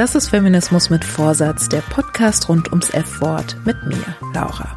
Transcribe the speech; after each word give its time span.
Das 0.00 0.14
ist 0.14 0.28
Feminismus 0.28 0.88
mit 0.88 1.04
Vorsatz, 1.04 1.68
der 1.68 1.82
Podcast 1.82 2.48
rund 2.48 2.70
ums 2.70 2.88
F-Wort 2.88 3.58
mit 3.66 3.76
mir, 3.86 4.16
Laura. 4.32 4.74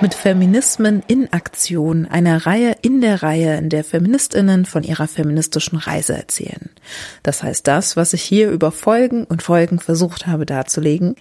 Mit 0.00 0.14
Feminismen 0.14 1.00
in 1.06 1.32
Aktion, 1.32 2.04
einer 2.04 2.44
Reihe 2.44 2.74
in 2.82 3.00
der 3.00 3.22
Reihe, 3.22 3.56
in 3.56 3.68
der 3.68 3.84
Feministinnen 3.84 4.64
von 4.64 4.82
ihrer 4.82 5.06
feministischen 5.06 5.78
Reise 5.78 6.16
erzählen. 6.16 6.70
Das 7.22 7.44
heißt, 7.44 7.68
das, 7.68 7.96
was 7.96 8.14
ich 8.14 8.22
hier 8.22 8.50
über 8.50 8.72
Folgen 8.72 9.22
und 9.22 9.44
Folgen 9.44 9.78
versucht 9.78 10.26
habe 10.26 10.44
darzulegen, 10.44 11.14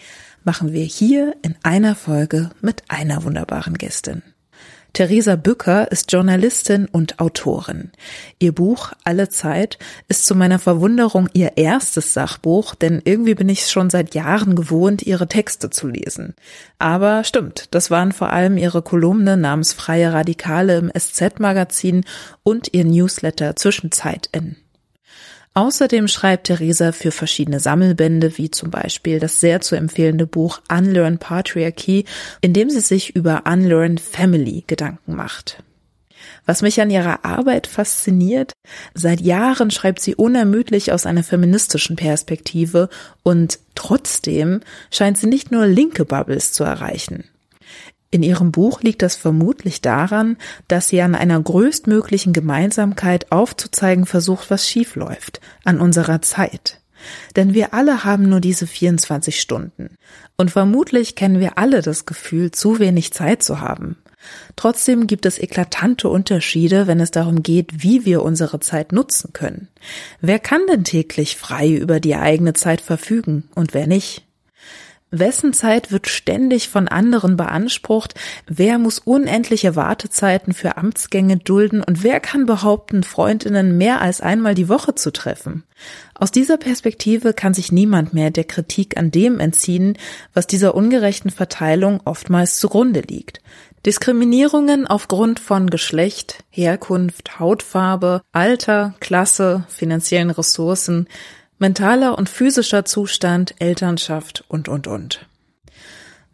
machen 0.43 0.73
wir 0.73 0.83
hier 0.83 1.35
in 1.43 1.53
einer 1.61 1.93
Folge 1.93 2.49
mit 2.61 2.81
einer 2.87 3.23
wunderbaren 3.23 3.75
Gästin. 3.75 4.23
Theresa 4.97 5.35
Bücker 5.35 5.91
ist 5.91 6.11
Journalistin 6.11 6.87
und 6.91 7.19
Autorin. 7.19 7.91
Ihr 8.39 8.51
Buch 8.51 8.93
Alle 9.03 9.29
Zeit 9.29 9.77
ist 10.07 10.25
zu 10.25 10.33
meiner 10.33 10.57
Verwunderung 10.57 11.29
ihr 11.33 11.55
erstes 11.55 12.15
Sachbuch, 12.15 12.73
denn 12.73 13.03
irgendwie 13.05 13.35
bin 13.35 13.47
ich 13.47 13.67
schon 13.67 13.91
seit 13.91 14.15
Jahren 14.15 14.55
gewohnt, 14.55 15.03
ihre 15.03 15.27
Texte 15.27 15.69
zu 15.69 15.87
lesen. 15.87 16.33
Aber 16.79 17.23
stimmt, 17.23 17.75
das 17.75 17.91
waren 17.91 18.11
vor 18.11 18.31
allem 18.31 18.57
ihre 18.57 18.81
Kolumne 18.81 19.37
namens 19.37 19.71
Freie 19.71 20.13
Radikale 20.13 20.79
im 20.79 20.91
SZ-Magazin 20.91 22.03
und 22.41 22.73
ihr 22.73 22.83
Newsletter 22.83 23.55
Zwischenzeit 23.55 24.29
in. 24.31 24.55
Außerdem 25.57 26.07
schreibt 26.07 26.45
Theresa 26.45 26.91
für 26.91 27.09
verschiedene 27.09 27.59
Sammelbände, 27.59 28.37
wie 28.37 28.51
zum 28.51 28.69
Beispiel 28.69 29.19
das 29.19 29.39
sehr 29.39 29.59
zu 29.59 29.73
empfehlende 29.75 30.27
Buch 30.27 30.61
Unlearn 30.71 31.17
Patriarchy, 31.17 32.05
in 32.41 32.53
dem 32.53 32.69
sie 32.69 32.79
sich 32.79 33.15
über 33.15 33.41
Unlearn 33.51 33.97
Family 33.97 34.65
Gedanken 34.67 35.15
macht. 35.15 35.63
Was 36.45 36.61
mich 36.61 36.79
an 36.79 36.91
ihrer 36.91 37.25
Arbeit 37.25 37.65
fasziniert, 37.65 38.53
seit 38.93 39.19
Jahren 39.19 39.71
schreibt 39.71 39.99
sie 39.99 40.13
unermüdlich 40.13 40.91
aus 40.91 41.07
einer 41.07 41.23
feministischen 41.23 41.95
Perspektive 41.95 42.87
und 43.23 43.57
trotzdem 43.73 44.59
scheint 44.91 45.17
sie 45.17 45.25
nicht 45.25 45.51
nur 45.51 45.65
linke 45.65 46.05
Bubbles 46.05 46.53
zu 46.53 46.65
erreichen. 46.65 47.23
In 48.09 48.23
ihrem 48.23 48.51
Buch 48.51 48.81
liegt 48.81 49.01
das 49.01 49.15
vermutlich 49.15 49.81
daran, 49.81 50.37
dass 50.67 50.87
sie 50.87 51.01
an 51.01 51.13
einer 51.13 51.41
größtmöglichen 51.41 52.31
Gemeinsamkeit 52.31 53.31
aufzuzeigen 53.31 54.05
versucht, 54.05 54.49
was 54.49 54.67
schiefläuft, 54.67 55.41
an 55.65 55.81
unserer 55.81 56.21
Zeit. 56.21 56.79
Denn 57.35 57.53
wir 57.53 57.73
alle 57.73 58.03
haben 58.03 58.29
nur 58.29 58.39
diese 58.39 58.65
24 58.65 59.39
Stunden. 59.39 59.97
Und 60.37 60.51
vermutlich 60.51 61.15
kennen 61.15 61.39
wir 61.39 61.57
alle 61.57 61.81
das 61.81 62.05
Gefühl, 62.05 62.51
zu 62.51 62.79
wenig 62.79 63.13
Zeit 63.13 63.43
zu 63.43 63.59
haben. 63.59 63.97
Trotzdem 64.55 65.07
gibt 65.07 65.25
es 65.25 65.39
eklatante 65.39 66.09
Unterschiede, 66.09 66.87
wenn 66.87 66.99
es 66.99 67.11
darum 67.11 67.43
geht, 67.43 67.83
wie 67.83 68.05
wir 68.05 68.23
unsere 68.23 68.59
Zeit 68.59 68.91
nutzen 68.91 69.31
können. 69.33 69.67
Wer 70.21 70.39
kann 70.39 70.61
denn 70.69 70.83
täglich 70.83 71.37
frei 71.37 71.69
über 71.71 71.99
die 71.99 72.15
eigene 72.15 72.53
Zeit 72.53 72.81
verfügen 72.81 73.49
und 73.53 73.73
wer 73.73 73.87
nicht? 73.87 74.26
Wessen 75.09 75.53
Zeit 75.53 75.91
wird 75.91 76.07
ständig 76.07 76.67
von 76.67 76.89
anderen 76.89 77.37
beansprucht? 77.37 78.13
Wer 78.45 78.77
muss 78.77 78.99
unendliche 78.99 79.75
Wartezeiten 79.77 80.53
für 80.53 80.75
Amtsgänge 80.75 81.37
dulden? 81.37 81.81
Und 81.81 82.03
wer 82.03 82.19
kann 82.19 82.45
behaupten, 82.45 83.03
Freundinnen 83.03 83.77
mehr 83.77 84.01
als 84.01 84.19
einmal 84.19 84.53
die 84.53 84.67
Woche 84.67 84.95
zu 84.95 85.11
treffen? 85.11 85.63
Aus 86.13 86.31
dieser 86.31 86.57
Perspektive 86.57 87.33
kann 87.33 87.53
sich 87.53 87.71
niemand 87.71 88.13
mehr 88.13 88.31
der 88.31 88.43
Kritik 88.43 88.97
an 88.97 89.11
dem 89.11 89.39
entziehen, 89.39 89.97
was 90.33 90.45
dieser 90.45 90.75
ungerechten 90.75 91.31
Verteilung 91.31 92.01
oftmals 92.03 92.59
zugrunde 92.59 93.01
liegt. 93.01 93.41
Diskriminierungen 93.85 94.85
aufgrund 94.85 95.39
von 95.39 95.69
Geschlecht, 95.69 96.43
Herkunft, 96.49 97.39
Hautfarbe, 97.39 98.21
Alter, 98.33 98.95
Klasse, 98.99 99.63
finanziellen 99.69 100.31
Ressourcen, 100.31 101.07
mentaler 101.59 102.17
und 102.17 102.29
physischer 102.29 102.85
Zustand, 102.85 103.55
Elternschaft 103.59 104.43
und, 104.47 104.67
und, 104.69 104.87
und. 104.87 105.25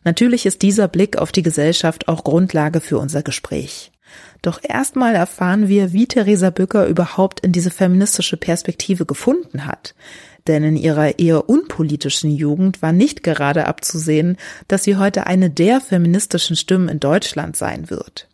Natürlich 0.03 0.45
ist 0.45 0.61
dieser 0.61 0.88
Blick 0.88 1.17
auf 1.17 1.31
die 1.31 1.44
Gesellschaft 1.44 2.07
auch 2.07 2.23
Grundlage 2.23 2.81
für 2.81 2.97
unser 2.97 3.23
Gespräch. 3.23 3.91
Doch 4.41 4.59
erstmal 4.62 5.16
erfahren 5.16 5.69
wir, 5.69 5.94
wie 5.94 6.06
Theresa 6.06 6.50
Bücker 6.50 6.85
überhaupt 6.88 7.39
in 7.39 7.53
diese 7.53 7.72
feministische 7.72 8.38
Perspektive 8.38 9.06
gefunden 9.06 9.66
hat. 9.66 9.95
Denn 10.47 10.63
in 10.63 10.75
ihrer 10.75 11.19
eher 11.19 11.50
unpolitischen 11.50 12.29
Jugend 12.29 12.81
war 12.81 12.91
nicht 12.91 13.23
gerade 13.23 13.66
abzusehen, 13.66 14.38
dass 14.67 14.83
sie 14.83 14.97
heute 14.97 15.25
eine 15.25 15.50
der 15.50 15.79
feministischen 15.79 16.57
Stimmen 16.57 16.89
in 16.89 17.00
Deutschland 17.00 17.56
sein 17.56 17.89
wird. 17.89 18.28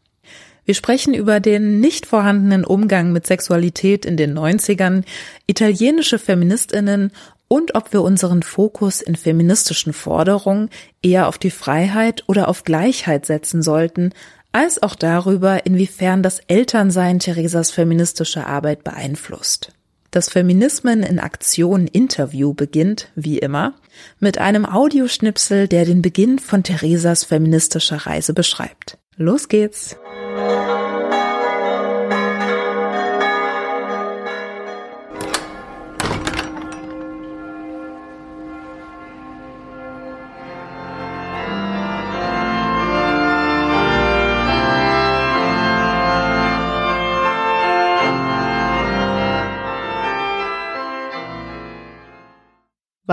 Wir 0.70 0.76
sprechen 0.76 1.16
über 1.16 1.40
den 1.40 1.80
nicht 1.80 2.06
vorhandenen 2.06 2.64
Umgang 2.64 3.12
mit 3.12 3.26
Sexualität 3.26 4.06
in 4.06 4.18
den 4.18 4.38
90ern, 4.38 5.04
italienische 5.48 6.20
Feministinnen 6.20 7.12
und 7.48 7.74
ob 7.74 7.92
wir 7.92 8.04
unseren 8.04 8.44
Fokus 8.44 9.02
in 9.02 9.16
feministischen 9.16 9.94
Forderungen 9.94 10.70
eher 11.02 11.28
auf 11.28 11.40
die 11.40 11.50
Freiheit 11.50 12.24
oder 12.28 12.48
auf 12.48 12.66
Gleichheit 12.66 13.26
setzen 13.26 13.64
sollten, 13.64 14.12
als 14.52 14.84
auch 14.84 14.94
darüber, 14.94 15.66
inwiefern 15.66 16.22
das 16.22 16.40
Elternsein 16.46 17.18
Theresas 17.18 17.72
feministische 17.72 18.46
Arbeit 18.46 18.84
beeinflusst. 18.84 19.72
Das 20.12 20.30
Feminismen 20.30 21.02
in 21.02 21.18
Aktion 21.18 21.88
Interview 21.88 22.54
beginnt, 22.54 23.08
wie 23.16 23.40
immer, 23.40 23.74
mit 24.20 24.38
einem 24.38 24.68
Audioschnipsel, 24.68 25.68
der 25.68 25.86
den 25.86 26.04
Beginn 26.04 26.38
von 26.38 26.62
Theresas 26.62 27.24
feministischer 27.24 28.06
Reise 28.06 28.36
beschreibt. 28.36 29.00
Los 29.18 29.50
geht's! 29.50 29.98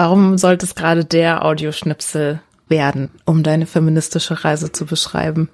Warum 0.07 0.39
sollte 0.39 0.67
es 0.67 0.77
gerade 0.77 1.05
der 1.05 1.45
Audioschnipsel 1.45 2.41
werden, 2.69 3.11
um 3.25 3.43
deine 3.43 3.67
feministische 3.67 4.45
Reise 4.45 4.71
zu 4.71 4.87
beschreiben? 4.87 5.49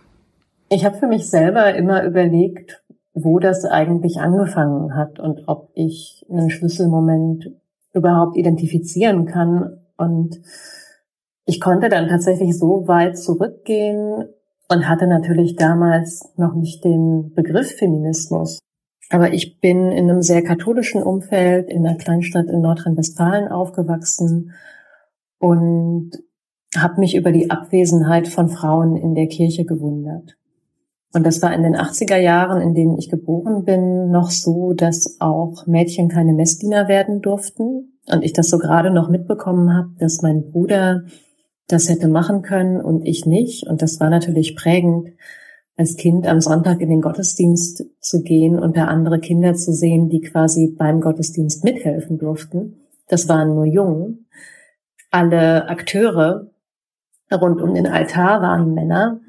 Ich 0.69 0.85
habe 0.85 0.99
für 0.99 1.07
mich 1.07 1.31
selber 1.31 1.75
immer 1.75 2.05
überlegt, 2.05 2.85
wo 3.15 3.39
das 3.39 3.65
eigentlich 3.65 4.19
angefangen 4.21 4.95
hat 4.95 5.19
und 5.19 5.45
ob 5.47 5.71
ich 5.73 6.27
einen 6.31 6.51
Schlüsselmoment 6.51 7.47
überhaupt 7.95 8.37
identifizieren 8.37 9.25
kann. 9.25 9.79
Und 9.97 10.43
ich 11.47 11.59
konnte 11.59 11.89
dann 11.89 12.09
tatsächlich 12.09 12.59
so 12.59 12.87
weit 12.87 13.17
zurückgehen 13.17 14.29
und 14.69 14.87
hatte 14.87 15.07
natürlich 15.07 15.57
damals 15.57 16.31
noch 16.37 16.53
nicht 16.53 16.85
den 16.85 17.33
Begriff 17.35 17.71
Feminismus. 17.79 18.59
Aber 19.13 19.35
ich 19.35 19.61
bin 19.61 19.93
in 19.93 20.09
einem 20.09 20.23
sehr 20.23 20.43
katholischen 20.43 21.03
Umfeld 21.03 21.69
in 21.69 21.87
einer 21.87 21.99
Kleinstadt 21.99 22.47
in 22.47 22.63
Nordrhein-Westfalen 22.63 23.49
aufgewachsen 23.49 24.55
und 25.39 26.13
habe 26.75 26.99
mich 26.99 27.15
über 27.15 27.31
die 27.31 27.51
Abwesenheit 27.51 28.27
von 28.27 28.49
Frauen 28.49 28.97
in 28.97 29.15
der 29.15 29.27
Kirche 29.27 29.67
gewundert. 29.67 30.39
Und 31.13 31.27
das 31.27 31.43
war 31.43 31.53
in 31.53 31.63
den 31.63 31.77
80er 31.77 32.17
Jahren, 32.17 32.63
in 32.63 32.73
denen 32.73 32.97
ich 32.97 33.11
geboren 33.11 33.67
bin, 33.67 34.11
noch 34.11 34.31
so, 34.31 34.73
dass 34.73 35.19
auch 35.21 35.67
Mädchen 35.67 36.09
keine 36.09 36.33
Messdiener 36.33 36.89
werden 36.89 37.21
durften. 37.21 37.99
Und 38.11 38.25
ich 38.25 38.33
das 38.33 38.49
so 38.49 38.57
gerade 38.57 38.91
noch 38.91 39.11
mitbekommen 39.11 39.77
habe, 39.77 39.91
dass 39.99 40.23
mein 40.23 40.51
Bruder 40.51 41.03
das 41.69 41.91
hätte 41.91 42.09
machen 42.09 42.41
können 42.41 42.81
und 42.81 43.07
ich 43.07 43.27
nicht. 43.27 43.67
Und 43.67 43.83
das 43.83 44.01
war 44.01 44.09
natürlich 44.09 44.57
prägend, 44.57 45.11
als 45.83 45.97
Kind 45.97 46.29
am 46.29 46.41
Sonntag 46.41 46.81
in 46.81 46.91
den 46.91 47.01
Gottesdienst 47.01 47.85
zu 47.99 48.23
gehen 48.23 48.57
und 48.57 48.77
da 48.77 48.85
andere 48.85 49.19
Kinder 49.19 49.55
zu 49.55 49.73
sehen, 49.73 50.09
die 50.09 50.21
quasi 50.21 50.69
beim 50.79 51.01
Gottesdienst 51.01 51.65
mithelfen 51.65 52.19
durften. 52.19 52.77
Das 53.09 53.29
waren 53.29 53.49
nur 53.49 53.67
Jungen. 53.67 54.29
Alle 55.11 55.69
Akteure 55.69 56.53
rund 57.33 57.61
um 57.61 57.75
den 57.75 57.89
Altar 57.89 58.43
waren 58.43 58.75
Männer. 58.75 59.21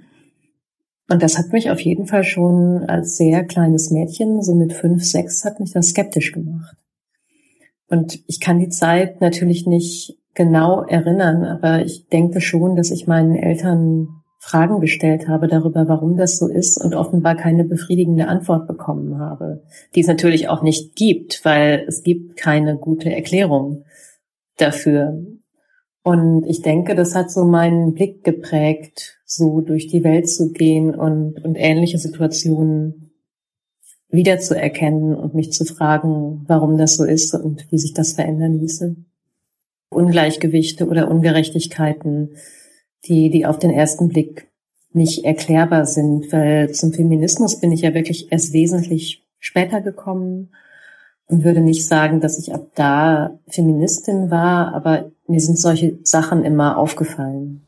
Und 1.10 1.24
das 1.24 1.40
hat 1.40 1.52
mich 1.52 1.72
auf 1.72 1.80
jeden 1.80 2.06
Fall 2.06 2.24
schon 2.24 2.84
als 2.88 3.18
sehr 3.18 3.44
kleines 3.46 3.90
Mädchen, 3.90 4.44
so 4.44 4.54
mit 4.54 4.74
fünf, 4.74 5.04
sechs, 5.04 5.44
hat 5.44 5.60
mich 5.60 5.72
das 5.72 5.88
skeptisch 5.88 6.34
gemacht. 6.34 6.78
Und 7.90 8.24
ich 8.28 8.40
kann 8.40 8.60
die 8.60 8.70
Zeit 8.70 9.22
natürlich 9.22 9.66
nicht 9.66 10.20
genau 10.36 10.84
erinnern, 10.84 11.46
aber 11.46 11.84
ich 11.84 12.10
denke 12.10 12.42
schon, 12.42 12.76
dass 12.76 12.92
ich 12.92 13.08
meinen 13.08 13.36
Eltern 13.36 14.23
Fragen 14.46 14.82
gestellt 14.82 15.30
habe 15.30 15.48
darüber, 15.48 15.88
warum 15.88 16.18
das 16.18 16.38
so 16.38 16.50
ist 16.50 16.78
und 16.84 16.94
offenbar 16.96 17.38
keine 17.38 17.64
befriedigende 17.64 18.28
Antwort 18.28 18.68
bekommen 18.68 19.18
habe, 19.18 19.64
die 19.96 20.02
es 20.02 20.08
natürlich 20.08 20.50
auch 20.50 20.62
nicht 20.62 20.98
gibt, 20.98 21.46
weil 21.46 21.86
es 21.88 22.04
gibt 22.04 22.36
keine 22.36 22.76
gute 22.76 23.10
Erklärung 23.10 23.86
dafür. 24.58 25.18
Und 26.04 26.46
ich 26.46 26.62
denke, 26.62 26.94
das 26.94 27.16
hat 27.16 27.32
so 27.32 27.46
meinen 27.46 27.94
Blick 27.94 28.26
geprägt, 28.26 29.18
so 29.24 29.62
durch 29.62 29.88
die 29.88 30.04
Welt 30.04 30.30
zu 30.30 30.52
gehen 30.52 30.94
und, 30.94 31.42
und 31.46 31.56
ähnliche 31.56 31.98
Situationen 31.98 33.14
wiederzuerkennen 34.10 35.16
und 35.16 35.36
mich 35.36 35.54
zu 35.54 35.64
fragen, 35.64 36.44
warum 36.48 36.78
das 36.78 36.98
so 36.98 37.06
ist 37.06 37.34
und 37.34 37.72
wie 37.72 37.80
sich 37.80 37.94
das 37.94 38.12
verändern 38.12 38.60
ließe. 38.60 38.98
Ungleichgewichte 39.90 40.86
oder 40.86 41.10
Ungerechtigkeiten, 41.10 42.32
die, 43.06 43.30
die 43.30 43.46
auf 43.46 43.60
den 43.60 43.72
ersten 43.72 44.10
Blick 44.10 44.48
nicht 44.94 45.26
erklärbar 45.26 45.86
sind, 45.86 46.32
weil 46.32 46.72
zum 46.72 46.94
Feminismus 46.94 47.60
bin 47.60 47.72
ich 47.72 47.82
ja 47.82 47.94
wirklich 47.94 48.32
erst 48.32 48.54
wesentlich 48.54 49.26
später 49.40 49.82
gekommen 49.82 50.52
und 51.28 51.44
würde 51.44 51.62
nicht 51.62 51.88
sagen, 51.88 52.22
dass 52.22 52.40
ich 52.40 52.54
ab 52.54 52.68
da 52.76 53.40
Feministin 53.48 54.30
war, 54.30 54.74
aber 54.74 55.12
mir 55.28 55.40
sind 55.40 55.58
solche 55.58 55.98
Sachen 56.04 56.46
immer 56.46 56.78
aufgefallen. 56.78 57.63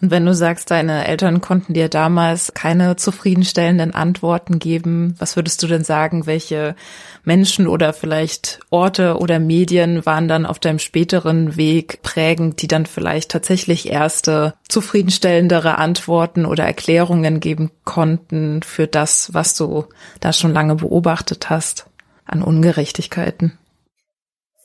Und 0.00 0.10
wenn 0.10 0.24
du 0.24 0.34
sagst, 0.34 0.70
deine 0.70 1.06
Eltern 1.06 1.42
konnten 1.42 1.74
dir 1.74 1.90
damals 1.90 2.54
keine 2.54 2.96
zufriedenstellenden 2.96 3.94
Antworten 3.94 4.58
geben, 4.58 5.14
was 5.18 5.36
würdest 5.36 5.62
du 5.62 5.66
denn 5.66 5.84
sagen, 5.84 6.26
welche 6.26 6.74
Menschen 7.22 7.66
oder 7.66 7.92
vielleicht 7.92 8.60
Orte 8.70 9.18
oder 9.18 9.38
Medien 9.38 10.06
waren 10.06 10.26
dann 10.26 10.46
auf 10.46 10.58
deinem 10.58 10.78
späteren 10.78 11.56
Weg 11.56 12.00
prägend, 12.02 12.62
die 12.62 12.68
dann 12.68 12.86
vielleicht 12.86 13.30
tatsächlich 13.30 13.90
erste 13.90 14.54
zufriedenstellendere 14.68 15.76
Antworten 15.76 16.46
oder 16.46 16.64
Erklärungen 16.64 17.40
geben 17.40 17.70
konnten 17.84 18.62
für 18.62 18.86
das, 18.86 19.34
was 19.34 19.54
du 19.54 19.84
da 20.20 20.32
schon 20.32 20.54
lange 20.54 20.76
beobachtet 20.76 21.50
hast 21.50 21.86
an 22.24 22.42
Ungerechtigkeiten? 22.42 23.58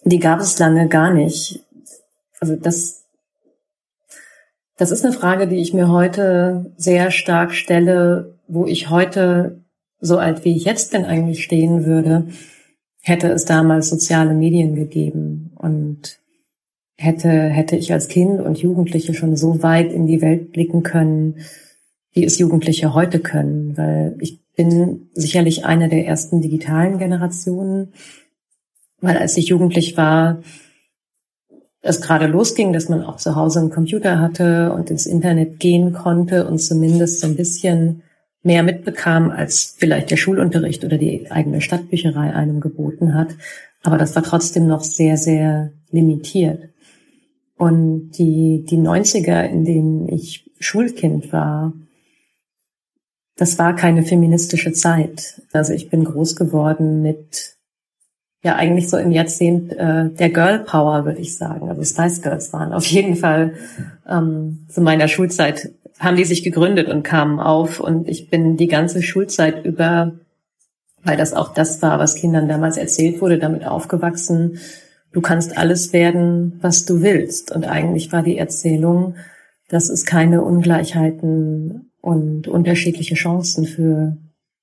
Die 0.05 0.19
gab 0.19 0.39
es 0.39 0.57
lange 0.59 0.87
gar 0.87 1.11
nicht. 1.11 1.59
Also 2.39 2.55
das 2.55 3.04
das 4.77 4.91
ist 4.91 5.05
eine 5.05 5.13
Frage, 5.13 5.47
die 5.47 5.61
ich 5.61 5.73
mir 5.73 5.89
heute 5.89 6.73
sehr 6.77 7.11
stark 7.11 7.53
stelle, 7.53 8.37
wo 8.47 8.65
ich 8.65 8.89
heute, 8.89 9.61
so 9.99 10.17
alt 10.17 10.43
wie 10.43 10.55
ich 10.55 10.65
jetzt 10.65 10.91
bin, 10.91 11.05
eigentlich 11.05 11.43
stehen 11.43 11.85
würde, 11.85 12.27
hätte 13.01 13.29
es 13.29 13.45
damals 13.45 13.89
soziale 13.89 14.33
Medien 14.33 14.75
gegeben 14.75 15.51
und 15.55 16.19
hätte, 16.97 17.29
hätte 17.29 17.75
ich 17.75 17.93
als 17.93 18.07
Kind 18.07 18.41
und 18.41 18.57
Jugendliche 18.57 19.13
schon 19.13 19.35
so 19.35 19.63
weit 19.63 19.91
in 19.91 20.07
die 20.07 20.21
Welt 20.21 20.51
blicken 20.51 20.83
können, 20.83 21.37
wie 22.11 22.25
es 22.25 22.37
Jugendliche 22.37 22.93
heute 22.93 23.19
können, 23.19 23.77
weil 23.77 24.15
ich 24.19 24.39
bin 24.55 25.09
sicherlich 25.13 25.65
eine 25.65 25.89
der 25.89 26.05
ersten 26.05 26.41
digitalen 26.41 26.97
Generationen, 26.97 27.93
weil 29.01 29.17
als 29.17 29.37
ich 29.37 29.49
jugendlich 29.49 29.97
war, 29.97 30.41
es 31.85 32.01
gerade 32.01 32.25
losging, 32.25 32.73
dass 32.73 32.89
man 32.89 33.03
auch 33.03 33.17
zu 33.17 33.35
Hause 33.35 33.59
einen 33.59 33.69
Computer 33.69 34.19
hatte 34.19 34.73
und 34.73 34.89
ins 34.89 35.05
Internet 35.05 35.59
gehen 35.59 35.93
konnte 35.93 36.47
und 36.47 36.57
zumindest 36.57 37.21
so 37.21 37.27
ein 37.27 37.35
bisschen 37.35 38.01
mehr 38.41 38.63
mitbekam, 38.63 39.29
als 39.29 39.75
vielleicht 39.77 40.09
der 40.09 40.17
Schulunterricht 40.17 40.83
oder 40.83 40.97
die 40.97 41.29
eigene 41.29 41.61
Stadtbücherei 41.61 42.33
einem 42.33 42.59
geboten 42.59 43.13
hat. 43.13 43.35
Aber 43.83 43.99
das 43.99 44.15
war 44.15 44.23
trotzdem 44.23 44.65
noch 44.65 44.83
sehr, 44.83 45.17
sehr 45.17 45.73
limitiert. 45.91 46.69
Und 47.55 48.11
die, 48.17 48.65
die 48.67 48.77
90er, 48.77 49.43
in 49.43 49.63
denen 49.63 50.09
ich 50.09 50.49
Schulkind 50.59 51.31
war, 51.31 51.73
das 53.35 53.59
war 53.59 53.75
keine 53.75 54.03
feministische 54.03 54.73
Zeit. 54.73 55.41
Also 55.53 55.73
ich 55.73 55.89
bin 55.89 56.03
groß 56.03 56.35
geworden 56.35 57.03
mit 57.03 57.54
ja 58.45 58.55
eigentlich 58.55 58.89
so 58.89 58.97
im 58.97 59.11
Jahrzehnt 59.11 59.73
äh, 59.73 60.09
der 60.09 60.29
Girl 60.29 60.59
Power, 60.59 61.03
würde 61.05 61.19
ich 61.19 61.35
sagen. 61.35 61.67
Also 61.67 61.83
Spice 61.83 62.21
Girls 62.21 62.53
waren 62.53 62.73
auf 62.73 62.85
jeden 62.85 63.15
Fall 63.15 63.53
ähm, 64.07 64.67
zu 64.69 64.81
meiner 64.81 65.07
Schulzeit 65.07 65.71
haben 65.99 66.17
die 66.17 66.25
sich 66.25 66.43
gegründet 66.43 66.89
und 66.89 67.03
kamen 67.03 67.39
auf 67.39 67.79
und 67.79 68.07
ich 68.07 68.29
bin 68.29 68.57
die 68.57 68.67
ganze 68.67 69.01
Schulzeit 69.01 69.65
über, 69.65 70.13
weil 71.03 71.17
das 71.17 71.33
auch 71.33 71.53
das 71.53 71.81
war, 71.81 71.99
was 71.99 72.15
Kindern 72.15 72.47
damals 72.47 72.77
erzählt 72.77 73.21
wurde, 73.21 73.39
damit 73.39 73.65
aufgewachsen. 73.65 74.59
Du 75.11 75.21
kannst 75.21 75.57
alles 75.57 75.93
werden, 75.93 76.59
was 76.61 76.85
du 76.85 77.01
willst. 77.01 77.55
Und 77.55 77.65
eigentlich 77.65 78.11
war 78.11 78.23
die 78.23 78.37
Erzählung, 78.37 79.15
dass 79.69 79.89
es 79.89 80.05
keine 80.05 80.43
Ungleichheiten 80.43 81.91
und 82.01 82.47
unterschiedliche 82.47 83.15
Chancen 83.15 83.65
für, 83.65 84.17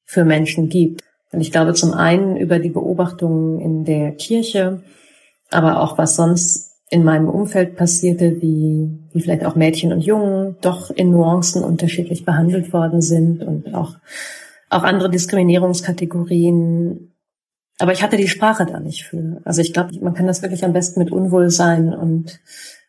für 0.05 0.25
Menschen 0.25 0.69
gibt. 0.69 1.02
Und 1.32 1.40
ich 1.40 1.50
glaube 1.50 1.75
zum 1.75 1.93
einen 1.93 2.37
über 2.37 2.58
die 2.58 2.70
Beobachtungen 2.70 3.61
in 3.61 3.84
der 3.84 4.12
Kirche, 4.12 4.82
aber 5.50 5.81
auch 5.81 5.99
was 5.99 6.17
sonst 6.17 6.70
in 6.90 7.05
meinem 7.05 7.29
Umfeld 7.29 7.75
passierte, 7.75 8.43
wie, 8.43 8.90
wie 9.12 9.20
vielleicht 9.20 9.46
auch 9.46 9.56
Mädchen 9.56 9.94
und 9.94 10.02
Jungen 10.02 10.56
doch 10.61 10.90
in 10.90 11.11
Nuancen 11.11 11.64
unterschiedlich 11.64 12.26
behandelt 12.26 12.75
worden 12.75 13.00
sind 13.00 13.43
und 13.43 13.75
auch, 13.75 13.96
auch 14.69 14.82
andere 14.82 15.08
Diskriminierungskategorien. 15.08 17.14
Aber 17.79 17.93
ich 17.93 18.02
hatte 18.02 18.19
die 18.19 18.29
Sprache 18.29 18.67
da 18.67 18.79
nicht 18.79 19.05
für. 19.05 19.40
Also 19.44 19.62
ich 19.62 19.73
glaube, 19.73 19.99
man 20.02 20.12
kann 20.12 20.26
das 20.26 20.43
wirklich 20.43 20.67
am 20.67 20.75
besten 20.75 21.00
mit 21.00 21.11
Unwohlsein 21.11 21.94
und, 21.94 22.40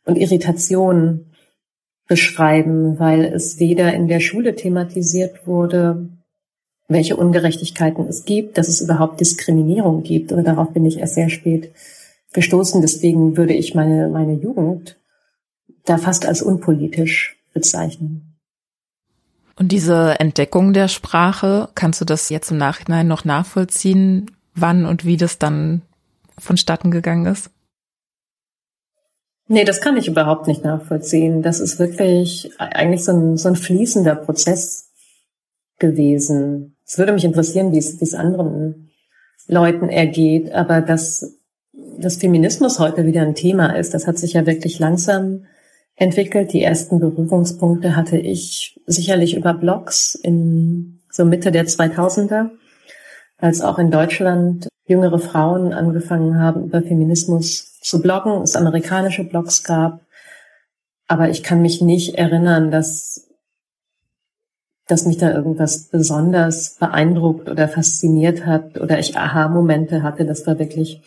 und 0.03 0.17
Irritation 0.17 1.27
beschreiben, 2.05 2.99
weil 2.99 3.23
es 3.23 3.57
weder 3.57 3.93
in 3.93 4.09
der 4.09 4.19
Schule 4.19 4.55
thematisiert 4.55 5.47
wurde, 5.47 6.09
welche 6.87 7.15
Ungerechtigkeiten 7.15 8.07
es 8.07 8.25
gibt, 8.25 8.57
dass 8.57 8.67
es 8.67 8.81
überhaupt 8.81 9.19
Diskriminierung 9.19 10.03
gibt. 10.03 10.31
Und 10.31 10.45
darauf 10.45 10.71
bin 10.71 10.85
ich 10.85 10.99
erst 10.99 11.15
sehr 11.15 11.29
spät 11.29 11.71
gestoßen. 12.33 12.81
Deswegen 12.81 13.37
würde 13.37 13.53
ich 13.53 13.75
meine, 13.75 14.09
meine 14.09 14.33
Jugend 14.33 14.97
da 15.85 15.97
fast 15.97 16.25
als 16.25 16.41
unpolitisch 16.41 17.37
bezeichnen. 17.53 18.37
Und 19.55 19.71
diese 19.71 20.19
Entdeckung 20.19 20.73
der 20.73 20.87
Sprache, 20.87 21.69
kannst 21.75 22.01
du 22.01 22.05
das 22.05 22.29
jetzt 22.29 22.51
im 22.51 22.57
Nachhinein 22.57 23.07
noch 23.07 23.23
nachvollziehen, 23.23 24.31
wann 24.55 24.85
und 24.85 25.05
wie 25.05 25.17
das 25.17 25.37
dann 25.37 25.83
vonstatten 26.39 26.89
gegangen 26.89 27.27
ist? 27.27 27.51
Nee, 29.47 29.65
das 29.65 29.81
kann 29.81 29.97
ich 29.97 30.07
überhaupt 30.07 30.47
nicht 30.47 30.63
nachvollziehen. 30.63 31.43
Das 31.43 31.59
ist 31.59 31.77
wirklich 31.77 32.51
eigentlich 32.57 33.03
so 33.03 33.11
ein, 33.11 33.37
so 33.37 33.49
ein 33.49 33.55
fließender 33.55 34.15
Prozess 34.15 34.89
gewesen. 35.83 36.77
Es 36.85 36.97
würde 36.97 37.11
mich 37.11 37.25
interessieren, 37.25 37.73
wie 37.73 37.77
es, 37.77 38.13
anderen 38.13 38.89
Leuten 39.47 39.89
ergeht, 39.89 40.53
aber 40.53 40.79
dass, 40.79 41.35
dass 41.99 42.15
Feminismus 42.15 42.79
heute 42.79 43.05
wieder 43.05 43.21
ein 43.21 43.35
Thema 43.35 43.75
ist, 43.75 43.93
das 43.93 44.07
hat 44.07 44.17
sich 44.17 44.33
ja 44.33 44.45
wirklich 44.45 44.79
langsam 44.79 45.43
entwickelt. 45.95 46.53
Die 46.53 46.63
ersten 46.63 47.01
Berührungspunkte 47.01 47.97
hatte 47.97 48.17
ich 48.17 48.79
sicherlich 48.85 49.35
über 49.35 49.53
Blogs 49.53 50.15
in 50.15 51.01
so 51.11 51.25
Mitte 51.25 51.51
der 51.51 51.65
2000er, 51.65 52.51
als 53.37 53.59
auch 53.59 53.77
in 53.77 53.91
Deutschland 53.91 54.69
jüngere 54.85 55.19
Frauen 55.19 55.73
angefangen 55.73 56.39
haben, 56.39 56.63
über 56.63 56.81
Feminismus 56.81 57.77
zu 57.81 58.01
bloggen, 58.01 58.41
es 58.41 58.55
amerikanische 58.55 59.25
Blogs 59.25 59.63
gab. 59.63 59.99
Aber 61.07 61.29
ich 61.29 61.43
kann 61.43 61.61
mich 61.61 61.81
nicht 61.81 62.15
erinnern, 62.15 62.71
dass 62.71 63.32
dass 64.93 65.07
mich 65.07 65.17
da 65.17 65.33
irgendwas 65.33 65.85
besonders 65.85 66.75
beeindruckt 66.79 67.49
oder 67.49 67.67
fasziniert 67.67 68.45
hat 68.45 68.79
oder 68.79 68.99
ich 68.99 69.17
Aha-Momente 69.17 70.03
hatte. 70.03 70.23
Das 70.23 70.45
war 70.45 70.59
wirklich 70.59 71.01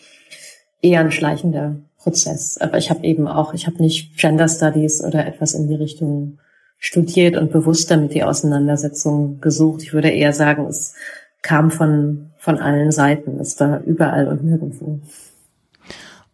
eher 0.81 0.99
ein 0.99 1.11
schleichender 1.13 1.77
Prozess. 1.97 2.57
Aber 2.57 2.77
ich 2.79 2.89
habe 2.89 3.05
eben 3.05 3.29
auch, 3.29 3.53
ich 3.53 3.65
habe 3.65 3.81
nicht 3.81 4.17
Gender 4.17 4.49
Studies 4.49 5.01
oder 5.01 5.25
etwas 5.25 5.53
in 5.53 5.69
die 5.69 5.75
Richtung 5.75 6.37
studiert 6.77 7.37
und 7.37 7.53
bewusst 7.53 7.89
damit 7.89 8.13
die 8.13 8.25
Auseinandersetzung 8.25 9.39
gesucht. 9.39 9.83
Ich 9.83 9.93
würde 9.93 10.09
eher 10.09 10.33
sagen, 10.33 10.65
es 10.65 10.93
kam 11.41 11.71
von, 11.71 12.31
von 12.37 12.59
allen 12.59 12.91
Seiten. 12.91 13.39
Es 13.39 13.57
war 13.61 13.81
überall 13.85 14.27
und 14.27 14.43
nirgendwo. 14.43 14.99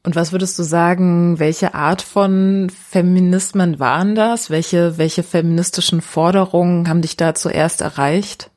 Und 0.06 0.18
was 0.18 0.34
würdest 0.34 0.60
du 0.60 0.64
sagen, 0.64 1.40
welche 1.40 1.74
Art 1.74 2.02
von 2.02 2.70
Feminismen 2.70 3.80
waren 3.80 4.16
das? 4.16 4.50
Welche, 4.50 4.98
welche 4.98 5.24
feministischen 5.24 6.02
Forderungen 6.02 6.90
haben 6.90 7.02
dich 7.02 7.16
da 7.16 7.34
zuerst 7.34 7.80
erreicht? 7.80 8.52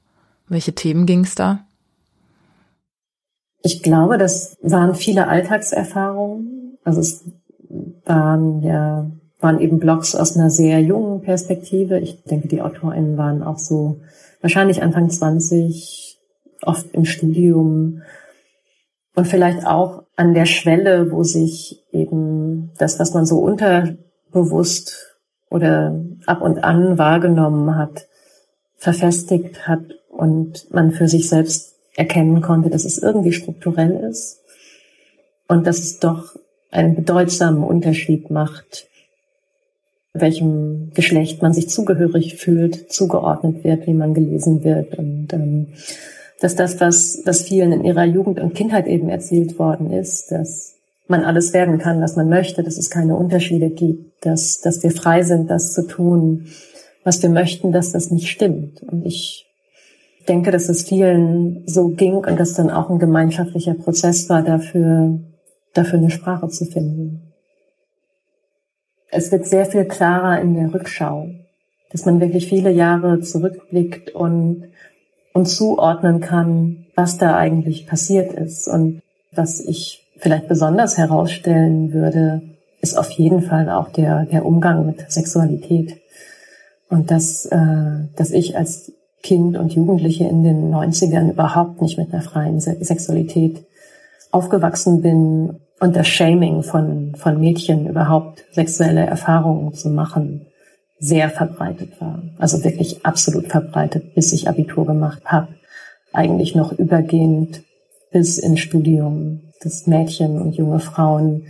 Welche 0.49 0.75
Themen 0.75 1.07
ging 1.07 1.21
es 1.21 1.37
da? 1.37 1.65
Ich 3.63 3.83
glaube, 3.83 4.19
das 4.19 4.57
waren 4.61 4.97
viele 4.97 5.29
Alltagserfahrungen. 5.29 6.79
Also 6.83 7.01
es 7.01 7.25
waren 8.05 8.63
ja, 8.63 9.11
waren 9.41 9.61
eben 9.61 9.79
Blogs 9.79 10.17
aus 10.17 10.37
einer 10.37 10.51
sehr 10.51 10.81
jungen 10.81 11.23
Perspektive. 11.23 12.01
Ich 12.01 12.25
denke, 12.25 12.49
die 12.49 12.61
AutorInnen 12.61 13.17
waren 13.17 13.45
auch 13.45 13.59
so 13.59 14.01
wahrscheinlich 14.41 14.83
Anfang 14.83 15.11
20, 15.11 16.19
oft 16.63 16.93
im 16.93 17.05
Studium 17.05 18.03
und 19.15 19.27
vielleicht 19.27 19.67
auch 19.67 20.06
an 20.17 20.33
der 20.33 20.47
Schwelle, 20.47 21.13
wo 21.13 21.23
sich 21.23 21.85
eben 21.93 22.73
das, 22.79 22.99
was 22.99 23.13
man 23.13 23.27
so 23.27 23.39
unterbewusst 23.39 25.17
oder 25.51 26.01
ab 26.27 26.41
und 26.41 26.65
an 26.65 26.99
wahrgenommen 26.99 27.77
hat, 27.77 28.09
verfestigt 28.77 29.69
hat 29.69 29.85
und 30.09 30.73
man 30.73 30.93
für 30.93 31.09
sich 31.09 31.29
selbst 31.29 31.75
erkennen 31.95 32.41
konnte, 32.41 32.71
dass 32.71 32.85
es 32.85 32.99
irgendwie 32.99 33.33
strukturell 33.33 34.09
ist 34.11 34.41
und 35.49 35.67
dass 35.67 35.79
es 35.79 35.99
doch 35.99 36.37
einen 36.71 36.95
bedeutsamen 36.95 37.63
Unterschied 37.63 38.31
macht, 38.31 38.89
welchem 40.13 40.93
Geschlecht 40.95 41.43
man 41.43 41.53
sich 41.53 41.69
zugehörig 41.69 42.37
fühlt, 42.37 42.91
zugeordnet 42.93 43.65
wird, 43.65 43.87
wie 43.87 43.95
man 43.95 44.15
gelesen 44.15 44.65
wird 44.65 44.99
und 44.99 45.33
ähm, 45.33 45.69
dass 46.41 46.55
das, 46.55 46.81
was, 46.81 47.23
was 47.25 47.43
vielen 47.43 47.73
in 47.73 47.85
ihrer 47.85 48.05
Jugend 48.05 48.41
und 48.41 48.55
Kindheit 48.55 48.87
eben 48.87 49.09
erzählt 49.09 49.59
worden 49.59 49.91
ist, 49.91 50.31
dass 50.31 50.75
man 51.09 51.25
alles 51.25 51.53
werden 51.53 51.79
kann, 51.79 52.01
was 52.01 52.17
man 52.17 52.29
möchte, 52.29 52.63
dass 52.63 52.77
es 52.77 52.91
keine 52.91 53.17
Unterschiede 53.17 53.71
gibt, 53.71 54.25
dass, 54.25 54.61
dass 54.61 54.83
wir 54.83 54.91
frei 54.91 55.23
sind, 55.23 55.51
das 55.51 55.73
zu 55.73 55.87
tun, 55.87 56.47
was 57.05 57.23
wir 57.23 57.31
möchten, 57.31 57.73
dass 57.73 57.93
das 57.93 58.11
nicht 58.11 58.29
stimmt. 58.29 58.83
Und 58.83 59.07
ich 59.07 59.47
denke, 60.29 60.51
dass 60.51 60.69
es 60.69 60.83
vielen 60.83 61.63
so 61.67 61.89
ging 61.89 62.17
und 62.17 62.39
dass 62.39 62.55
dann 62.55 62.71
auch 62.71 62.91
ein 62.91 62.99
gemeinschaftlicher 62.99 63.75
Prozess 63.75 64.29
war, 64.29 64.43
dafür, 64.43 65.21
dafür 65.73 65.99
eine 65.99 66.11
Sprache 66.11 66.49
zu 66.49 66.65
finden. 66.65 67.33
Es 69.11 69.31
wird 69.31 69.47
sehr 69.47 69.67
viel 69.67 69.85
klarer 69.85 70.41
in 70.41 70.55
der 70.55 70.75
Rückschau, 70.75 71.29
dass 71.93 72.05
man 72.05 72.21
wirklich 72.21 72.49
viele 72.49 72.71
Jahre 72.71 73.21
zurückblickt 73.21 74.11
und 74.11 74.65
und 75.37 75.45
zuordnen 75.45 76.21
kann, 76.21 76.87
was 76.95 77.19
da 77.19 77.37
eigentlich 77.37 77.87
passiert 77.87 78.33
ist. 78.33 78.69
Und 78.69 79.03
was 79.33 79.61
ich 79.61 80.03
vielleicht 80.17 80.49
besonders 80.49 80.97
herausstellen 80.97 81.93
würde, 81.93 82.41
ist 82.81 82.97
auf 82.97 83.11
jeden 83.11 83.43
Fall 83.43 83.69
auch 83.69 83.91
der, 83.91 84.25
der 84.25 84.47
Umgang 84.47 84.87
mit 84.87 85.13
Sexualität. 85.13 86.01
Und 86.89 87.11
dass, 87.11 87.45
äh, 87.45 88.09
dass 88.17 88.31
ich 88.31 88.57
als 88.57 88.93
Kind 89.23 89.59
und 89.59 89.75
Jugendliche 89.75 90.25
in 90.25 90.43
den 90.43 90.73
90ern 90.73 91.31
überhaupt 91.31 91.83
nicht 91.83 91.99
mit 91.99 92.15
einer 92.15 92.23
freien 92.23 92.59
Sexualität 92.59 93.63
aufgewachsen 94.31 95.03
bin 95.03 95.57
und 95.81 95.97
das 95.97 96.09
Shaming 96.09 96.63
von, 96.63 97.15
von 97.15 97.39
Mädchen 97.39 97.87
überhaupt 97.87 98.43
sexuelle 98.53 99.05
Erfahrungen 99.05 99.75
zu 99.75 99.91
machen 99.91 100.47
sehr 100.99 101.31
verbreitet 101.31 102.01
war. 102.01 102.23
Also 102.39 102.65
wirklich 102.65 103.05
absolut 103.05 103.49
verbreitet, 103.49 104.15
bis 104.15 104.33
ich 104.33 104.49
Abitur 104.49 104.87
gemacht 104.87 105.23
habe. 105.25 105.49
Eigentlich 106.13 106.55
noch 106.55 106.73
übergehend 106.73 107.63
bis 108.11 108.39
ins 108.39 108.61
Studium, 108.61 109.53
dass 109.61 109.87
Mädchen 109.87 110.41
und 110.41 110.57
junge 110.57 110.81
Frauen 110.81 111.47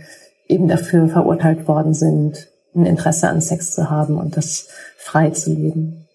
eben 0.47 0.67
dafür 0.67 1.07
verurteilt 1.07 1.67
worden 1.67 1.93
sind, 1.93 2.49
ein 2.75 2.85
Interesse 2.85 3.29
an 3.29 3.41
Sex 3.41 3.71
zu 3.71 3.89
haben 3.89 4.17
und 4.17 4.37
das 4.37 4.67
frei 4.97 5.29
zu 5.29 5.53
leben. 5.53 6.07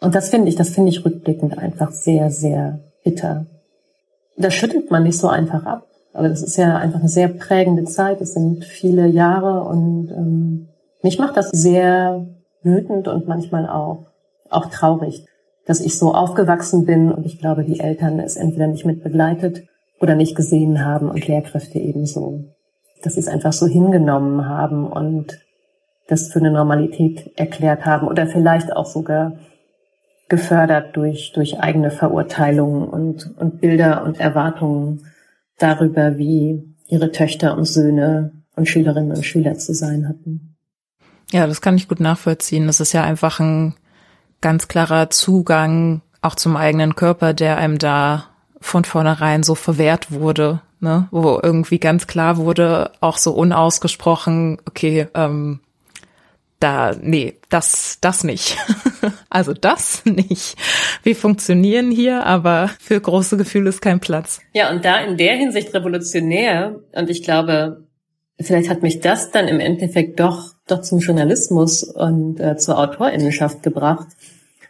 Und 0.00 0.14
das 0.14 0.28
finde 0.28 0.48
ich, 0.48 0.56
das 0.56 0.70
finde 0.70 0.90
ich 0.90 1.04
rückblickend 1.04 1.58
einfach 1.58 1.92
sehr, 1.92 2.30
sehr 2.30 2.80
bitter. 3.02 3.46
Das 4.36 4.54
schüttelt 4.54 4.90
man 4.90 5.04
nicht 5.04 5.18
so 5.18 5.28
einfach 5.28 5.64
ab. 5.64 5.86
Aber 6.12 6.28
das 6.28 6.42
ist 6.42 6.56
ja 6.56 6.76
einfach 6.76 7.00
eine 7.00 7.08
sehr 7.08 7.28
prägende 7.28 7.84
Zeit. 7.84 8.20
Es 8.20 8.34
sind 8.34 8.64
viele 8.64 9.06
Jahre 9.06 9.64
und 9.64 10.10
ähm, 10.10 10.68
mich 11.02 11.18
macht 11.18 11.36
das 11.36 11.50
sehr 11.50 12.26
wütend 12.66 13.08
und 13.08 13.26
manchmal 13.26 13.66
auch, 13.66 14.06
auch 14.50 14.66
traurig, 14.66 15.24
dass 15.64 15.80
ich 15.80 15.98
so 15.98 16.12
aufgewachsen 16.12 16.84
bin 16.84 17.10
und 17.10 17.24
ich 17.24 17.38
glaube, 17.38 17.64
die 17.64 17.80
Eltern 17.80 18.20
es 18.20 18.36
entweder 18.36 18.66
nicht 18.66 18.84
mit 18.84 19.02
begleitet 19.02 19.62
oder 20.00 20.14
nicht 20.14 20.36
gesehen 20.36 20.84
haben 20.84 21.08
und 21.08 21.26
Lehrkräfte 21.26 21.78
ebenso. 21.78 22.44
Dass 23.02 23.14
sie 23.14 23.20
es 23.20 23.28
einfach 23.28 23.52
so 23.52 23.66
hingenommen 23.66 24.46
haben 24.46 24.86
und 24.86 25.40
das 26.08 26.28
für 26.28 26.38
eine 26.40 26.50
Normalität 26.50 27.32
erklärt 27.36 27.86
haben 27.86 28.06
oder 28.06 28.26
vielleicht 28.26 28.76
auch 28.76 28.86
sogar 28.86 29.38
gefördert 30.28 30.96
durch, 30.96 31.32
durch 31.32 31.60
eigene 31.60 31.90
Verurteilungen 31.90 32.88
und, 32.88 33.34
und 33.38 33.60
Bilder 33.60 34.04
und 34.04 34.20
Erwartungen 34.20 35.06
darüber, 35.58 36.18
wie 36.18 36.76
ihre 36.88 37.10
Töchter 37.12 37.56
und 37.56 37.64
Söhne 37.64 38.32
und 38.54 38.68
Schülerinnen 38.68 39.16
und 39.16 39.24
Schüler 39.24 39.54
zu 39.54 39.72
sein 39.72 40.08
hatten. 40.08 40.55
Ja, 41.32 41.46
das 41.46 41.60
kann 41.60 41.76
ich 41.76 41.88
gut 41.88 42.00
nachvollziehen. 42.00 42.66
Das 42.66 42.80
ist 42.80 42.92
ja 42.92 43.02
einfach 43.02 43.40
ein 43.40 43.74
ganz 44.40 44.68
klarer 44.68 45.10
Zugang 45.10 46.02
auch 46.22 46.34
zum 46.34 46.56
eigenen 46.56 46.94
Körper, 46.96 47.34
der 47.34 47.56
einem 47.56 47.78
da 47.78 48.26
von 48.60 48.84
vornherein 48.84 49.42
so 49.42 49.54
verwehrt 49.54 50.10
wurde, 50.10 50.60
ne? 50.80 51.08
wo 51.10 51.38
irgendwie 51.42 51.78
ganz 51.78 52.06
klar 52.06 52.36
wurde, 52.36 52.92
auch 53.00 53.18
so 53.18 53.32
unausgesprochen, 53.32 54.58
okay, 54.66 55.06
ähm, 55.14 55.60
da, 56.58 56.96
nee, 57.00 57.34
das, 57.50 57.98
das 58.00 58.24
nicht. 58.24 58.56
also 59.30 59.52
das 59.52 60.04
nicht. 60.04 60.56
Wir 61.02 61.14
funktionieren 61.14 61.90
hier, 61.90 62.24
aber 62.24 62.70
für 62.80 62.98
große 63.00 63.36
Gefühle 63.36 63.68
ist 63.68 63.82
kein 63.82 64.00
Platz. 64.00 64.40
Ja, 64.54 64.70
und 64.70 64.84
da 64.84 64.98
in 64.98 65.18
der 65.18 65.36
Hinsicht 65.36 65.74
revolutionär, 65.74 66.80
und 66.92 67.10
ich 67.10 67.22
glaube, 67.22 67.84
vielleicht 68.40 68.70
hat 68.70 68.82
mich 68.82 69.00
das 69.00 69.30
dann 69.30 69.48
im 69.48 69.60
Endeffekt 69.60 70.18
doch, 70.18 70.55
doch 70.66 70.82
zum 70.82 70.98
Journalismus 70.98 71.82
und 71.84 72.40
äh, 72.40 72.56
zur 72.56 72.78
Autorinnenschaft 72.78 73.62
gebracht, 73.62 74.08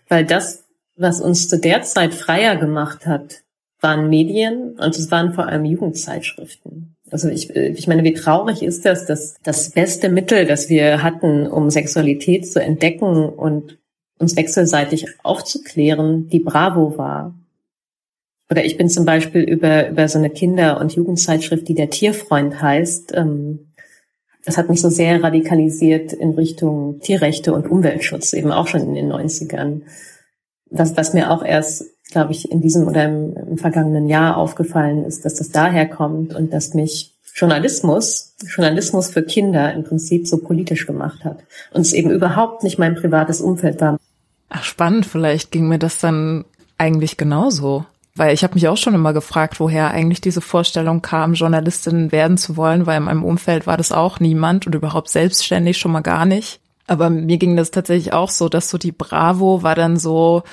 weil 0.09 0.25
das, 0.25 0.65
was 0.97 1.21
uns 1.21 1.49
zu 1.49 1.59
der 1.59 1.83
Zeit 1.83 2.15
freier 2.15 2.57
gemacht 2.57 3.07
hat, 3.07 3.43
waren 3.81 4.09
Medien 4.09 4.79
und 4.79 4.97
es 4.97 5.11
waren 5.11 5.35
vor 5.35 5.47
allem 5.47 5.65
Jugendzeitschriften. 5.65 6.97
Also 7.11 7.29
ich, 7.29 7.55
äh, 7.55 7.69
ich 7.69 7.87
meine, 7.87 8.05
wie 8.05 8.15
traurig 8.15 8.63
ist 8.63 8.85
das, 8.85 9.07
dass 9.07 9.37
das 9.43 9.71
beste 9.71 10.09
Mittel, 10.09 10.47
das 10.47 10.69
wir 10.69 11.03
hatten, 11.03 11.47
um 11.47 11.71
Sexualität 11.71 12.51
zu 12.51 12.61
entdecken 12.61 13.29
und 13.29 13.79
uns 14.19 14.37
wechselseitig 14.37 15.07
aufzuklären, 15.23 16.29
die 16.29 16.41
Bravo 16.41 16.97
war. 16.97 17.35
Oder 18.51 18.65
ich 18.65 18.77
bin 18.77 18.89
zum 18.89 19.05
Beispiel 19.05 19.43
über, 19.43 19.89
über 19.89 20.09
so 20.09 20.19
eine 20.19 20.31
Kinder- 20.31 20.81
und 20.81 20.95
Jugendzeitschrift, 20.95 21.69
die 21.69 21.75
der 21.75 21.91
Tierfreund 21.91 22.63
heißt, 22.63 23.13
ähm, 23.15 23.73
das 24.47 24.57
hat 24.57 24.69
mich 24.71 24.81
so 24.81 24.89
sehr 24.89 25.23
radikalisiert 25.23 26.13
in 26.13 26.31
Richtung 26.31 27.01
Tierrechte 27.01 27.53
und 27.53 27.69
Umweltschutz, 27.69 28.33
eben 28.33 28.53
auch 28.53 28.69
schon 28.69 28.81
in 28.83 28.95
den 28.95 29.13
90ern. 29.13 29.83
Was, 30.71 30.97
was 30.97 31.13
mir 31.15 31.33
auch 31.33 31.45
erst, 31.45 31.85
glaube 32.13 32.33
ich, 32.33 32.51
in 32.51 32.63
diesem 32.63 32.87
oder 32.87 33.05
im, 33.05 33.37
im 33.37 33.59
vergangenen 33.59 34.09
Jahr 34.09 34.37
aufgefallen 34.37 35.05
ist, 35.05 35.25
dass 35.25 35.35
das 35.35 35.51
daher 35.51 35.89
kommt 35.89 36.35
und 36.35 36.53
dass 36.53 36.75
mich 36.75 37.13
Journalismus, 37.35 38.35
Journalismus 38.47 39.11
für 39.11 39.23
Kinder 39.23 39.75
im 39.75 39.85
Prinzip 39.85 40.27
so 40.27 40.39
politisch 40.39 40.87
gemacht 40.87 41.25
hat. 41.25 41.41
Und 41.73 41.83
es 41.83 41.93
eben 41.93 42.11
überhaupt 42.11 42.63
nicht 42.63 42.79
mein 42.79 42.95
privates 42.95 43.41
Umfeld 43.41 43.81
war. 43.81 43.99
Ach, 44.49 44.63
spannend, 44.63 45.07
vielleicht 45.07 45.51
ging 45.51 45.69
mir 45.69 45.79
das 45.79 45.99
dann 46.01 46.45
eigentlich 46.79 47.17
genauso. 47.17 47.85
Weil 48.17 48.33
ich 48.33 48.43
habe 48.43 48.55
mich 48.55 48.67
auch 48.67 48.79
schon 48.79 48.95
immer 48.95 49.13
gefragt, 49.13 49.61
woher 49.61 49.91
eigentlich 49.91 50.23
diese 50.23 50.41
Vorstellung 50.41 51.03
kam, 51.03 51.35
Journalistin 51.35 52.13
werden 52.13 52.39
zu 52.39 52.57
wollen, 52.57 52.87
weil 52.87 52.97
in 52.97 53.05
meinem 53.05 53.25
Umfeld 53.25 53.67
war 53.67 53.77
das 53.77 53.93
auch 53.93 54.21
niemand 54.21 54.67
und 54.67 54.75
überhaupt 54.75 55.11
selbstständig 55.11 55.77
schon 55.77 55.93
mal 55.93 56.01
gar 56.01 56.25
nicht. 56.25 56.61
Aber 56.87 57.11
mir 57.11 57.37
ging 57.37 57.57
das 57.57 57.71
tatsächlich 57.71 58.15
auch 58.15 58.31
so, 58.31 58.49
dass 58.49 58.71
so 58.71 58.79
die 58.79 58.93
Bravo 58.93 59.63
war 59.63 59.75
dann 59.75 59.99
so 59.99 60.45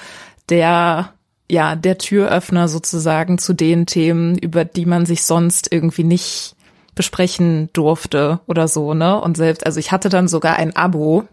der, 0.50 1.13
ja, 1.50 1.75
der 1.75 1.98
Türöffner 1.98 2.67
sozusagen 2.67 3.38
zu 3.38 3.53
den 3.53 3.86
Themen, 3.86 4.38
über 4.38 4.65
die 4.65 4.86
man 4.86 5.05
sich 5.05 5.24
sonst 5.24 5.72
irgendwie 5.72 6.03
nicht 6.03 6.55
besprechen 6.96 7.70
durfte 7.74 8.41
oder 8.46 8.67
so, 8.67 8.93
ne? 8.93 9.20
Und 9.20 9.38
selbst, 9.38 9.65
also 9.65 9.79
ich 9.79 9.91
hatte 9.91 10.10
dann 10.10 10.27
sogar 10.27 10.58
ein 10.58 10.75
Abo 10.75 11.24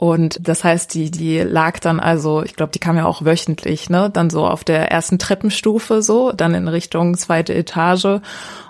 und 0.00 0.48
das 0.48 0.64
heißt, 0.64 0.94
die, 0.94 1.10
die 1.10 1.40
lag 1.40 1.78
dann 1.78 2.00
also, 2.00 2.42
ich 2.42 2.56
glaube, 2.56 2.72
die 2.72 2.78
kam 2.78 2.96
ja 2.96 3.04
auch 3.04 3.22
wöchentlich, 3.22 3.90
ne? 3.90 4.08
Dann 4.08 4.30
so 4.30 4.46
auf 4.46 4.64
der 4.64 4.90
ersten 4.90 5.18
Treppenstufe 5.18 6.00
so, 6.00 6.32
dann 6.32 6.54
in 6.54 6.68
Richtung 6.68 7.18
zweite 7.18 7.52
Etage. 7.52 8.22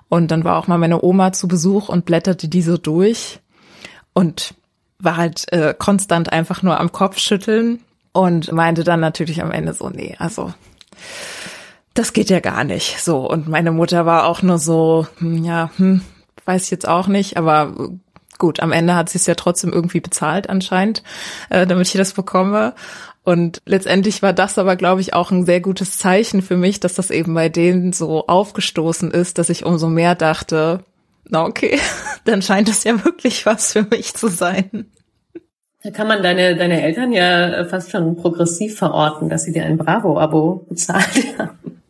Und 0.08 0.32
dann 0.32 0.42
war 0.42 0.58
auch 0.58 0.66
mal 0.66 0.76
meine 0.76 1.04
Oma 1.04 1.32
zu 1.32 1.46
Besuch 1.46 1.88
und 1.88 2.04
blätterte 2.04 2.48
die 2.48 2.62
so 2.62 2.78
durch 2.78 3.38
und 4.12 4.54
war 4.98 5.16
halt 5.16 5.44
äh, 5.52 5.72
konstant 5.78 6.32
einfach 6.32 6.64
nur 6.64 6.80
am 6.80 6.90
Kopf 6.90 7.18
schütteln 7.18 7.78
und 8.10 8.50
meinte 8.50 8.82
dann 8.82 8.98
natürlich 8.98 9.40
am 9.40 9.52
Ende 9.52 9.72
so, 9.72 9.88
nee, 9.88 10.16
also 10.18 10.52
das 11.94 12.12
geht 12.12 12.30
ja 12.30 12.40
gar 12.40 12.64
nicht. 12.64 12.98
So. 12.98 13.30
Und 13.30 13.46
meine 13.46 13.70
Mutter 13.70 14.04
war 14.04 14.26
auch 14.26 14.42
nur 14.42 14.58
so, 14.58 15.06
hm, 15.18 15.44
ja, 15.44 15.70
hm, 15.76 16.00
weiß 16.44 16.64
ich 16.64 16.70
jetzt 16.72 16.88
auch 16.88 17.06
nicht, 17.06 17.36
aber 17.36 17.72
gut, 18.40 18.58
am 18.58 18.72
Ende 18.72 18.96
hat 18.96 19.08
sie 19.08 19.18
es 19.18 19.26
ja 19.26 19.36
trotzdem 19.36 19.72
irgendwie 19.72 20.00
bezahlt 20.00 20.50
anscheinend, 20.50 21.04
äh, 21.50 21.64
damit 21.66 21.86
ich 21.86 21.92
das 21.92 22.12
bekomme. 22.12 22.74
Und 23.22 23.62
letztendlich 23.66 24.22
war 24.22 24.32
das 24.32 24.58
aber, 24.58 24.74
glaube 24.74 25.00
ich, 25.00 25.14
auch 25.14 25.30
ein 25.30 25.46
sehr 25.46 25.60
gutes 25.60 25.98
Zeichen 25.98 26.42
für 26.42 26.56
mich, 26.56 26.80
dass 26.80 26.94
das 26.94 27.12
eben 27.12 27.34
bei 27.34 27.48
denen 27.48 27.92
so 27.92 28.26
aufgestoßen 28.26 29.12
ist, 29.12 29.38
dass 29.38 29.50
ich 29.50 29.64
umso 29.64 29.88
mehr 29.88 30.16
dachte, 30.16 30.80
na 31.28 31.44
okay, 31.44 31.78
dann 32.24 32.42
scheint 32.42 32.68
es 32.68 32.82
ja 32.82 33.04
wirklich 33.04 33.46
was 33.46 33.72
für 33.72 33.82
mich 33.82 34.14
zu 34.14 34.26
sein. 34.26 34.86
Da 35.82 35.90
kann 35.90 36.08
man 36.08 36.22
deine, 36.22 36.56
deine 36.56 36.82
Eltern 36.82 37.12
ja 37.12 37.64
fast 37.64 37.90
schon 37.90 38.16
progressiv 38.16 38.76
verorten, 38.76 39.28
dass 39.28 39.44
sie 39.44 39.52
dir 39.52 39.64
ein 39.64 39.78
Bravo-Abo 39.78 40.66
bezahlt 40.68 41.38
haben. 41.38 41.82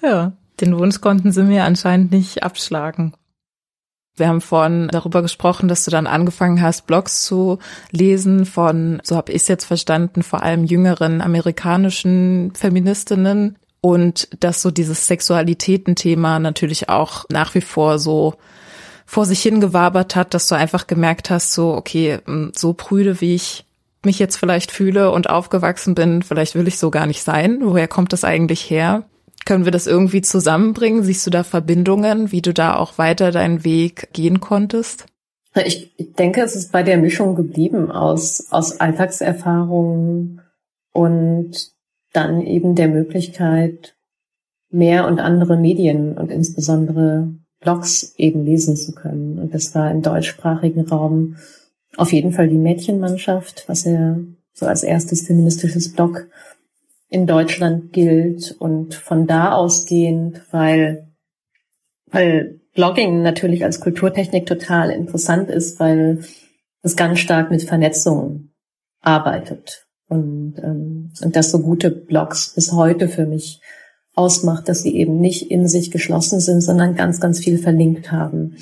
Ja, 0.00 0.32
den 0.60 0.78
Wunsch 0.78 1.00
konnten 1.00 1.32
sie 1.32 1.42
mir 1.42 1.64
anscheinend 1.64 2.12
nicht 2.12 2.44
abschlagen. 2.44 3.14
Wir 4.20 4.28
haben 4.28 4.40
vorhin 4.40 4.88
darüber 4.92 5.22
gesprochen, 5.22 5.68
dass 5.68 5.84
du 5.84 5.90
dann 5.90 6.06
angefangen 6.06 6.62
hast, 6.62 6.86
Blogs 6.86 7.24
zu 7.24 7.58
lesen 7.90 8.46
von, 8.46 9.00
so 9.02 9.16
habe 9.16 9.32
ich 9.32 9.42
es 9.42 9.48
jetzt 9.48 9.64
verstanden, 9.64 10.22
vor 10.22 10.42
allem 10.42 10.64
jüngeren 10.64 11.20
amerikanischen 11.22 12.52
Feministinnen 12.54 13.56
und 13.80 14.28
dass 14.40 14.62
so 14.62 14.70
dieses 14.70 15.06
Sexualitätenthema 15.06 16.38
natürlich 16.38 16.88
auch 16.88 17.24
nach 17.30 17.54
wie 17.54 17.62
vor 17.62 17.98
so 17.98 18.34
vor 19.06 19.24
sich 19.24 19.42
hingewabert 19.42 20.14
hat, 20.14 20.34
dass 20.34 20.46
du 20.46 20.54
einfach 20.54 20.86
gemerkt 20.86 21.30
hast, 21.30 21.52
so, 21.52 21.74
okay, 21.74 22.18
so 22.54 22.74
prüde, 22.74 23.20
wie 23.20 23.34
ich 23.34 23.64
mich 24.04 24.20
jetzt 24.20 24.36
vielleicht 24.36 24.70
fühle 24.70 25.10
und 25.10 25.28
aufgewachsen 25.28 25.96
bin, 25.96 26.22
vielleicht 26.22 26.54
will 26.54 26.68
ich 26.68 26.78
so 26.78 26.90
gar 26.90 27.06
nicht 27.06 27.22
sein. 27.22 27.58
Woher 27.62 27.88
kommt 27.88 28.12
das 28.12 28.22
eigentlich 28.22 28.70
her? 28.70 29.04
Können 29.44 29.64
wir 29.64 29.72
das 29.72 29.86
irgendwie 29.86 30.22
zusammenbringen? 30.22 31.02
Siehst 31.02 31.26
du 31.26 31.30
da 31.30 31.42
Verbindungen, 31.42 32.30
wie 32.32 32.42
du 32.42 32.52
da 32.52 32.76
auch 32.76 32.98
weiter 32.98 33.32
deinen 33.32 33.64
Weg 33.64 34.12
gehen 34.12 34.40
konntest? 34.40 35.06
Ich 35.64 35.92
denke, 35.98 36.42
es 36.42 36.54
ist 36.54 36.70
bei 36.70 36.82
der 36.82 36.96
Mischung 36.96 37.34
geblieben 37.34 37.90
aus, 37.90 38.46
aus 38.50 38.80
Alltagserfahrungen 38.80 40.40
und 40.92 41.72
dann 42.12 42.42
eben 42.42 42.74
der 42.74 42.88
Möglichkeit, 42.88 43.96
mehr 44.70 45.06
und 45.06 45.18
andere 45.18 45.56
Medien 45.56 46.16
und 46.16 46.30
insbesondere 46.30 47.34
Blogs 47.60 48.14
eben 48.16 48.44
lesen 48.44 48.76
zu 48.76 48.92
können. 48.92 49.38
Und 49.38 49.54
das 49.54 49.74
war 49.74 49.90
im 49.90 50.02
deutschsprachigen 50.02 50.86
Raum 50.86 51.36
auf 51.96 52.12
jeden 52.12 52.32
Fall 52.32 52.48
die 52.48 52.56
Mädchenmannschaft, 52.56 53.64
was 53.66 53.84
ja 53.84 54.16
so 54.52 54.66
als 54.66 54.82
erstes 54.82 55.26
feministisches 55.26 55.92
Blog 55.92 56.28
in 57.10 57.26
Deutschland 57.26 57.92
gilt 57.92 58.56
und 58.58 58.94
von 58.94 59.26
da 59.26 59.52
ausgehend, 59.52 60.42
weil, 60.52 61.08
weil 62.06 62.60
Blogging 62.74 63.22
natürlich 63.22 63.64
als 63.64 63.80
Kulturtechnik 63.80 64.46
total 64.46 64.90
interessant 64.90 65.50
ist, 65.50 65.80
weil 65.80 66.20
es 66.82 66.96
ganz 66.96 67.18
stark 67.18 67.50
mit 67.50 67.62
Vernetzung 67.62 68.50
arbeitet. 69.00 69.86
Und, 70.08 70.54
ähm, 70.62 71.12
und 71.20 71.36
das 71.36 71.50
so 71.50 71.60
gute 71.60 71.90
Blogs 71.90 72.54
bis 72.54 72.72
heute 72.72 73.08
für 73.08 73.26
mich 73.26 73.60
ausmacht, 74.14 74.68
dass 74.68 74.82
sie 74.82 74.96
eben 74.96 75.20
nicht 75.20 75.50
in 75.50 75.66
sich 75.66 75.90
geschlossen 75.90 76.40
sind, 76.40 76.60
sondern 76.60 76.94
ganz, 76.94 77.20
ganz 77.20 77.40
viel 77.40 77.58
verlinkt 77.58 78.12
haben 78.12 78.56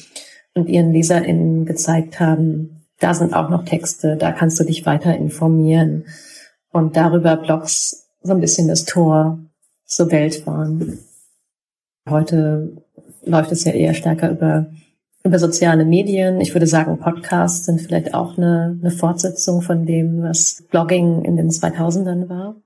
und 0.55 0.69
ihren 0.69 0.93
LeserInnen 0.93 1.67
gezeigt 1.67 2.19
haben, 2.19 2.87
da 2.99 3.15
sind 3.15 3.35
auch 3.35 3.49
noch 3.49 3.65
Texte, 3.65 4.17
da 4.17 4.33
kannst 4.33 4.59
du 4.59 4.65
dich 4.65 4.85
weiter 4.85 5.15
informieren. 5.15 6.07
Und 6.71 6.97
darüber 6.97 7.37
Blogs 7.37 8.08
so 8.29 8.35
ein 8.35 8.41
bisschen 8.41 8.69
das 8.69 8.85
Tor 8.85 9.39
zur 9.85 10.11
Welt 10.13 10.47
waren. 10.47 10.99
Heute 12.09 12.83
läuft 13.25 13.53
es 13.53 13.65
ja 13.65 13.73
eher 13.73 13.95
stärker 13.95 14.31
über, 14.31 14.67
über 15.25 15.39
soziale 15.39 15.85
Medien. 15.85 16.41
Ich 16.41 16.55
würde 16.55 16.67
sagen, 16.67 16.99
Podcasts 16.99 17.67
sind 17.67 17.81
vielleicht 17.81 18.15
auch 18.15 18.39
eine, 18.39 18.79
eine 18.81 18.91
Fortsetzung 18.91 19.63
von 19.63 19.87
dem, 19.87 20.23
was 20.23 20.63
Blogging 20.71 21.25
in 21.25 21.37
den 21.37 21.51
2000ern 21.51 22.29
war. 22.29 22.57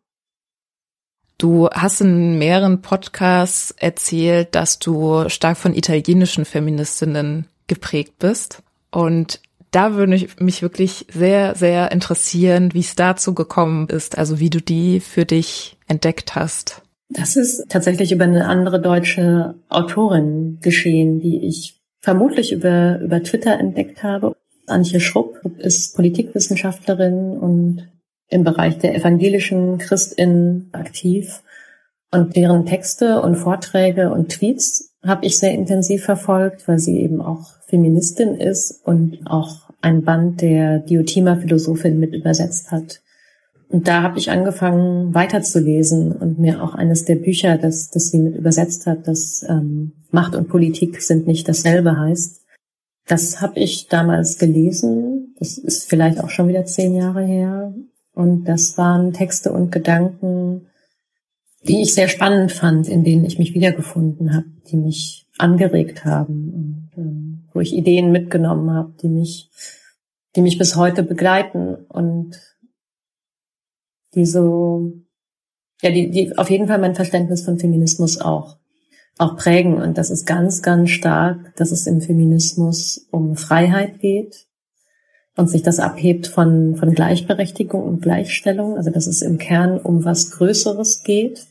Du 1.38 1.68
hast 1.70 2.00
in 2.00 2.38
mehreren 2.38 2.82
Podcasts 2.82 3.72
erzählt, 3.76 4.54
dass 4.54 4.78
du 4.78 5.28
stark 5.28 5.56
von 5.56 5.74
italienischen 5.74 6.44
Feministinnen 6.44 7.46
geprägt 7.66 8.18
bist. 8.18 8.62
Und 8.90 9.40
da 9.72 9.94
würde 9.94 10.14
ich 10.14 10.38
mich 10.38 10.62
wirklich 10.62 11.06
sehr, 11.12 11.54
sehr 11.56 11.90
interessieren, 11.90 12.72
wie 12.74 12.80
es 12.80 12.94
dazu 12.94 13.34
gekommen 13.34 13.88
ist, 13.88 14.16
also 14.16 14.38
wie 14.38 14.50
du 14.50 14.60
die 14.60 15.00
für 15.00 15.24
dich 15.24 15.76
entdeckt 15.88 16.36
hast. 16.36 16.82
Das 17.08 17.36
ist 17.36 17.68
tatsächlich 17.68 18.12
über 18.12 18.24
eine 18.24 18.46
andere 18.46 18.80
deutsche 18.80 19.54
Autorin 19.68 20.58
geschehen, 20.62 21.20
die 21.20 21.44
ich 21.46 21.80
vermutlich 22.00 22.52
über, 22.52 23.00
über 23.00 23.22
Twitter 23.22 23.58
entdeckt 23.58 24.02
habe. 24.02 24.36
Antje 24.66 25.00
Schrupp 25.00 25.40
ist 25.58 25.96
Politikwissenschaftlerin 25.96 27.36
und 27.36 27.88
im 28.28 28.44
Bereich 28.44 28.78
der 28.78 28.94
evangelischen 28.94 29.78
Christinnen 29.78 30.70
aktiv. 30.72 31.42
Und 32.10 32.36
deren 32.36 32.66
Texte 32.66 33.20
und 33.22 33.36
Vorträge 33.36 34.10
und 34.10 34.30
Tweets 34.30 34.94
habe 35.04 35.26
ich 35.26 35.38
sehr 35.38 35.52
intensiv 35.52 36.04
verfolgt, 36.04 36.68
weil 36.68 36.78
sie 36.78 37.00
eben 37.00 37.20
auch 37.20 37.52
Feministin 37.66 38.36
ist 38.36 38.80
und 38.84 39.20
auch 39.26 39.61
ein 39.82 40.02
Band 40.02 40.40
der 40.40 40.78
Diotima-Philosophin 40.78 41.98
mit 41.98 42.14
übersetzt 42.14 42.70
hat. 42.70 43.02
Und 43.68 43.88
da 43.88 44.02
habe 44.02 44.18
ich 44.18 44.30
angefangen 44.30 45.14
weiterzulesen 45.14 46.12
und 46.12 46.38
mir 46.38 46.62
auch 46.62 46.74
eines 46.74 47.04
der 47.04 47.16
Bücher, 47.16 47.56
das, 47.56 47.88
das 47.90 48.10
sie 48.10 48.18
mit 48.18 48.36
übersetzt 48.36 48.86
hat, 48.86 49.08
das 49.08 49.44
ähm, 49.48 49.92
Macht 50.10 50.34
und 50.34 50.48
Politik 50.48 51.00
sind 51.00 51.26
nicht 51.26 51.48
dasselbe 51.48 51.98
heißt. 51.98 52.42
Das 53.06 53.40
habe 53.40 53.58
ich 53.58 53.88
damals 53.88 54.38
gelesen. 54.38 55.34
Das 55.38 55.58
ist 55.58 55.88
vielleicht 55.88 56.20
auch 56.20 56.30
schon 56.30 56.48
wieder 56.48 56.64
zehn 56.66 56.94
Jahre 56.94 57.24
her. 57.24 57.74
Und 58.14 58.44
das 58.44 58.76
waren 58.76 59.12
Texte 59.12 59.52
und 59.52 59.72
Gedanken, 59.72 60.66
die 61.66 61.82
ich 61.82 61.94
sehr 61.94 62.08
spannend 62.08 62.52
fand, 62.52 62.88
in 62.88 63.04
denen 63.04 63.24
ich 63.24 63.38
mich 63.38 63.54
wiedergefunden 63.54 64.34
habe, 64.34 64.46
die 64.70 64.76
mich 64.76 65.21
angeregt 65.42 66.04
haben 66.04 66.52
und 66.54 66.90
ähm, 66.96 67.48
wo 67.52 67.60
ich 67.60 67.74
Ideen 67.74 68.12
mitgenommen 68.12 68.70
habe, 68.70 68.94
die 69.02 69.08
mich, 69.08 69.50
die 70.36 70.42
mich 70.42 70.58
bis 70.58 70.76
heute 70.76 71.02
begleiten 71.02 71.74
und 71.74 72.40
die 74.14 74.26
so, 74.26 74.92
ja, 75.82 75.90
die, 75.90 76.10
die 76.10 76.38
auf 76.38 76.50
jeden 76.50 76.68
Fall 76.68 76.78
mein 76.78 76.94
Verständnis 76.94 77.44
von 77.44 77.58
Feminismus 77.58 78.20
auch, 78.20 78.58
auch 79.18 79.36
prägen. 79.36 79.74
Und 79.74 79.98
das 79.98 80.10
ist 80.10 80.26
ganz, 80.26 80.62
ganz 80.62 80.90
stark, 80.90 81.54
dass 81.56 81.72
es 81.72 81.86
im 81.86 82.00
Feminismus 82.00 83.06
um 83.10 83.36
Freiheit 83.36 83.98
geht 84.00 84.46
und 85.36 85.48
sich 85.48 85.62
das 85.62 85.78
abhebt 85.78 86.26
von, 86.26 86.76
von 86.76 86.94
Gleichberechtigung 86.94 87.82
und 87.82 88.02
Gleichstellung. 88.02 88.76
Also 88.76 88.90
dass 88.90 89.06
es 89.06 89.22
im 89.22 89.38
Kern 89.38 89.78
um 89.78 90.04
was 90.04 90.30
Größeres 90.30 91.02
geht 91.02 91.46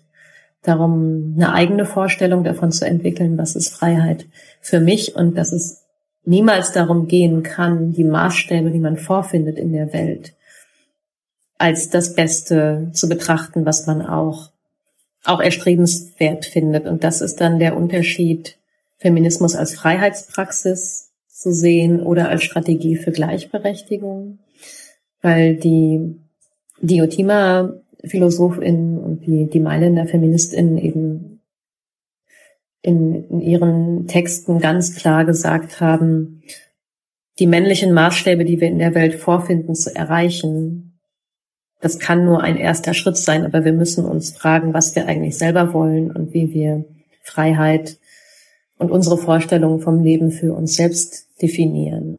darum, 0.64 1.34
eine 1.36 1.54
eigene 1.54 1.86
Vorstellung 1.86 2.44
davon 2.44 2.72
zu 2.72 2.86
entwickeln, 2.86 3.38
was 3.38 3.56
ist 3.56 3.70
Freiheit 3.70 4.26
für 4.62 4.80
mich 4.80 5.16
und 5.16 5.38
dass 5.38 5.52
es 5.52 5.84
niemals 6.24 6.72
darum 6.72 7.08
gehen 7.08 7.44
kann, 7.44 7.94
die 7.94 8.04
Maßstäbe, 8.04 8.70
die 8.70 8.80
man 8.80 8.98
vorfindet 8.98 9.58
in 9.58 9.74
der 9.74 9.92
Welt, 9.94 10.34
als 11.58 11.90
das 11.90 12.14
Beste 12.14 12.90
zu 12.94 13.10
betrachten, 13.10 13.66
was 13.66 13.88
man 13.88 14.02
auch, 14.02 14.50
auch 15.26 15.40
erstrebenswert 15.40 16.46
findet. 16.46 16.86
Und 16.86 17.04
das 17.04 17.22
ist 17.22 17.42
dann 17.42 17.60
der 17.60 17.76
Unterschied, 17.76 18.58
Feminismus 18.98 19.56
als 19.56 19.74
Freiheitspraxis 19.76 21.10
zu 21.28 21.52
sehen 21.52 22.02
oder 22.02 22.30
als 22.30 22.44
Strategie 22.44 22.96
für 22.96 23.12
Gleichberechtigung. 23.12 24.38
Weil 25.24 25.56
die 25.56 26.20
Diotima 26.82 27.74
PhilosophInnen 28.04 29.00
und 29.00 29.26
die, 29.26 29.50
die 29.50 29.60
Mailänder 29.60 30.06
FeministInnen 30.06 30.78
eben 30.78 31.42
in, 32.82 33.30
in 33.30 33.42
ihren 33.42 34.08
Texten 34.08 34.60
ganz 34.60 34.96
klar 34.96 35.26
gesagt 35.26 35.80
haben, 35.80 36.42
die 37.40 37.48
männlichen 37.48 37.94
Maßstäbe, 37.94 38.46
die 38.46 38.60
wir 38.60 38.68
in 38.68 38.80
der 38.80 38.96
Welt 38.96 39.16
vorfinden, 39.16 39.76
zu 39.76 39.96
erreichen, 39.96 41.00
das 41.80 41.98
kann 41.98 42.26
nur 42.26 42.42
ein 42.42 42.58
erster 42.58 42.94
Schritt 42.94 43.18
sein, 43.18 43.44
aber 43.44 43.66
wir 43.66 43.74
müssen 43.74 44.06
uns 44.06 44.32
fragen, 44.32 44.74
was 44.74 44.96
wir 44.96 45.08
eigentlich 45.08 45.38
selber 45.38 45.74
wollen 45.74 46.12
und 46.12 46.34
wie 46.34 46.54
wir 46.54 46.86
Freiheit 47.24 47.98
und 48.78 48.92
unsere 48.92 49.18
Vorstellungen 49.18 49.80
vom 49.80 50.04
Leben 50.04 50.32
für 50.32 50.54
uns 50.54 50.76
selbst 50.76 51.28
definieren. 51.42 52.18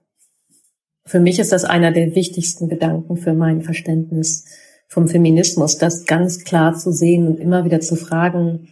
Für 1.05 1.21
mich 1.21 1.38
ist 1.38 1.53
das 1.53 1.64
einer 1.64 1.92
der 1.92 2.14
wichtigsten 2.14 2.68
Gedanken 2.68 3.16
für 3.16 3.35
mein 3.35 3.62
Verständnis 3.62 4.45
vom 4.92 5.09
Feminismus, 5.09 5.78
das 5.78 6.05
ganz 6.05 6.44
klar 6.44 6.76
zu 6.76 6.92
sehen 6.92 7.26
und 7.26 7.40
immer 7.40 7.64
wieder 7.64 7.81
zu 7.81 7.96
fragen, 7.96 8.68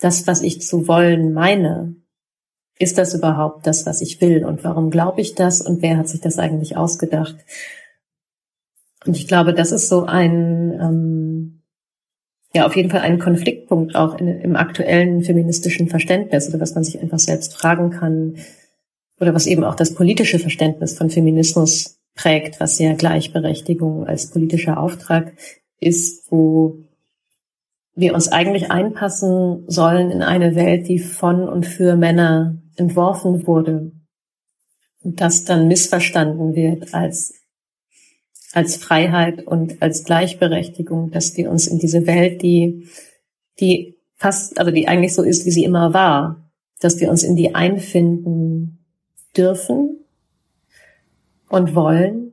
das, 0.00 0.26
was 0.26 0.42
ich 0.42 0.62
zu 0.62 0.88
wollen 0.88 1.32
meine, 1.32 1.94
ist 2.76 2.98
das 2.98 3.14
überhaupt 3.14 3.68
das, 3.68 3.86
was 3.86 4.00
ich 4.00 4.20
will? 4.20 4.44
Und 4.44 4.64
warum 4.64 4.90
glaube 4.90 5.20
ich 5.20 5.36
das? 5.36 5.60
Und 5.60 5.80
wer 5.80 5.96
hat 5.96 6.08
sich 6.08 6.20
das 6.20 6.40
eigentlich 6.40 6.76
ausgedacht? 6.76 7.36
Und 9.06 9.16
ich 9.16 9.28
glaube, 9.28 9.54
das 9.54 9.70
ist 9.70 9.88
so 9.88 10.06
ein, 10.06 10.76
ähm, 10.82 11.62
ja, 12.52 12.66
auf 12.66 12.74
jeden 12.74 12.90
Fall 12.90 13.02
ein 13.02 13.20
Konfliktpunkt 13.20 13.94
auch 13.94 14.18
in, 14.18 14.26
im 14.26 14.56
aktuellen 14.56 15.22
feministischen 15.22 15.88
Verständnis, 15.88 16.48
oder 16.48 16.58
was 16.58 16.74
man 16.74 16.82
sich 16.82 17.00
einfach 17.00 17.20
selbst 17.20 17.54
fragen 17.54 17.90
kann. 17.90 18.38
oder 19.20 19.32
was 19.34 19.46
eben 19.46 19.62
auch 19.62 19.76
das 19.76 19.94
politische 19.94 20.40
Verständnis 20.40 20.98
von 20.98 21.10
Feminismus 21.10 21.95
prägt, 22.16 22.58
was 22.58 22.78
ja 22.78 22.94
Gleichberechtigung 22.94 24.06
als 24.06 24.30
politischer 24.30 24.80
Auftrag 24.80 25.34
ist, 25.78 26.32
wo 26.32 26.78
wir 27.94 28.14
uns 28.14 28.28
eigentlich 28.28 28.70
einpassen 28.70 29.64
sollen 29.68 30.10
in 30.10 30.22
eine 30.22 30.54
Welt, 30.54 30.88
die 30.88 30.98
von 30.98 31.48
und 31.48 31.64
für 31.64 31.96
Männer 31.96 32.58
entworfen 32.76 33.46
wurde. 33.46 33.92
Und 35.02 35.20
das 35.20 35.44
dann 35.44 35.68
missverstanden 35.68 36.54
wird 36.56 36.92
als, 36.94 37.34
als 38.52 38.76
Freiheit 38.76 39.46
und 39.46 39.80
als 39.80 40.04
Gleichberechtigung, 40.04 41.10
dass 41.10 41.36
wir 41.36 41.50
uns 41.50 41.66
in 41.66 41.78
diese 41.78 42.06
Welt, 42.06 42.42
die, 42.42 42.88
die 43.60 43.96
fast, 44.16 44.58
also 44.58 44.70
die 44.70 44.88
eigentlich 44.88 45.14
so 45.14 45.22
ist, 45.22 45.46
wie 45.46 45.50
sie 45.50 45.64
immer 45.64 45.94
war, 45.94 46.50
dass 46.80 46.98
wir 47.00 47.10
uns 47.10 47.22
in 47.22 47.36
die 47.36 47.54
einfinden 47.54 48.84
dürfen 49.36 49.95
und 51.48 51.74
wollen 51.74 52.26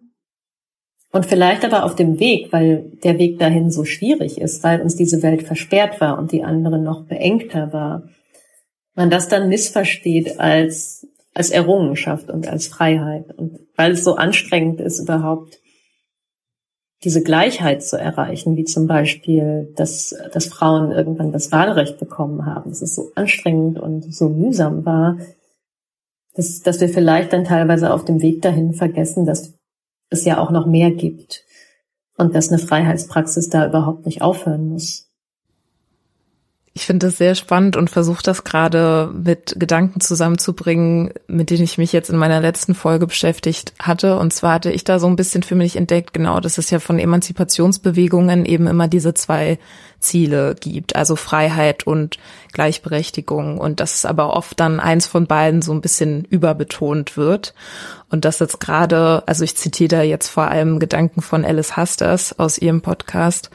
und 1.13 1.27
vielleicht 1.27 1.63
aber 1.63 1.85
auf 1.85 1.93
dem 1.93 2.19
Weg, 2.19 2.51
weil 2.51 2.91
der 3.03 3.19
Weg 3.19 3.37
dahin 3.37 3.69
so 3.69 3.85
schwierig 3.85 4.41
ist, 4.41 4.63
weil 4.63 4.81
uns 4.81 4.95
diese 4.95 5.21
Welt 5.21 5.43
versperrt 5.43 6.01
war 6.01 6.17
und 6.17 6.31
die 6.31 6.43
andere 6.43 6.79
noch 6.79 7.05
beengter 7.05 7.71
war, 7.71 8.09
man 8.95 9.11
das 9.11 9.27
dann 9.27 9.47
missversteht 9.47 10.39
als, 10.39 11.07
als 11.35 11.51
Errungenschaft 11.51 12.31
und 12.31 12.47
als 12.47 12.67
Freiheit. 12.67 13.31
Und 13.37 13.59
weil 13.75 13.91
es 13.91 14.03
so 14.03 14.15
anstrengend 14.15 14.81
ist, 14.81 14.99
überhaupt 14.99 15.59
diese 17.03 17.21
Gleichheit 17.21 17.83
zu 17.83 17.97
erreichen, 17.97 18.57
wie 18.57 18.63
zum 18.63 18.87
Beispiel, 18.87 19.71
dass, 19.75 20.15
dass 20.33 20.47
Frauen 20.47 20.91
irgendwann 20.91 21.31
das 21.31 21.51
Wahlrecht 21.51 21.99
bekommen 21.99 22.47
haben, 22.47 22.71
dass 22.71 22.81
es 22.81 22.95
so 22.95 23.11
anstrengend 23.13 23.77
und 23.77 24.11
so 24.11 24.29
mühsam 24.29 24.83
war, 24.83 25.17
dass, 26.33 26.61
dass 26.61 26.81
wir 26.81 26.89
vielleicht 26.89 27.33
dann 27.33 27.43
teilweise 27.43 27.93
auf 27.93 28.05
dem 28.05 28.21
Weg 28.21 28.41
dahin 28.41 28.73
vergessen, 28.73 29.25
dass 29.25 29.53
es 30.09 30.25
ja 30.25 30.39
auch 30.39 30.51
noch 30.51 30.67
mehr 30.67 30.91
gibt 30.91 31.43
und 32.17 32.35
dass 32.35 32.49
eine 32.49 32.59
Freiheitspraxis 32.59 33.49
da 33.49 33.67
überhaupt 33.67 34.05
nicht 34.05 34.21
aufhören 34.21 34.67
muss. 34.67 35.12
Ich 36.75 36.87
finde 36.87 37.05
das 37.05 37.19
sehr 37.19 37.35
spannend 37.35 37.77
und 37.77 37.91
versuche 37.91 38.23
das 38.23 38.43
gerade 38.43 39.11
mit 39.13 39.53
Gedanken 39.59 40.01
zusammenzubringen, 40.01 41.13
mit 41.27 41.51
denen 41.51 41.63
ich 41.63 41.77
mich 41.77 41.93
jetzt 41.93 42.09
in 42.09 42.17
meiner 42.17 42.41
letzten 42.41 42.73
Folge 42.73 43.05
beschäftigt 43.05 43.73
hatte. 43.79 44.17
Und 44.17 44.33
zwar 44.33 44.53
hatte 44.53 44.71
ich 44.71 44.83
da 44.83 44.97
so 44.97 45.05
ein 45.05 45.15
bisschen 45.15 45.43
für 45.43 45.53
mich 45.53 45.75
entdeckt, 45.75 46.15
genau, 46.15 46.39
dass 46.39 46.57
es 46.57 46.71
ja 46.71 46.79
von 46.79 46.97
Emanzipationsbewegungen 46.97 48.45
eben 48.45 48.65
immer 48.65 48.87
diese 48.87 49.13
zwei 49.13 49.59
Ziele 49.99 50.55
gibt, 50.59 50.95
also 50.95 51.15
Freiheit 51.15 51.85
und 51.85 52.17
Gleichberechtigung. 52.53 53.59
Und 53.59 53.79
dass 53.79 54.03
aber 54.03 54.35
oft 54.35 54.59
dann 54.59 54.79
eins 54.79 55.05
von 55.05 55.27
beiden 55.27 55.61
so 55.61 55.73
ein 55.73 55.81
bisschen 55.81 56.25
überbetont 56.25 57.17
wird. 57.17 57.53
Und 58.09 58.25
dass 58.25 58.39
jetzt 58.39 58.59
gerade, 58.59 59.21
also 59.27 59.43
ich 59.43 59.55
zitiere 59.57 59.89
da 59.89 60.01
jetzt 60.01 60.27
vor 60.27 60.47
allem 60.47 60.79
Gedanken 60.79 61.21
von 61.21 61.45
Alice 61.45 61.77
Hasters 61.77 62.39
aus 62.39 62.57
ihrem 62.57 62.81
Podcast, 62.81 63.51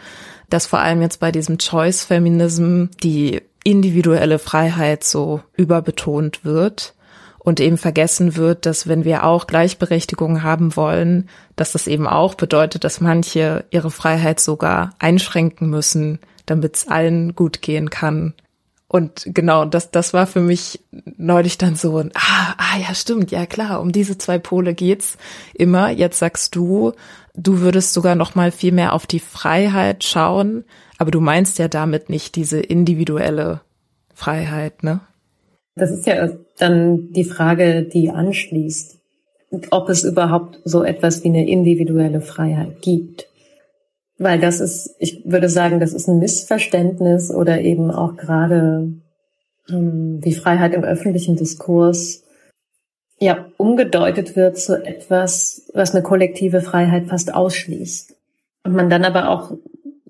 dass 0.48 0.66
vor 0.66 0.78
allem 0.80 1.02
jetzt 1.02 1.20
bei 1.20 1.32
diesem 1.32 1.58
Choice 1.58 2.04
Feminism 2.04 2.87
die 3.02 3.42
individuelle 3.64 4.38
Freiheit 4.38 5.04
so 5.04 5.40
überbetont 5.56 6.44
wird 6.44 6.94
und 7.38 7.61
eben 7.61 7.78
vergessen 7.78 8.37
wird, 8.37 8.66
dass 8.66 8.88
wenn 8.88 9.04
wir 9.04 9.24
auch 9.24 9.46
Gleichberechtigung 9.46 10.42
haben 10.42 10.76
wollen, 10.76 11.28
dass 11.56 11.72
das 11.72 11.87
eben 11.87 12.06
auch 12.06 12.34
bedeutet, 12.34 12.84
dass 12.84 13.00
manche 13.00 13.64
ihre 13.70 13.90
Freiheit 13.90 14.40
sogar 14.40 14.94
einschränken 14.98 15.70
müssen, 15.70 16.18
damit 16.46 16.76
es 16.76 16.88
allen 16.88 17.34
gut 17.34 17.62
gehen 17.62 17.90
kann. 17.90 18.34
Und 18.88 19.24
genau, 19.27 19.66
das, 19.66 19.90
das 19.90 20.14
war 20.14 20.27
für 20.27 20.40
mich 20.40 20.81
neulich 21.18 21.59
dann 21.59 21.77
so 21.77 21.98
ein, 21.98 22.11
ah, 22.14 22.55
ah, 22.57 22.79
ja, 22.81 22.94
stimmt, 22.94 23.31
ja 23.31 23.44
klar, 23.44 23.83
um 23.83 23.92
diese 23.92 24.16
zwei 24.16 24.38
Pole 24.38 24.72
geht's 24.72 25.18
immer. 25.53 25.90
Jetzt 25.90 26.18
sagst 26.18 26.57
du, 26.57 26.92
du 27.35 27.61
würdest 27.61 27.92
sogar 27.92 28.14
noch 28.14 28.35
mal 28.35 28.51
viel 28.51 28.72
mehr 28.72 28.94
auf 28.94 29.07
die 29.07 29.20
Freiheit 29.20 30.05
schauen, 30.05 30.64
aber 30.96 31.11
du 31.11 31.20
meinst 31.20 31.59
ja 31.59 31.68
damit 31.68 32.09
nicht 32.09 32.35
diese 32.35 32.61
individuelle 32.61 33.61
Freiheit, 34.14 34.83
ne? 34.83 35.01
Das 35.77 35.90
ist 35.90 36.07
ja 36.07 36.29
dann 36.59 37.12
die 37.12 37.24
Frage, 37.24 37.85
die 37.85 38.11
anschließt, 38.11 38.98
ob 39.70 39.90
es 39.90 40.03
überhaupt 40.03 40.61
so 40.64 40.83
etwas 40.83 41.22
wie 41.22 41.29
eine 41.29 41.46
individuelle 41.48 42.20
Freiheit 42.20 42.81
gibt. 42.83 43.29
Weil 44.18 44.40
das 44.40 44.61
ist, 44.61 44.96
ich 44.98 45.22
würde 45.24 45.48
sagen, 45.48 45.78
das 45.78 45.92
ist 45.92 46.09
ein 46.09 46.18
Missverständnis 46.18 47.31
oder 47.31 47.61
eben 47.61 47.90
auch 47.90 48.16
gerade 48.16 48.92
ähm, 49.70 50.20
die 50.20 50.35
Freiheit 50.35 50.74
im 50.74 50.83
öffentlichen 50.83 51.37
Diskurs 51.37 52.24
ja 53.20 53.46
umgedeutet 53.57 54.37
wird 54.37 54.59
zu 54.59 54.85
etwas, 54.85 55.68
was 55.72 55.94
eine 55.94 56.02
kollektive 56.02 56.61
Freiheit 56.61 57.07
fast 57.07 57.33
ausschließt. 57.33 58.14
Und 58.64 58.74
man 58.74 58.90
dann 58.90 59.04
aber 59.04 59.31
auch 59.31 59.52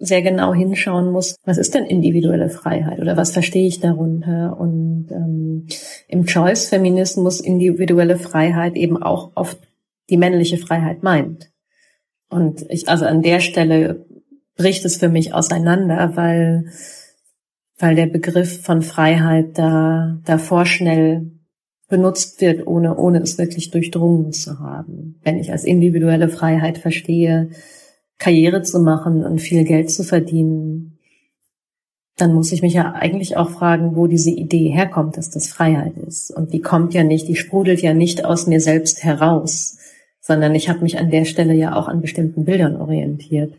sehr 0.01 0.23
genau 0.23 0.55
hinschauen 0.55 1.11
muss, 1.11 1.37
was 1.44 1.59
ist 1.59 1.75
denn 1.75 1.85
individuelle 1.85 2.49
Freiheit 2.49 3.01
oder 3.01 3.16
was 3.16 3.33
verstehe 3.33 3.66
ich 3.66 3.81
darunter? 3.81 4.57
Und 4.59 5.09
ähm, 5.11 5.66
im 6.07 6.25
Choice-Feminismus 6.25 7.40
individuelle 7.40 8.16
Freiheit 8.16 8.77
eben 8.77 9.03
auch 9.03 9.33
oft 9.35 9.59
die 10.09 10.16
männliche 10.16 10.57
Freiheit 10.57 11.03
meint. 11.03 11.51
Und 12.29 12.67
ich, 12.69 12.88
also 12.88 13.05
an 13.05 13.23
der 13.23 13.41
Stelle 13.41 14.07
bricht 14.57 14.85
es 14.85 14.97
für 14.97 15.09
mich 15.09 15.35
auseinander, 15.35 16.12
weil, 16.17 16.67
weil 17.79 17.95
der 17.95 18.07
Begriff 18.07 18.62
von 18.62 18.83
Freiheit 18.83 19.57
da, 19.59 20.19
da 20.25 20.38
vorschnell 20.38 21.31
benutzt 21.88 22.41
wird, 22.41 22.67
ohne, 22.67 22.97
ohne 22.97 23.21
es 23.21 23.38
wirklich 23.38 23.71
durchdrungen 23.71 24.33
zu 24.33 24.59
haben. 24.59 25.19
Wenn 25.23 25.38
ich 25.38 25.51
als 25.53 25.64
individuelle 25.64 26.29
Freiheit 26.29 26.79
verstehe, 26.79 27.51
Karriere 28.19 28.62
zu 28.62 28.81
machen 28.81 29.25
und 29.25 29.41
viel 29.41 29.64
Geld 29.64 29.91
zu 29.91 30.05
verdienen, 30.05 30.99
dann 32.17 32.35
muss 32.35 32.53
ich 32.53 32.62
mich 32.62 32.75
ja 32.75 32.93
eigentlich 32.93 33.37
auch 33.37 33.51
fragen, 33.51 33.95
wo 33.95 34.09
diese 34.09 34.31
Idee 34.31 34.71
herkommt, 34.71 35.17
dass 35.17 35.31
das 35.31 35.49
Freiheit 35.49 35.97
ist. 35.97 36.33
Und 36.33 36.53
die 36.53 36.61
kommt 36.61 36.93
ja 36.93 37.05
nicht, 37.05 37.29
die 37.29 37.37
sprudelt 37.37 37.81
ja 37.81 37.95
nicht 37.95 38.25
aus 38.25 38.47
mir 38.47 38.61
selbst 38.61 39.05
heraus, 39.05 39.78
sondern 40.29 40.55
ich 40.55 40.69
habe 40.69 40.81
mich 40.81 40.99
an 40.99 41.11
der 41.11 41.25
Stelle 41.25 41.55
ja 41.55 41.75
auch 41.75 41.88
an 41.88 42.03
bestimmten 42.03 42.45
Bildern 42.45 42.77
orientiert. 42.77 43.55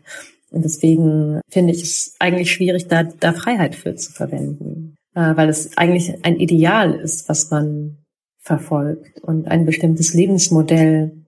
Und 0.52 0.64
deswegen 0.64 1.40
finde 1.48 1.72
ich 1.72 1.82
es 1.82 2.14
eigentlich 2.20 2.52
schwierig, 2.52 2.86
da, 2.86 3.02
da 3.02 3.32
Freiheit 3.32 3.74
für 3.74 3.96
zu 3.96 4.12
verwenden, 4.12 4.94
äh, 5.14 5.36
weil 5.36 5.48
es 5.48 5.76
eigentlich 5.76 6.24
ein 6.24 6.36
Ideal 6.36 6.94
ist, 6.94 7.28
was 7.28 7.50
man 7.50 7.98
verfolgt 8.38 9.20
und 9.20 9.48
ein 9.48 9.66
bestimmtes 9.66 10.14
Lebensmodell. 10.14 11.24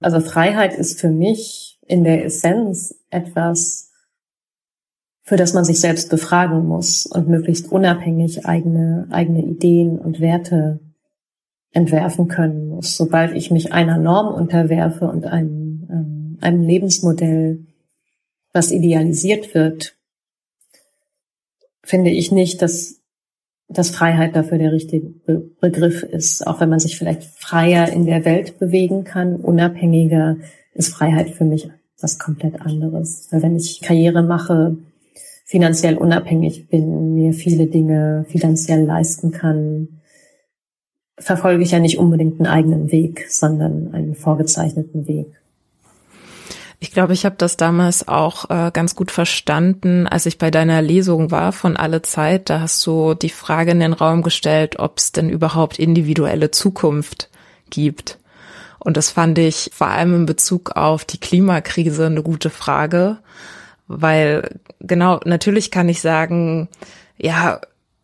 Also 0.00 0.20
Freiheit 0.20 0.74
ist 0.74 1.00
für 1.00 1.10
mich 1.10 1.80
in 1.86 2.04
der 2.04 2.24
Essenz 2.24 2.94
etwas, 3.10 3.90
für 5.24 5.36
das 5.36 5.52
man 5.52 5.64
sich 5.64 5.80
selbst 5.80 6.10
befragen 6.10 6.64
muss 6.64 7.06
und 7.06 7.28
möglichst 7.28 7.72
unabhängig 7.72 8.46
eigene, 8.46 9.08
eigene 9.10 9.44
Ideen 9.44 9.98
und 9.98 10.20
Werte 10.20 10.78
entwerfen 11.76 12.26
können 12.26 12.68
muss. 12.68 12.96
Sobald 12.96 13.36
ich 13.36 13.50
mich 13.50 13.72
einer 13.72 13.98
Norm 13.98 14.34
unterwerfe 14.34 15.06
und 15.06 15.26
einem, 15.26 15.86
ähm, 15.90 16.38
einem 16.40 16.62
Lebensmodell, 16.62 17.66
was 18.52 18.72
idealisiert 18.72 19.54
wird, 19.54 19.96
finde 21.82 22.10
ich 22.10 22.32
nicht, 22.32 22.62
dass 22.62 22.96
dass 23.68 23.90
Freiheit 23.90 24.36
dafür 24.36 24.58
der 24.58 24.70
richtige 24.70 25.08
Be 25.08 25.50
Begriff 25.60 26.04
ist. 26.04 26.46
Auch 26.46 26.60
wenn 26.60 26.68
man 26.68 26.78
sich 26.78 26.96
vielleicht 26.96 27.24
freier 27.24 27.88
in 27.88 28.06
der 28.06 28.24
Welt 28.24 28.60
bewegen 28.60 29.02
kann, 29.02 29.36
unabhängiger, 29.36 30.36
ist 30.74 30.94
Freiheit 30.94 31.30
für 31.30 31.44
mich 31.44 31.68
was 32.00 32.20
komplett 32.20 32.60
anderes. 32.60 33.26
Weil 33.30 33.42
wenn 33.42 33.56
ich 33.56 33.80
Karriere 33.80 34.22
mache, 34.22 34.76
finanziell 35.44 35.96
unabhängig 35.96 36.68
bin, 36.68 37.14
mir 37.14 37.32
viele 37.32 37.66
Dinge 37.66 38.24
finanziell 38.28 38.84
leisten 38.84 39.32
kann, 39.32 39.95
verfolge 41.18 41.62
ich 41.62 41.70
ja 41.70 41.78
nicht 41.78 41.98
unbedingt 41.98 42.40
einen 42.40 42.46
eigenen 42.46 42.92
Weg, 42.92 43.26
sondern 43.28 43.94
einen 43.94 44.14
vorgezeichneten 44.14 45.06
Weg. 45.06 45.26
Ich 46.78 46.92
glaube, 46.92 47.14
ich 47.14 47.24
habe 47.24 47.36
das 47.38 47.56
damals 47.56 48.06
auch 48.06 48.50
äh, 48.50 48.70
ganz 48.70 48.94
gut 48.94 49.10
verstanden, 49.10 50.06
als 50.06 50.26
ich 50.26 50.36
bei 50.36 50.50
deiner 50.50 50.82
Lesung 50.82 51.30
war 51.30 51.52
von 51.52 51.76
Alle 51.76 52.02
Zeit. 52.02 52.50
Da 52.50 52.60
hast 52.60 52.86
du 52.86 53.14
die 53.14 53.30
Frage 53.30 53.70
in 53.70 53.80
den 53.80 53.94
Raum 53.94 54.22
gestellt, 54.22 54.78
ob 54.78 54.98
es 54.98 55.12
denn 55.12 55.30
überhaupt 55.30 55.78
individuelle 55.78 56.50
Zukunft 56.50 57.30
gibt. 57.70 58.18
Und 58.78 58.98
das 58.98 59.10
fand 59.10 59.38
ich 59.38 59.70
vor 59.72 59.88
allem 59.88 60.14
in 60.14 60.26
Bezug 60.26 60.76
auf 60.76 61.04
die 61.04 61.18
Klimakrise 61.18 62.06
eine 62.06 62.22
gute 62.22 62.50
Frage, 62.50 63.18
weil 63.88 64.60
genau, 64.80 65.18
natürlich 65.24 65.70
kann 65.70 65.88
ich 65.88 66.00
sagen, 66.00 66.68
ja, 67.16 67.60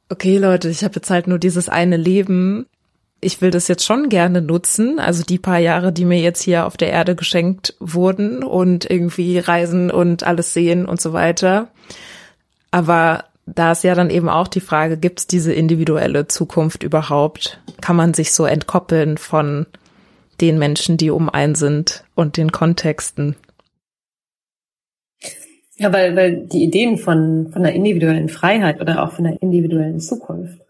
okay 0.08 0.38
Leute, 0.38 0.70
ich 0.70 0.82
habe 0.82 0.96
jetzt 0.96 1.10
halt 1.10 1.26
nur 1.26 1.38
dieses 1.38 1.68
eine 1.68 1.96
Leben 1.96 2.66
ich 3.22 3.40
will 3.40 3.52
das 3.52 3.68
jetzt 3.68 3.84
schon 3.84 4.08
gerne 4.08 4.42
nutzen, 4.42 4.98
also 4.98 5.22
die 5.22 5.38
paar 5.38 5.58
Jahre, 5.58 5.92
die 5.92 6.04
mir 6.04 6.18
jetzt 6.18 6.42
hier 6.42 6.66
auf 6.66 6.76
der 6.76 6.90
Erde 6.90 7.14
geschenkt 7.14 7.76
wurden 7.78 8.42
und 8.42 8.90
irgendwie 8.90 9.38
reisen 9.38 9.90
und 9.92 10.24
alles 10.24 10.52
sehen 10.52 10.86
und 10.86 11.00
so 11.00 11.12
weiter. 11.12 11.68
Aber 12.72 13.24
da 13.46 13.72
ist 13.72 13.84
ja 13.84 13.94
dann 13.94 14.10
eben 14.10 14.28
auch 14.28 14.48
die 14.48 14.60
Frage, 14.60 14.96
gibt 14.96 15.20
es 15.20 15.26
diese 15.28 15.52
individuelle 15.52 16.26
Zukunft 16.26 16.82
überhaupt? 16.82 17.60
Kann 17.80 17.96
man 17.96 18.12
sich 18.12 18.32
so 18.32 18.44
entkoppeln 18.44 19.18
von 19.18 19.66
den 20.40 20.58
Menschen, 20.58 20.96
die 20.96 21.10
um 21.10 21.30
einen 21.30 21.54
sind 21.54 22.04
und 22.16 22.36
den 22.36 22.50
Kontexten? 22.50 23.36
Ja, 25.76 25.92
weil, 25.92 26.16
weil 26.16 26.46
die 26.46 26.64
Ideen 26.64 26.98
von, 26.98 27.50
von 27.52 27.62
einer 27.64 27.72
individuellen 27.72 28.28
Freiheit 28.28 28.80
oder 28.80 29.02
auch 29.02 29.12
von 29.12 29.26
einer 29.26 29.40
individuellen 29.40 30.00
Zukunft, 30.00 30.61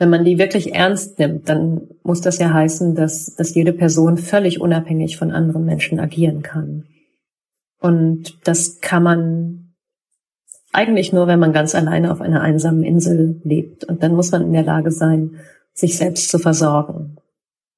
wenn 0.00 0.08
man 0.08 0.24
die 0.24 0.38
wirklich 0.38 0.74
ernst 0.74 1.18
nimmt, 1.18 1.50
dann 1.50 1.82
muss 2.02 2.22
das 2.22 2.38
ja 2.38 2.50
heißen, 2.50 2.94
dass, 2.94 3.34
dass 3.34 3.54
jede 3.54 3.74
Person 3.74 4.16
völlig 4.16 4.58
unabhängig 4.58 5.18
von 5.18 5.30
anderen 5.30 5.66
Menschen 5.66 6.00
agieren 6.00 6.40
kann. 6.40 6.86
Und 7.80 8.38
das 8.44 8.80
kann 8.80 9.02
man 9.02 9.74
eigentlich 10.72 11.12
nur, 11.12 11.26
wenn 11.26 11.38
man 11.38 11.52
ganz 11.52 11.74
alleine 11.74 12.12
auf 12.12 12.22
einer 12.22 12.40
einsamen 12.40 12.82
Insel 12.82 13.42
lebt. 13.44 13.84
Und 13.84 14.02
dann 14.02 14.14
muss 14.14 14.32
man 14.32 14.42
in 14.42 14.54
der 14.54 14.62
Lage 14.62 14.90
sein, 14.90 15.36
sich 15.74 15.98
selbst 15.98 16.30
zu 16.30 16.38
versorgen. 16.38 17.16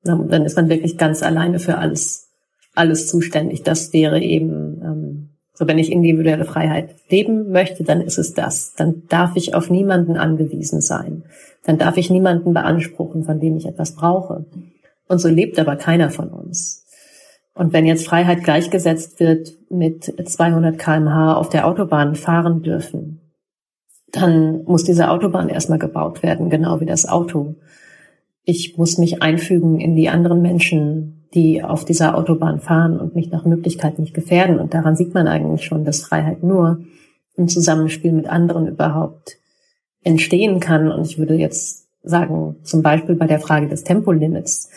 Dann 0.05 0.45
ist 0.45 0.57
man 0.57 0.69
wirklich 0.69 0.99
ganz 0.99 1.25
alleine 1.25 1.59
für 1.59 1.79
alles, 1.79 2.29
alles 2.73 3.09
zuständig. 3.09 3.65
Das 3.65 3.93
wäre 3.93 4.21
eben 4.21 4.81
ähm, 4.81 5.29
so, 5.55 5.67
wenn 5.67 5.79
ich 5.79 5.91
individuelle 5.91 6.45
Freiheit 6.45 6.95
leben 7.09 7.51
möchte, 7.51 7.83
dann 7.83 8.01
ist 8.01 8.19
es 8.19 8.33
das. 8.33 8.75
Dann 8.77 9.09
darf 9.09 9.35
ich 9.35 9.57
auf 9.57 9.71
niemanden 9.71 10.17
angewiesen 10.17 10.81
sein. 10.81 11.25
Dann 11.65 11.79
darf 11.79 11.97
ich 11.97 12.11
niemanden 12.11 12.53
beanspruchen, 12.55 13.25
von 13.25 13.41
dem 13.41 13.57
ich 13.57 13.67
etwas 13.67 13.95
brauche. 13.95 14.47
Und 15.09 15.19
so 15.19 15.29
lebt 15.29 15.59
aber 15.59 15.77
keiner 15.77 16.11
von 16.11 16.29
uns. 16.29 16.85
Und 17.55 17.73
wenn 17.73 17.87
jetzt 17.87 18.07
Freiheit 18.07 18.45
gleichgesetzt 18.45 19.21
wird 19.21 19.53
mit 19.71 20.05
200 20.05 20.79
kmh 20.79 21.35
auf 21.35 21.51
der 21.51 21.67
Autobahn 21.67 22.15
fahren 22.15 22.63
dürfen, 22.63 23.21
dann 24.11 24.65
muss 24.65 24.85
diese 24.85 25.11
Autobahn 25.11 25.49
erstmal 25.49 25.79
gebaut 25.79 26.23
werden, 26.23 26.51
genau 26.51 26.81
wie 26.81 26.87
das 26.87 27.09
Auto. 27.09 27.57
Ich 28.45 28.77
muss 28.77 28.99
mich 28.99 29.23
einfügen 29.23 29.81
in 29.81 29.97
die 29.97 30.09
anderen 30.09 30.43
Menschen, 30.43 31.29
die 31.35 31.63
auf 31.63 31.85
dieser 31.85 32.17
Autobahn 32.17 32.61
fahren 32.61 32.99
und 32.99 33.15
mich 33.15 33.31
nach 33.31 33.45
Möglichkeit 33.45 33.99
nicht 33.99 34.15
gefährden. 34.15 34.59
Und 34.59 34.75
daran 34.75 34.97
sieht 34.97 35.15
man 35.15 35.29
eigentlich 35.29 35.65
schon, 35.65 35.85
dass 35.85 36.03
Freiheit 36.03 36.43
nur 36.43 36.81
im 37.37 37.49
Zusammenspiel 37.49 38.13
mit 38.13 38.29
anderen 38.29 38.67
überhaupt 38.67 39.39
entstehen 40.05 40.61
kann. 40.61 40.91
Und 40.91 41.07
ich 41.07 41.19
würde 41.19 41.35
jetzt 41.35 41.89
sagen, 42.03 42.57
zum 42.63 42.83
Beispiel 42.83 43.15
bei 43.15 43.27
der 43.27 43.41
Frage 43.41 43.69
des 43.69 43.85
Tempolimits, 43.85 44.71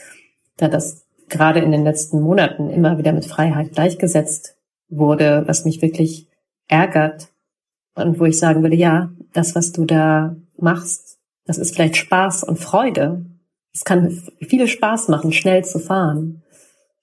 da 0.57 0.67
das 0.67 1.05
gerade 1.27 1.59
in 1.59 1.71
den 1.71 1.83
letzten 1.83 2.21
Monaten 2.21 2.69
immer 2.69 2.97
wieder 2.97 3.11
mit 3.11 3.25
Freiheit 3.25 3.73
gleichgesetzt 3.73 4.57
wurde, 4.89 5.43
was 5.47 5.65
mich 5.65 5.81
wirklich 5.81 6.27
ärgert 6.67 7.29
und 7.95 8.19
wo 8.19 8.25
ich 8.25 8.37
sagen 8.37 8.61
würde, 8.61 8.75
ja, 8.75 9.11
das, 9.33 9.55
was 9.55 9.71
du 9.71 9.85
da 9.85 10.35
machst, 10.57 11.17
das 11.45 11.57
ist 11.57 11.75
vielleicht 11.75 11.97
Spaß 11.97 12.43
und 12.43 12.59
Freude. 12.59 13.25
Es 13.73 13.83
kann 13.83 14.21
viel 14.41 14.67
Spaß 14.67 15.09
machen, 15.09 15.31
schnell 15.31 15.63
zu 15.65 15.79
fahren. 15.79 16.43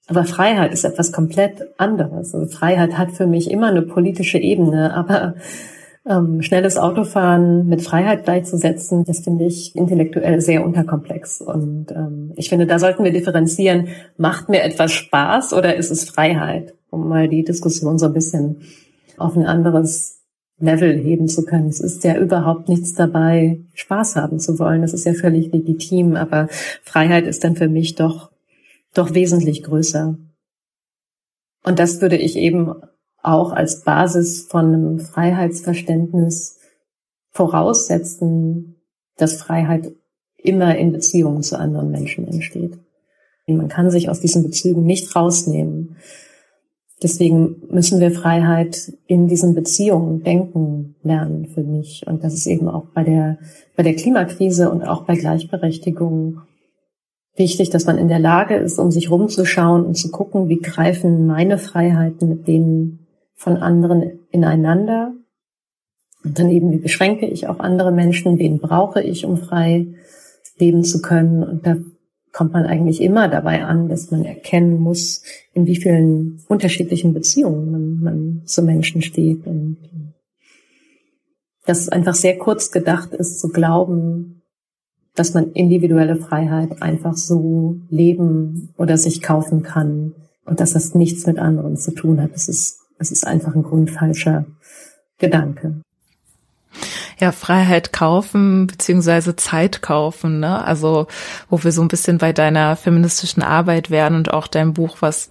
Aber 0.07 0.25
Freiheit 0.25 0.73
ist 0.73 0.85
etwas 0.85 1.13
komplett 1.13 1.63
anderes. 1.79 2.35
Also 2.35 2.47
Freiheit 2.47 2.99
hat 2.99 3.13
für 3.13 3.27
mich 3.27 3.51
immer 3.51 3.69
eine 3.69 3.83
politische 3.83 4.39
Ebene, 4.39 4.95
aber 4.95 5.35
ähm, 6.09 6.43
schnelles 6.43 6.79
Autofahren 6.79 7.67
mit 7.67 7.83
Freiheit 7.83 8.25
gleichzusetzen, 8.25 9.05
das 9.05 9.21
finde 9.21 9.45
ich 9.45 9.77
intellektuell 9.77 10.41
sehr 10.41 10.65
unterkomplex. 10.65 11.41
Und 11.41 11.93
ähm, 11.93 12.33
ich 12.37 12.49
finde, 12.49 12.67
da 12.67 12.79
sollten 12.79 13.05
wir 13.05 13.13
differenzieren, 13.13 13.89
macht 14.17 14.49
mir 14.49 14.63
etwas 14.63 14.93
Spaß 14.93 15.53
oder 15.53 15.77
ist 15.77 15.91
es 15.91 16.05
Freiheit? 16.05 16.75
Um 16.91 17.09
mal 17.09 17.29
die 17.29 17.45
Diskussion 17.45 17.99
so 17.99 18.07
ein 18.07 18.13
bisschen 18.13 18.63
auf 19.17 19.37
ein 19.37 19.47
anderes 19.47 20.21
Level 20.59 20.97
heben 20.97 21.29
zu 21.29 21.45
können. 21.45 21.69
Es 21.69 21.81
ist 21.81 22.05
ja 22.05 22.17
überhaupt 22.17 22.69
nichts 22.69 22.95
dabei, 22.95 23.61
Spaß 23.75 24.17
haben 24.17 24.39
zu 24.39 24.59
wollen. 24.59 24.83
Das 24.83 24.93
ist 24.93 25.07
ja 25.07 25.15
völlig 25.15 25.53
legitim, 25.53 26.17
aber 26.17 26.49
Freiheit 26.83 27.27
ist 27.27 27.45
dann 27.45 27.57
für 27.57 27.69
mich 27.69 27.95
doch 27.95 28.33
doch 28.95 29.15
wesentlich 29.15 29.63
größer. 29.63 30.19
Und 31.65 31.79
das 31.79 32.01
würde 32.01 32.17
ich 32.17 32.37
eben 32.37 32.75
auch 33.23 33.53
als 33.53 33.83
Basis 33.83 34.43
von 34.43 34.67
einem 34.67 34.99
Freiheitsverständnis 34.99 36.59
voraussetzen, 37.31 38.77
dass 39.17 39.35
Freiheit 39.35 39.93
immer 40.37 40.77
in 40.77 40.93
Beziehungen 40.93 41.43
zu 41.43 41.59
anderen 41.59 41.91
Menschen 41.91 42.27
entsteht. 42.27 42.79
Man 43.47 43.69
kann 43.69 43.91
sich 43.91 44.09
aus 44.09 44.21
diesen 44.21 44.43
Bezügen 44.43 44.85
nicht 44.85 45.15
rausnehmen. 45.15 45.97
Deswegen 47.03 47.63
müssen 47.69 48.01
wir 48.01 48.13
Freiheit 48.13 48.93
in 49.07 49.27
diesen 49.27 49.55
Beziehungen 49.55 50.23
denken 50.23 50.95
lernen 51.03 51.47
für 51.47 51.63
mich. 51.63 52.05
Und 52.07 52.23
das 52.23 52.35
ist 52.35 52.47
eben 52.47 52.69
auch 52.69 52.87
bei 52.95 53.03
der, 53.03 53.39
bei 53.77 53.83
der 53.83 53.95
Klimakrise 53.95 54.71
und 54.71 54.85
auch 54.85 55.05
bei 55.05 55.17
Gleichberechtigung 55.17 56.43
wichtig, 57.37 57.71
dass 57.71 57.87
man 57.87 57.99
in 57.99 58.09
der 58.09 58.21
Lage 58.21 58.55
ist, 58.55 58.79
um 58.79 58.91
sich 58.93 59.11
rumzuschauen 59.11 59.85
und 59.85 59.97
zu 59.97 60.11
gucken, 60.11 60.49
wie 60.49 60.61
greifen 60.61 61.27
meine 61.27 61.59
Freiheiten 61.59 62.29
mit 62.29 62.47
denen 62.47 63.02
von 63.43 63.57
anderen 63.57 64.21
ineinander. 64.31 65.15
Und 66.25 66.39
dann 66.39 66.49
eben, 66.49 66.71
wie 66.71 66.79
beschränke 66.79 67.27
ich 67.27 67.49
auch 67.49 67.59
andere 67.59 67.91
Menschen, 67.91 68.39
wen 68.39 68.61
brauche 68.61 69.03
ich, 69.03 69.25
um 69.25 69.37
frei 69.37 69.89
leben 70.59 70.85
zu 70.85 71.03
können. 71.03 71.43
Und 71.43 71.67
da 71.67 71.77
kommt 72.31 72.53
man 72.53 72.67
eigentlich 72.67 73.03
immer 73.03 73.27
dabei 73.29 73.65
an, 73.65 73.89
dass 73.89 74.13
man 74.13 74.25
erkennen 74.25 74.79
muss, 74.79 75.25
in 75.55 75.67
wie 75.67 75.75
vielen 75.75 76.41
unterschiedlichen 76.47 77.13
Beziehungen 77.13 77.73
man, 77.73 78.01
man 78.01 78.43
zu 78.47 78.63
Menschen 78.63 79.03
steht. 79.03 79.45
Und 79.45 79.79
dass 81.67 81.81
es 81.81 81.89
einfach 81.89 82.15
sehr 82.15 82.39
kurz 82.39 82.71
gedacht 82.71 83.13
ist, 83.13 83.41
zu 83.41 83.49
glauben, 83.49 84.43
dass 85.17 85.35
man 85.35 85.51
individuelle 85.51 86.17
Freiheit 86.17 86.81
einfach 86.81 87.17
so 87.17 87.81
leben 87.91 88.73
oder 88.79 88.97
sich 88.97 89.21
kaufen 89.21 89.65
kann 89.65 90.15
und 90.45 90.61
dass 90.61 90.75
das 90.75 90.95
nichts 90.95 91.27
mit 91.27 91.39
anderen 91.39 91.77
zu 91.77 91.93
tun 91.93 92.21
hat. 92.23 92.31
Es 92.35 92.49
ist, 92.49 92.82
es 93.03 93.11
ist 93.11 93.27
einfach 93.27 93.55
ein 93.55 93.63
grundfalscher 93.63 94.47
Gedanke. 95.19 95.75
Ja, 97.19 97.33
Freiheit 97.33 97.93
kaufen 97.93 98.67
beziehungsweise 98.67 99.37
Zeit 99.37 99.83
kaufen, 99.83 100.41
ne? 100.41 100.65
Also 100.65 101.07
wo 101.51 101.63
wir 101.63 101.71
so 101.71 101.83
ein 101.83 101.89
bisschen 101.89 102.19
bei 102.19 102.33
deiner 102.33 102.77
feministischen 102.77 103.43
Arbeit 103.43 103.91
wären 103.91 104.15
und 104.15 104.33
auch 104.33 104.47
dein 104.47 104.73
Buch, 104.73 104.97
was 105.01 105.31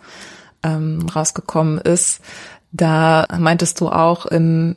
ähm, 0.63 1.07
rausgekommen 1.13 1.79
ist, 1.79 2.21
da 2.71 3.25
meintest 3.37 3.81
du 3.81 3.89
auch 3.89 4.25
in 4.27 4.75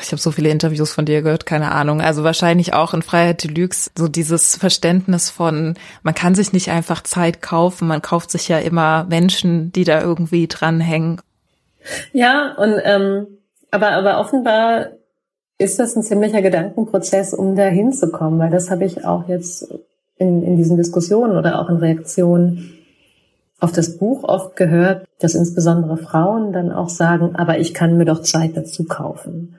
ich 0.00 0.12
habe 0.12 0.20
so 0.20 0.30
viele 0.30 0.48
Interviews 0.48 0.92
von 0.92 1.04
dir 1.04 1.22
gehört, 1.22 1.44
keine 1.44 1.72
Ahnung. 1.72 2.00
Also 2.00 2.24
wahrscheinlich 2.24 2.72
auch 2.72 2.94
in 2.94 3.02
Freiheit 3.02 3.44
Deluxe 3.44 3.90
so 3.94 4.08
dieses 4.08 4.56
Verständnis 4.56 5.30
von, 5.30 5.74
man 6.02 6.14
kann 6.14 6.34
sich 6.34 6.52
nicht 6.52 6.70
einfach 6.70 7.02
Zeit 7.02 7.42
kaufen, 7.42 7.88
man 7.88 8.00
kauft 8.00 8.30
sich 8.30 8.48
ja 8.48 8.58
immer 8.58 9.04
Menschen, 9.04 9.72
die 9.72 9.84
da 9.84 10.00
irgendwie 10.00 10.46
dranhängen. 10.48 11.20
Ja, 12.12 12.54
und 12.56 12.80
ähm, 12.84 13.26
aber 13.70 13.90
aber 13.92 14.20
offenbar 14.20 14.92
ist 15.58 15.78
das 15.78 15.96
ein 15.96 16.02
ziemlicher 16.02 16.42
Gedankenprozess, 16.42 17.34
um 17.34 17.54
da 17.56 17.64
hinzukommen, 17.64 18.38
weil 18.38 18.50
das 18.50 18.70
habe 18.70 18.84
ich 18.84 19.04
auch 19.04 19.28
jetzt 19.28 19.72
in, 20.16 20.42
in 20.42 20.56
diesen 20.56 20.76
Diskussionen 20.76 21.36
oder 21.36 21.60
auch 21.60 21.68
in 21.68 21.76
Reaktionen 21.76 22.74
auf 23.60 23.72
das 23.72 23.96
Buch 23.96 24.24
oft 24.24 24.56
gehört, 24.56 25.06
dass 25.20 25.34
insbesondere 25.34 25.96
Frauen 25.96 26.52
dann 26.52 26.72
auch 26.72 26.88
sagen, 26.88 27.34
aber 27.36 27.58
ich 27.58 27.72
kann 27.72 27.96
mir 27.96 28.04
doch 28.04 28.22
Zeit 28.22 28.56
dazu 28.56 28.84
kaufen. 28.84 29.56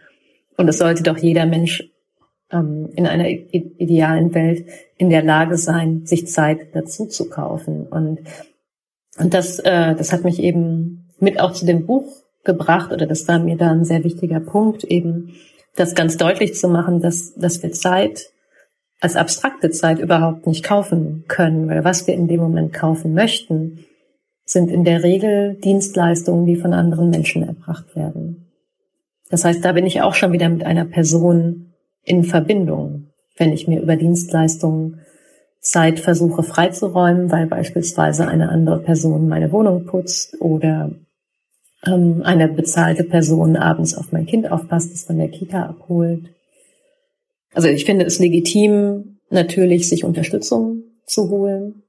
Und 0.57 0.67
es 0.67 0.77
sollte 0.77 1.03
doch 1.03 1.17
jeder 1.17 1.45
Mensch 1.45 1.89
ähm, 2.51 2.89
in 2.95 3.07
einer 3.07 3.27
idealen 3.27 4.33
Welt 4.33 4.67
in 4.97 5.09
der 5.09 5.23
Lage 5.23 5.57
sein, 5.57 6.05
sich 6.05 6.27
Zeit 6.27 6.75
dazu 6.75 7.07
zu 7.07 7.29
kaufen. 7.29 7.87
Und, 7.87 8.19
und 9.17 9.33
das, 9.33 9.59
äh, 9.59 9.95
das 9.95 10.13
hat 10.13 10.23
mich 10.23 10.39
eben 10.39 11.04
mit 11.19 11.39
auch 11.39 11.53
zu 11.53 11.65
dem 11.65 11.85
Buch 11.85 12.05
gebracht, 12.43 12.91
oder 12.91 13.05
das 13.05 13.27
war 13.27 13.39
mir 13.39 13.57
da 13.57 13.71
ein 13.71 13.85
sehr 13.85 14.03
wichtiger 14.03 14.39
Punkt, 14.39 14.83
eben 14.83 15.33
das 15.75 15.95
ganz 15.95 16.17
deutlich 16.17 16.55
zu 16.55 16.69
machen, 16.69 17.01
dass, 17.01 17.33
dass 17.35 17.61
wir 17.61 17.71
Zeit 17.71 18.29
als 19.01 19.15
abstrakte 19.15 19.69
Zeit 19.71 19.99
überhaupt 19.99 20.47
nicht 20.47 20.63
kaufen 20.63 21.25
können, 21.27 21.67
weil 21.67 21.83
was 21.83 22.07
wir 22.07 22.13
in 22.13 22.27
dem 22.27 22.39
Moment 22.39 22.73
kaufen 22.73 23.13
möchten, 23.13 23.85
sind 24.45 24.69
in 24.69 24.83
der 24.83 25.03
Regel 25.03 25.55
Dienstleistungen, 25.55 26.45
die 26.45 26.55
von 26.55 26.73
anderen 26.73 27.09
Menschen 27.09 27.43
erbracht 27.43 27.95
werden. 27.95 28.51
Das 29.29 29.43
heißt, 29.43 29.65
da 29.65 29.73
bin 29.73 29.85
ich 29.85 30.01
auch 30.01 30.13
schon 30.13 30.31
wieder 30.31 30.47
mit 30.49 30.63
einer 30.63 30.85
Person 30.85 31.73
in 32.03 32.23
Verbindung, 32.23 33.07
wenn 33.37 33.51
ich 33.51 33.67
mir 33.67 33.81
über 33.81 33.95
Dienstleistungen 33.95 35.01
Zeit 35.59 35.99
versuche 35.99 36.43
freizuräumen, 36.43 37.31
weil 37.31 37.47
beispielsweise 37.47 38.27
eine 38.27 38.49
andere 38.49 38.79
Person 38.79 39.27
meine 39.27 39.51
Wohnung 39.51 39.85
putzt 39.85 40.39
oder 40.39 40.91
ähm, 41.87 42.21
eine 42.23 42.47
bezahlte 42.47 43.03
Person 43.03 43.55
abends 43.55 43.95
auf 43.95 44.11
mein 44.11 44.25
Kind 44.25 44.51
aufpasst, 44.51 44.91
das 44.91 45.03
von 45.03 45.17
der 45.17 45.29
Kita 45.29 45.63
abholt. 45.63 46.25
Also 47.53 47.67
ich 47.67 47.85
finde 47.85 48.05
es 48.05 48.19
legitim, 48.19 49.19
natürlich 49.29 49.87
sich 49.87 50.03
Unterstützung 50.03 50.83
zu 51.05 51.29
holen 51.29 51.83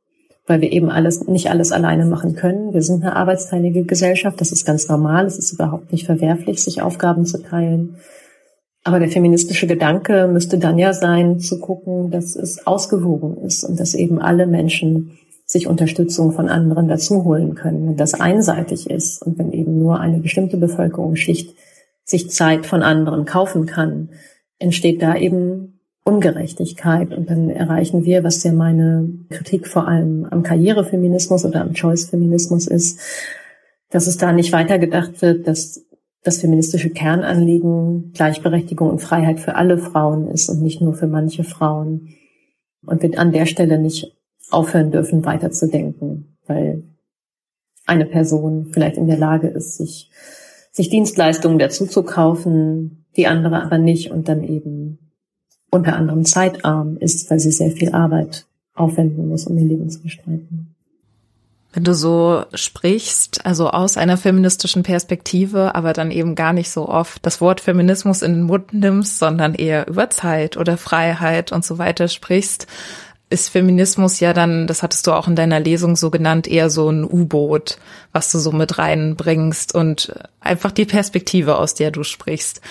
weil 0.46 0.61
wir 0.61 0.72
eben 0.72 0.90
alles, 0.90 1.26
nicht 1.26 1.50
alles 1.50 1.72
alleine 1.72 2.06
machen 2.06 2.35
können. 2.35 2.72
Wir 2.72 2.82
sind 2.82 3.02
eine 3.02 3.16
arbeitsteilige 3.16 3.85
Gesellschaft. 3.85 4.40
Das 4.40 4.52
ist 4.52 4.64
ganz 4.64 4.88
normal. 4.88 5.26
Es 5.26 5.38
ist 5.38 5.52
überhaupt 5.52 5.92
nicht 5.92 6.06
verwerflich, 6.06 6.62
sich 6.62 6.82
Aufgaben 6.82 7.26
zu 7.26 7.42
teilen. 7.42 7.96
Aber 8.85 9.00
der 9.00 9.09
feministische 9.09 9.66
Gedanke 9.66 10.28
müsste 10.28 10.59
dann 10.59 10.78
ja 10.78 10.92
sein, 10.92 11.40
zu 11.40 11.59
gucken, 11.59 12.12
dass 12.12 12.37
es 12.37 12.66
ausgewogen 12.66 13.37
ist 13.44 13.64
und 13.64 13.80
dass 13.80 13.94
eben 13.94 14.20
alle 14.20 14.46
Menschen 14.46 15.18
sich 15.46 15.68
Unterstützung 15.68 16.32
von 16.32 16.48
anderen 16.48 16.88
dazu 16.88 17.24
holen 17.24 17.54
können. 17.54 17.87
Wenn 17.87 17.96
das 17.96 18.14
einseitig 18.14 18.90
ist 18.90 19.22
und 19.22 19.38
wenn 19.38 19.52
eben 19.52 19.78
nur 19.78 20.00
eine 20.00 20.18
bestimmte 20.18 20.56
Bevölkerungsschicht 20.56 21.54
sich 22.04 22.30
Zeit 22.30 22.66
von 22.66 22.82
anderen 22.82 23.24
kaufen 23.24 23.64
kann, 23.64 24.11
entsteht 24.59 25.00
da 25.02 25.16
eben 25.16 25.80
Ungerechtigkeit 26.04 27.12
und 27.12 27.30
dann 27.30 27.50
erreichen 27.50 28.04
wir, 28.04 28.22
was 28.22 28.42
ja 28.44 28.52
meine 28.52 29.09
Kritik 29.28 29.66
vor 29.66 29.88
allem 29.88 30.24
am 30.30 30.42
Karrierefeminismus 30.42 31.44
oder 31.44 31.62
am 31.62 31.74
Choice-Feminismus 31.74 32.66
ist, 32.66 33.00
dass 33.90 34.06
es 34.06 34.16
da 34.16 34.32
nicht 34.32 34.52
weitergedacht 34.52 35.22
wird, 35.22 35.46
dass 35.46 35.85
das 36.22 36.38
feministische 36.38 36.90
Kernanliegen 36.90 38.12
Gleichberechtigung 38.12 38.90
und 38.90 38.98
Freiheit 39.00 39.38
für 39.38 39.54
alle 39.54 39.78
Frauen 39.78 40.28
ist 40.28 40.48
und 40.48 40.61
nicht 40.61 40.80
nur 40.80 40.94
für 40.94 41.06
manche 41.06 41.44
Frauen. 41.44 42.14
Und 42.85 43.02
wir 43.02 43.18
an 43.18 43.32
der 43.32 43.46
Stelle 43.46 43.78
nicht 43.78 44.16
aufhören 44.50 44.90
dürfen, 44.90 45.24
weiterzudenken, 45.24 46.37
weil 46.46 46.85
eine 47.87 48.06
Person 48.06 48.66
vielleicht 48.72 48.96
in 48.96 49.06
der 49.06 49.18
Lage 49.18 49.48
ist, 49.48 49.76
sich, 49.76 50.11
sich 50.72 50.88
Dienstleistungen 50.88 51.59
dazu 51.59 51.87
zu 51.87 52.02
kaufen, 52.02 53.06
die 53.16 53.26
andere 53.26 53.62
aber 53.62 53.78
nicht 53.78 54.11
und 54.11 54.28
dann 54.28 54.44
eben 54.44 54.98
unter 55.70 55.96
anderem 55.96 56.24
zeitarm 56.24 56.96
ist, 56.96 57.30
weil 57.30 57.40
sie 57.40 57.50
sehr 57.50 57.70
viel 57.70 57.92
Arbeit 57.92 58.46
aufwenden 58.74 59.28
muss, 59.28 59.46
um 59.46 59.56
ihr 59.59 59.64
Leben 59.64 59.88
zu 59.88 60.02
gestalten. 60.02 60.74
Wenn 61.72 61.85
du 61.85 61.92
so 61.92 62.42
sprichst, 62.54 63.44
also 63.44 63.68
aus 63.68 63.98
einer 63.98 64.16
feministischen 64.16 64.82
Perspektive, 64.82 65.74
aber 65.74 65.92
dann 65.92 66.11
eben 66.11 66.35
gar 66.35 66.54
nicht 66.54 66.70
so 66.70 66.88
oft 66.88 67.26
das 67.26 67.42
Wort 67.42 67.61
Feminismus 67.61 68.22
in 68.22 68.32
den 68.32 68.42
Mund 68.44 68.72
nimmst, 68.72 69.18
sondern 69.18 69.54
eher 69.54 69.87
über 69.87 70.09
Zeit 70.09 70.56
oder 70.56 70.78
Freiheit 70.78 71.52
und 71.52 71.66
so 71.66 71.76
weiter 71.76 72.09
sprichst, 72.09 72.66
ist 73.28 73.48
Feminismus 73.48 74.20
ja 74.20 74.32
dann, 74.32 74.66
das 74.66 74.82
hattest 74.82 75.06
du 75.06 75.12
auch 75.12 75.26
in 75.26 75.34
deiner 75.34 75.58
Lesung 75.58 75.96
so 75.96 76.10
genannt, 76.10 76.46
eher 76.46 76.70
so 76.70 76.88
ein 76.88 77.04
U-Boot, 77.04 77.78
was 78.16 78.33
du 78.33 78.38
so 78.38 78.50
mit 78.50 78.79
reinbringst 78.79 79.74
und 79.74 80.11
einfach 80.40 80.70
die 80.70 80.87
Perspektive, 80.87 81.59
aus 81.59 81.74
der 81.74 81.90
du 81.90 82.02
sprichst. 82.02 82.62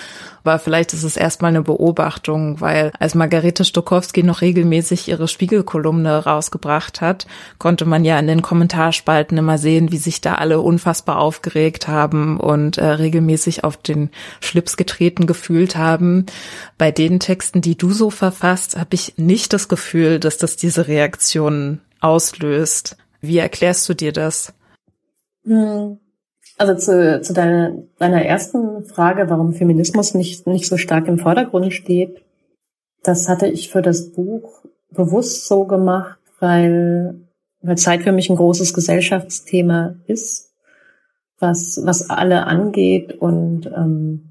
Aber 0.42 0.58
vielleicht 0.58 0.92
ist 0.92 1.04
es 1.04 1.16
erstmal 1.16 1.50
eine 1.50 1.62
Beobachtung, 1.62 2.60
weil 2.60 2.90
als 2.98 3.14
Margarete 3.14 3.64
Stokowski 3.64 4.24
noch 4.24 4.40
regelmäßig 4.40 5.06
ihre 5.06 5.28
Spiegelkolumne 5.28 6.24
rausgebracht 6.24 7.00
hat, 7.00 7.28
konnte 7.58 7.84
man 7.84 8.04
ja 8.04 8.18
in 8.18 8.26
den 8.26 8.42
Kommentarspalten 8.42 9.38
immer 9.38 9.56
sehen, 9.56 9.92
wie 9.92 9.98
sich 9.98 10.20
da 10.20 10.34
alle 10.34 10.60
unfassbar 10.60 11.20
aufgeregt 11.20 11.86
haben 11.86 12.40
und 12.40 12.78
äh, 12.78 12.84
regelmäßig 12.84 13.62
auf 13.62 13.76
den 13.76 14.10
Schlips 14.40 14.76
getreten 14.76 15.28
gefühlt 15.28 15.76
haben. 15.76 16.26
Bei 16.76 16.90
den 16.90 17.20
Texten, 17.20 17.60
die 17.60 17.78
du 17.78 17.92
so 17.92 18.10
verfasst, 18.10 18.76
habe 18.76 18.94
ich 18.96 19.14
nicht 19.16 19.52
das 19.52 19.68
Gefühl, 19.68 20.18
dass 20.18 20.38
das 20.38 20.56
diese 20.56 20.88
Reaktionen 20.88 21.82
auslöst. 22.00 22.96
Wie 23.20 23.38
erklärst 23.38 23.88
du 23.88 23.94
dir 23.94 24.12
das? 24.12 24.52
Hm. 25.46 25.98
Also 26.58 26.74
zu, 26.74 27.20
zu 27.20 27.32
deiner, 27.32 27.76
deiner 27.98 28.24
ersten 28.24 28.84
Frage, 28.84 29.28
warum 29.28 29.52
Feminismus 29.52 30.14
nicht, 30.14 30.46
nicht 30.46 30.66
so 30.66 30.76
stark 30.76 31.06
im 31.06 31.18
Vordergrund 31.18 31.72
steht, 31.72 32.22
das 33.02 33.28
hatte 33.28 33.46
ich 33.46 33.70
für 33.70 33.82
das 33.82 34.12
Buch 34.12 34.62
bewusst 34.90 35.46
so 35.46 35.64
gemacht, 35.64 36.18
weil, 36.40 37.14
weil 37.60 37.76
Zeit 37.76 38.02
für 38.02 38.12
mich 38.12 38.30
ein 38.30 38.36
großes 38.36 38.72
Gesellschaftsthema 38.74 39.96
ist, 40.06 40.52
was, 41.38 41.80
was 41.84 42.08
alle 42.08 42.46
angeht 42.46 43.12
und 43.14 43.66
ähm, 43.66 44.30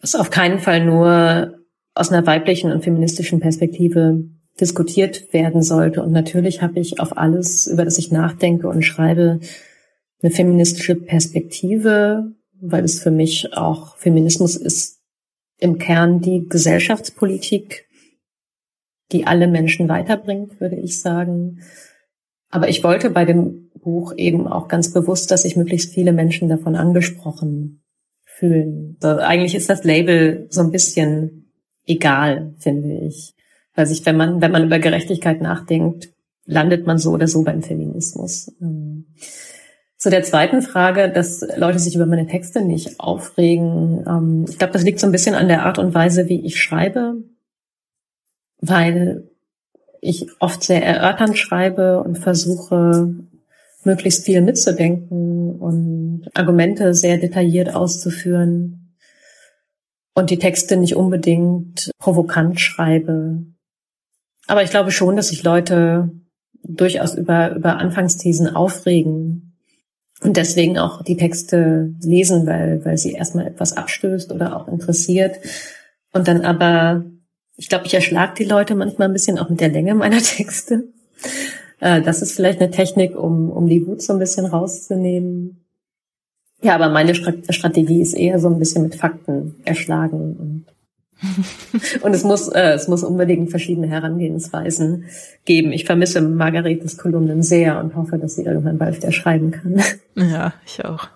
was 0.00 0.14
auf 0.14 0.30
keinen 0.30 0.60
Fall 0.60 0.84
nur 0.84 1.58
aus 1.94 2.10
einer 2.10 2.26
weiblichen 2.26 2.72
und 2.72 2.84
feministischen 2.84 3.40
Perspektive 3.40 4.24
diskutiert 4.60 5.32
werden 5.32 5.62
sollte. 5.62 6.02
Und 6.02 6.12
natürlich 6.12 6.62
habe 6.62 6.80
ich 6.80 7.00
auf 7.00 7.16
alles, 7.18 7.66
über 7.66 7.84
das 7.84 7.98
ich 7.98 8.10
nachdenke 8.10 8.68
und 8.68 8.82
schreibe, 8.82 9.40
eine 10.22 10.30
feministische 10.30 10.96
Perspektive, 10.96 12.32
weil 12.60 12.84
es 12.84 13.00
für 13.00 13.10
mich 13.10 13.52
auch 13.54 13.96
Feminismus 13.96 14.56
ist 14.56 15.00
im 15.58 15.78
Kern 15.78 16.20
die 16.20 16.46
Gesellschaftspolitik, 16.48 17.86
die 19.12 19.26
alle 19.26 19.46
Menschen 19.46 19.88
weiterbringt, 19.88 20.60
würde 20.60 20.76
ich 20.76 21.00
sagen. 21.00 21.60
Aber 22.50 22.68
ich 22.68 22.82
wollte 22.82 23.10
bei 23.10 23.24
dem 23.24 23.70
Buch 23.82 24.14
eben 24.16 24.46
auch 24.46 24.68
ganz 24.68 24.92
bewusst, 24.92 25.30
dass 25.30 25.42
sich 25.42 25.56
möglichst 25.56 25.92
viele 25.94 26.12
Menschen 26.12 26.48
davon 26.48 26.76
angesprochen 26.76 27.82
fühlen. 28.24 28.96
Also 29.02 29.20
eigentlich 29.20 29.54
ist 29.54 29.70
das 29.70 29.84
Label 29.84 30.46
so 30.50 30.60
ein 30.60 30.70
bisschen 30.70 31.52
egal, 31.86 32.54
finde 32.58 32.98
ich. 33.06 33.34
Weil 33.74 33.86
sich, 33.86 34.04
wenn 34.06 34.16
man, 34.16 34.40
wenn 34.40 34.52
man 34.52 34.64
über 34.64 34.78
Gerechtigkeit 34.78 35.40
nachdenkt, 35.40 36.10
landet 36.44 36.86
man 36.86 36.98
so 36.98 37.12
oder 37.12 37.28
so 37.28 37.42
beim 37.42 37.62
Feminismus. 37.62 38.52
Zu 40.06 40.10
der 40.10 40.22
zweiten 40.22 40.62
Frage, 40.62 41.10
dass 41.10 41.44
Leute 41.56 41.80
sich 41.80 41.96
über 41.96 42.06
meine 42.06 42.28
Texte 42.28 42.62
nicht 42.62 43.00
aufregen. 43.00 44.04
Ähm, 44.06 44.44
ich 44.48 44.56
glaube, 44.56 44.72
das 44.72 44.84
liegt 44.84 45.00
so 45.00 45.06
ein 45.08 45.10
bisschen 45.10 45.34
an 45.34 45.48
der 45.48 45.66
Art 45.66 45.80
und 45.80 45.94
Weise, 45.94 46.28
wie 46.28 46.46
ich 46.46 46.62
schreibe, 46.62 47.24
weil 48.60 49.28
ich 50.00 50.28
oft 50.38 50.62
sehr 50.62 50.86
erörternd 50.86 51.36
schreibe 51.36 52.04
und 52.04 52.18
versuche, 52.18 53.16
möglichst 53.82 54.24
viel 54.24 54.42
mitzudenken 54.42 55.58
und 55.58 56.28
Argumente 56.34 56.94
sehr 56.94 57.18
detailliert 57.18 57.74
auszuführen 57.74 58.94
und 60.14 60.30
die 60.30 60.38
Texte 60.38 60.76
nicht 60.76 60.94
unbedingt 60.94 61.90
provokant 61.98 62.60
schreibe. 62.60 63.44
Aber 64.46 64.62
ich 64.62 64.70
glaube 64.70 64.92
schon, 64.92 65.16
dass 65.16 65.30
sich 65.30 65.42
Leute 65.42 66.12
durchaus 66.62 67.16
über, 67.16 67.56
über 67.56 67.78
Anfangsthesen 67.78 68.54
aufregen 68.54 69.45
und 70.22 70.36
deswegen 70.36 70.78
auch 70.78 71.02
die 71.02 71.16
Texte 71.16 71.94
lesen, 72.02 72.46
weil, 72.46 72.84
weil 72.84 72.96
sie 72.96 73.12
erstmal 73.12 73.46
etwas 73.46 73.76
abstößt 73.76 74.32
oder 74.32 74.56
auch 74.56 74.68
interessiert. 74.68 75.36
Und 76.12 76.26
dann 76.26 76.40
aber, 76.40 77.04
ich 77.56 77.68
glaube, 77.68 77.86
ich 77.86 77.94
erschlag 77.94 78.34
die 78.34 78.44
Leute 78.44 78.74
manchmal 78.74 79.08
ein 79.08 79.12
bisschen 79.12 79.38
auch 79.38 79.50
mit 79.50 79.60
der 79.60 79.68
Länge 79.68 79.94
meiner 79.94 80.18
Texte. 80.22 80.84
Äh, 81.80 82.00
das 82.00 82.22
ist 82.22 82.32
vielleicht 82.32 82.60
eine 82.60 82.70
Technik, 82.70 83.16
um, 83.16 83.50
um 83.50 83.68
die 83.68 83.86
Wut 83.86 84.00
so 84.00 84.14
ein 84.14 84.18
bisschen 84.18 84.46
rauszunehmen. 84.46 85.62
Ja, 86.62 86.74
aber 86.74 86.88
meine 86.88 87.14
Strategie 87.14 88.00
ist 88.00 88.14
eher 88.14 88.38
so 88.38 88.48
ein 88.48 88.58
bisschen 88.58 88.82
mit 88.82 88.94
Fakten 88.94 89.56
erschlagen 89.64 90.36
und 90.36 90.64
und 92.02 92.14
es 92.14 92.24
muss, 92.24 92.48
äh, 92.48 92.72
es 92.72 92.88
muss 92.88 93.02
unbedingt 93.02 93.50
verschiedene 93.50 93.88
Herangehensweisen 93.88 95.04
geben. 95.44 95.72
Ich 95.72 95.84
vermisse 95.84 96.20
Margaretes 96.20 96.98
Kolumnen 96.98 97.42
sehr 97.42 97.80
und 97.80 97.96
hoffe, 97.96 98.18
dass 98.18 98.36
sie 98.36 98.42
irgendwann 98.42 98.78
bald 98.78 98.96
wieder 98.96 99.12
schreiben 99.12 99.50
kann. 99.50 99.82
Ja, 100.14 100.54
ich 100.64 100.84
auch. 100.84 101.08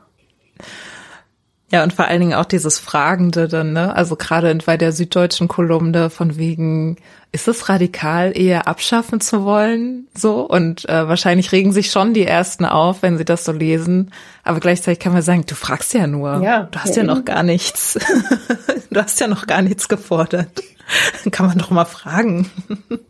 Ja, 1.73 1.85
und 1.85 1.93
vor 1.93 2.07
allen 2.07 2.21
Dingen 2.21 2.35
auch 2.35 2.47
dieses 2.47 2.81
Fragende 2.81 3.47
dann, 3.47 3.73
ne? 3.73 3.95
Also 3.95 4.17
gerade 4.17 4.53
bei 4.67 4.77
der 4.77 4.93
süddeutschen 4.93 5.47
Kolumne 5.47 6.11
von 6.11 6.37
wegen, 6.37 6.97
ist 7.31 7.47
es 7.47 7.69
radikal, 7.69 8.37
eher 8.37 8.67
abschaffen 8.67 9.21
zu 9.21 9.45
wollen? 9.45 10.09
So. 10.13 10.41
Und 10.41 10.89
äh, 10.89 11.07
wahrscheinlich 11.07 11.53
regen 11.53 11.73
sich 11.73 11.93
schon 11.93 12.13
die 12.13 12.27
ersten 12.27 12.65
auf, 12.65 13.03
wenn 13.03 13.19
sie 13.19 13.25
das 13.25 13.45
so 13.45 13.53
lesen. 13.53 14.11
Aber 14.43 14.59
gleichzeitig 14.59 14.99
kann 14.99 15.13
man 15.13 15.23
sagen, 15.23 15.45
du 15.47 15.55
fragst 15.55 15.95
ja 15.95 16.09
nur. 16.09 16.43
Ja, 16.43 16.65
du 16.65 16.79
hast 16.81 16.97
ja, 16.97 17.03
ja 17.03 17.15
noch 17.15 17.25
gar 17.25 17.45
nichts. 17.45 17.99
du 18.91 19.01
hast 19.01 19.21
ja 19.21 19.29
noch 19.29 19.47
gar 19.47 19.63
nichts 19.63 19.89
gefordert. 19.89 20.65
kann 21.31 21.47
man 21.47 21.59
doch 21.59 21.71
mal 21.71 21.85
fragen. 21.85 22.51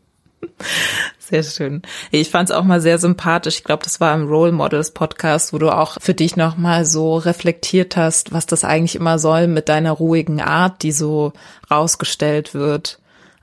Sehr 1.18 1.42
schön. 1.44 1.82
Ich 2.10 2.30
fand 2.30 2.50
es 2.50 2.56
auch 2.56 2.64
mal 2.64 2.80
sehr 2.80 2.98
sympathisch. 2.98 3.58
Ich 3.58 3.64
glaube, 3.64 3.84
das 3.84 4.00
war 4.00 4.14
im 4.14 4.28
Role 4.28 4.52
Models 4.52 4.90
Podcast, 4.90 5.52
wo 5.52 5.58
du 5.58 5.70
auch 5.70 5.96
für 6.00 6.14
dich 6.14 6.36
noch 6.36 6.56
mal 6.56 6.84
so 6.84 7.16
reflektiert 7.16 7.96
hast, 7.96 8.32
was 8.32 8.46
das 8.46 8.64
eigentlich 8.64 8.96
immer 8.96 9.18
soll 9.18 9.46
mit 9.46 9.68
deiner 9.68 9.92
ruhigen 9.92 10.40
Art, 10.40 10.82
die 10.82 10.92
so 10.92 11.32
rausgestellt 11.70 12.52
wird. 12.54 12.98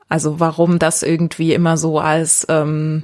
Also 0.09 0.39
warum 0.39 0.79
das 0.79 1.03
irgendwie 1.03 1.53
immer 1.53 1.77
so 1.77 1.99
als, 1.99 2.45
ähm, 2.49 3.03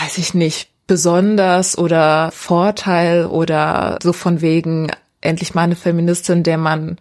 weiß 0.00 0.18
ich 0.18 0.34
nicht, 0.34 0.68
besonders 0.86 1.78
oder 1.78 2.30
Vorteil 2.32 3.26
oder 3.26 3.98
so 4.02 4.12
von 4.12 4.40
wegen 4.40 4.90
endlich 5.20 5.54
mal 5.54 5.62
eine 5.62 5.76
Feministin, 5.76 6.42
der 6.42 6.58
man 6.58 6.98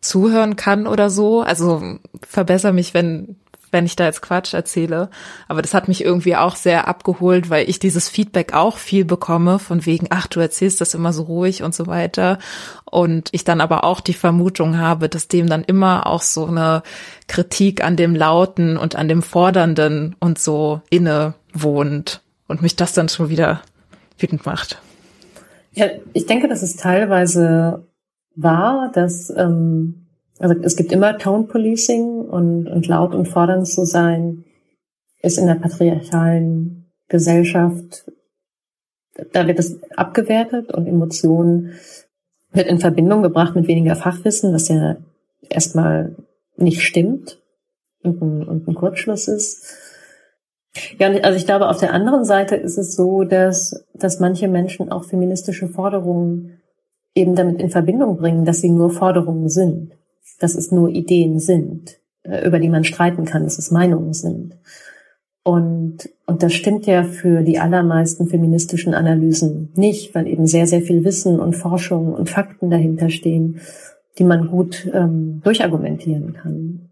zuhören 0.00 0.56
kann 0.56 0.86
oder 0.86 1.10
so. 1.10 1.42
Also 1.42 1.82
verbessere 2.26 2.72
mich, 2.72 2.94
wenn 2.94 3.36
wenn 3.70 3.86
ich 3.86 3.96
da 3.96 4.04
jetzt 4.04 4.22
Quatsch 4.22 4.54
erzähle. 4.54 5.10
Aber 5.48 5.62
das 5.62 5.74
hat 5.74 5.88
mich 5.88 6.04
irgendwie 6.04 6.36
auch 6.36 6.56
sehr 6.56 6.88
abgeholt, 6.88 7.50
weil 7.50 7.68
ich 7.68 7.78
dieses 7.78 8.08
Feedback 8.08 8.54
auch 8.54 8.76
viel 8.76 9.04
bekomme 9.04 9.58
von 9.58 9.86
wegen, 9.86 10.06
ach, 10.10 10.26
du 10.26 10.40
erzählst 10.40 10.80
das 10.80 10.94
immer 10.94 11.12
so 11.12 11.22
ruhig 11.24 11.62
und 11.62 11.74
so 11.74 11.86
weiter. 11.86 12.38
Und 12.84 13.28
ich 13.32 13.44
dann 13.44 13.60
aber 13.60 13.84
auch 13.84 14.00
die 14.00 14.14
Vermutung 14.14 14.78
habe, 14.78 15.08
dass 15.08 15.28
dem 15.28 15.48
dann 15.48 15.64
immer 15.64 16.06
auch 16.06 16.22
so 16.22 16.46
eine 16.46 16.82
Kritik 17.28 17.84
an 17.84 17.96
dem 17.96 18.14
Lauten 18.14 18.76
und 18.76 18.96
an 18.96 19.08
dem 19.08 19.22
Fordernden 19.22 20.16
und 20.18 20.38
so 20.38 20.80
inne 20.90 21.34
wohnt 21.52 22.22
und 22.48 22.62
mich 22.62 22.76
das 22.76 22.92
dann 22.92 23.08
schon 23.08 23.28
wieder 23.28 23.62
wütend 24.18 24.46
macht. 24.46 24.80
Ja, 25.72 25.86
ich 26.12 26.26
denke, 26.26 26.48
dass 26.48 26.62
es 26.62 26.76
teilweise 26.76 27.86
war, 28.34 28.90
dass 28.92 29.30
ähm, 29.30 30.06
Also 30.40 30.54
es 30.62 30.74
gibt 30.74 30.90
immer 30.90 31.18
Tone 31.18 31.44
Policing 31.44 32.22
und, 32.22 32.66
und 32.66 32.86
laut 32.88 33.14
und 33.14 33.28
fordernd 33.28 33.68
zu 33.68 33.84
sein, 33.84 34.44
ist 35.22 35.36
in 35.36 35.46
der 35.46 35.56
patriarchalen 35.56 36.90
Gesellschaft, 37.08 38.10
da 39.32 39.46
wird 39.46 39.58
es 39.58 39.78
abgewertet 39.96 40.72
und 40.72 40.86
Emotionen 40.86 41.74
wird 42.52 42.68
in 42.68 42.80
Verbindung 42.80 43.22
gebracht 43.22 43.54
mit 43.54 43.68
weniger 43.68 43.96
Fachwissen, 43.96 44.54
was 44.54 44.68
ja 44.68 44.96
erstmal 45.46 46.16
nicht 46.56 46.80
stimmt 46.80 47.42
und 48.02 48.22
ein, 48.22 48.48
und 48.48 48.66
ein 48.66 48.74
Kurzschluss 48.74 49.28
ist. 49.28 49.76
Ja, 50.98 51.08
also 51.22 51.36
ich 51.36 51.44
glaube, 51.44 51.68
auf 51.68 51.80
der 51.80 51.92
anderen 51.92 52.24
Seite 52.24 52.56
ist 52.56 52.78
es 52.78 52.96
so, 52.96 53.24
dass, 53.24 53.84
dass 53.92 54.20
manche 54.20 54.48
Menschen 54.48 54.90
auch 54.90 55.04
feministische 55.04 55.68
Forderungen 55.68 56.60
eben 57.14 57.34
damit 57.34 57.60
in 57.60 57.68
Verbindung 57.68 58.16
bringen, 58.16 58.46
dass 58.46 58.62
sie 58.62 58.70
nur 58.70 58.88
Forderungen 58.88 59.50
sind, 59.50 59.99
dass 60.38 60.54
es 60.54 60.70
nur 60.70 60.88
Ideen 60.88 61.38
sind, 61.38 62.00
äh, 62.22 62.46
über 62.46 62.58
die 62.58 62.68
man 62.68 62.84
streiten 62.84 63.24
kann, 63.24 63.44
dass 63.44 63.58
es 63.58 63.70
Meinungen 63.70 64.12
sind. 64.12 64.58
Und, 65.42 66.10
und 66.26 66.42
das 66.42 66.52
stimmt 66.52 66.86
ja 66.86 67.02
für 67.02 67.42
die 67.42 67.58
allermeisten 67.58 68.28
feministischen 68.28 68.94
Analysen 68.94 69.72
nicht, 69.74 70.14
weil 70.14 70.26
eben 70.26 70.46
sehr, 70.46 70.66
sehr 70.66 70.82
viel 70.82 71.02
Wissen 71.04 71.40
und 71.40 71.56
Forschung 71.56 72.12
und 72.12 72.28
Fakten 72.28 72.70
dahinter 72.70 73.08
stehen, 73.08 73.60
die 74.18 74.24
man 74.24 74.48
gut 74.48 74.88
ähm, 74.92 75.40
durchargumentieren 75.42 76.34
kann. 76.34 76.90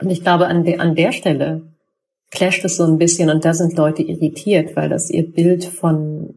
Und 0.00 0.10
ich 0.10 0.22
glaube, 0.22 0.46
an, 0.46 0.64
de, 0.64 0.78
an 0.78 0.94
der 0.94 1.12
Stelle 1.12 1.62
clasht 2.30 2.64
es 2.64 2.76
so 2.76 2.84
ein 2.84 2.98
bisschen 2.98 3.30
und 3.30 3.44
da 3.44 3.54
sind 3.54 3.76
Leute 3.76 4.02
irritiert, 4.02 4.76
weil 4.76 4.88
das 4.88 5.08
ihr 5.08 5.30
Bild 5.30 5.64
von, 5.64 6.34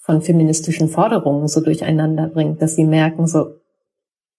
von 0.00 0.22
feministischen 0.22 0.88
Forderungen 0.88 1.48
so 1.48 1.60
durcheinander 1.60 2.28
bringt, 2.28 2.62
dass 2.62 2.76
sie 2.76 2.84
merken, 2.84 3.26
so, 3.26 3.56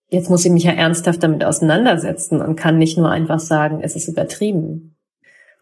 jetzt 0.10 0.30
muss 0.30 0.46
ich 0.46 0.52
mich 0.52 0.64
ja 0.64 0.72
ernsthaft 0.72 1.24
damit 1.24 1.44
auseinandersetzen 1.44 2.42
und 2.42 2.56
kann 2.56 2.78
nicht 2.78 2.98
nur 2.98 3.10
einfach 3.10 3.40
sagen, 3.40 3.82
es 3.82 3.96
ist 3.96 4.08
übertrieben. 4.08 4.96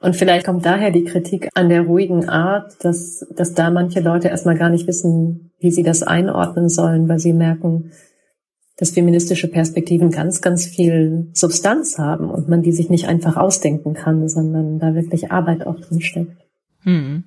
Und 0.01 0.15
vielleicht 0.15 0.45
kommt 0.45 0.65
daher 0.65 0.91
die 0.91 1.03
Kritik 1.03 1.49
an 1.55 1.69
der 1.69 1.81
ruhigen 1.81 2.29
Art, 2.29 2.73
dass, 2.83 3.25
dass 3.35 3.53
da 3.53 3.71
manche 3.71 4.01
Leute 4.01 4.27
erstmal 4.27 4.57
gar 4.57 4.69
nicht 4.69 4.87
wissen, 4.87 5.51
wie 5.59 5.71
sie 5.71 5.83
das 5.83 6.03
einordnen 6.03 6.69
sollen, 6.69 7.07
weil 7.09 7.19
sie 7.19 7.33
merken, 7.33 7.91
dass 8.77 8.91
feministische 8.91 9.47
Perspektiven 9.47 10.11
ganz, 10.11 10.41
ganz 10.41 10.65
viel 10.65 11.29
Substanz 11.33 11.97
haben 11.97 12.29
und 12.29 12.49
man 12.49 12.61
die 12.61 12.73
sich 12.73 12.89
nicht 12.89 13.07
einfach 13.07 13.37
ausdenken 13.37 13.93
kann, 13.93 14.27
sondern 14.27 14.79
da 14.79 14.93
wirklich 14.95 15.31
Arbeit 15.31 15.65
auch 15.65 15.79
drin 15.79 16.01
steckt. 16.01 16.37
Hm. 16.81 17.23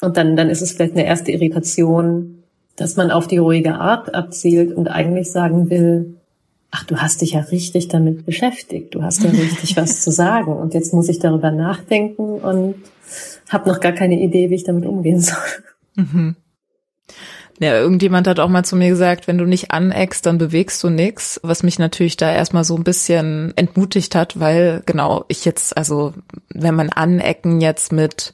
Und 0.00 0.16
dann, 0.16 0.36
dann 0.36 0.48
ist 0.48 0.62
es 0.62 0.72
vielleicht 0.72 0.92
eine 0.92 1.04
erste 1.04 1.32
Irritation, 1.32 2.44
dass 2.76 2.96
man 2.96 3.10
auf 3.10 3.26
die 3.26 3.38
ruhige 3.38 3.74
Art 3.74 4.14
abzielt 4.14 4.72
und 4.72 4.86
eigentlich 4.86 5.32
sagen 5.32 5.68
will, 5.68 6.17
ach, 6.70 6.84
du 6.84 6.98
hast 6.98 7.22
dich 7.22 7.32
ja 7.32 7.40
richtig 7.40 7.88
damit 7.88 8.26
beschäftigt, 8.26 8.94
du 8.94 9.02
hast 9.02 9.22
ja 9.24 9.30
richtig 9.30 9.76
was 9.76 10.02
zu 10.02 10.10
sagen 10.10 10.52
und 10.52 10.74
jetzt 10.74 10.92
muss 10.92 11.08
ich 11.08 11.18
darüber 11.18 11.50
nachdenken 11.50 12.40
und 12.40 12.74
habe 13.48 13.70
noch 13.70 13.80
gar 13.80 13.92
keine 13.92 14.20
Idee, 14.20 14.50
wie 14.50 14.54
ich 14.54 14.64
damit 14.64 14.84
umgehen 14.84 15.20
soll. 15.20 15.36
Mhm. 15.94 16.36
Ja, 17.60 17.74
irgendjemand 17.74 18.28
hat 18.28 18.38
auch 18.38 18.48
mal 18.48 18.64
zu 18.64 18.76
mir 18.76 18.88
gesagt, 18.88 19.26
wenn 19.26 19.38
du 19.38 19.44
nicht 19.44 19.72
aneckst, 19.72 20.24
dann 20.26 20.38
bewegst 20.38 20.82
du 20.84 20.90
nix, 20.90 21.40
was 21.42 21.64
mich 21.64 21.80
natürlich 21.80 22.16
da 22.16 22.32
erstmal 22.32 22.62
so 22.62 22.76
ein 22.76 22.84
bisschen 22.84 23.52
entmutigt 23.56 24.14
hat, 24.14 24.38
weil 24.38 24.82
genau, 24.86 25.24
ich 25.26 25.44
jetzt, 25.44 25.76
also 25.76 26.14
wenn 26.50 26.76
man 26.76 26.90
anecken 26.90 27.60
jetzt 27.60 27.90
mit, 27.90 28.32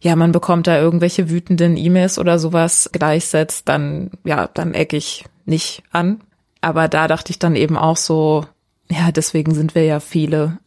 ja, 0.00 0.14
man 0.14 0.30
bekommt 0.30 0.68
da 0.68 0.80
irgendwelche 0.80 1.30
wütenden 1.30 1.76
E-Mails 1.76 2.16
oder 2.18 2.38
sowas 2.38 2.90
gleichsetzt, 2.92 3.68
dann, 3.68 4.12
ja, 4.24 4.48
dann 4.54 4.72
eck 4.72 4.92
ich 4.92 5.24
nicht 5.44 5.82
an. 5.90 6.20
Aber 6.62 6.88
da 6.88 7.06
dachte 7.06 7.30
ich 7.30 7.38
dann 7.38 7.56
eben 7.56 7.76
auch 7.76 7.98
so, 7.98 8.46
ja, 8.90 9.12
deswegen 9.12 9.54
sind 9.54 9.74
wir 9.74 9.84
ja 9.84 10.00
viele 10.00 10.58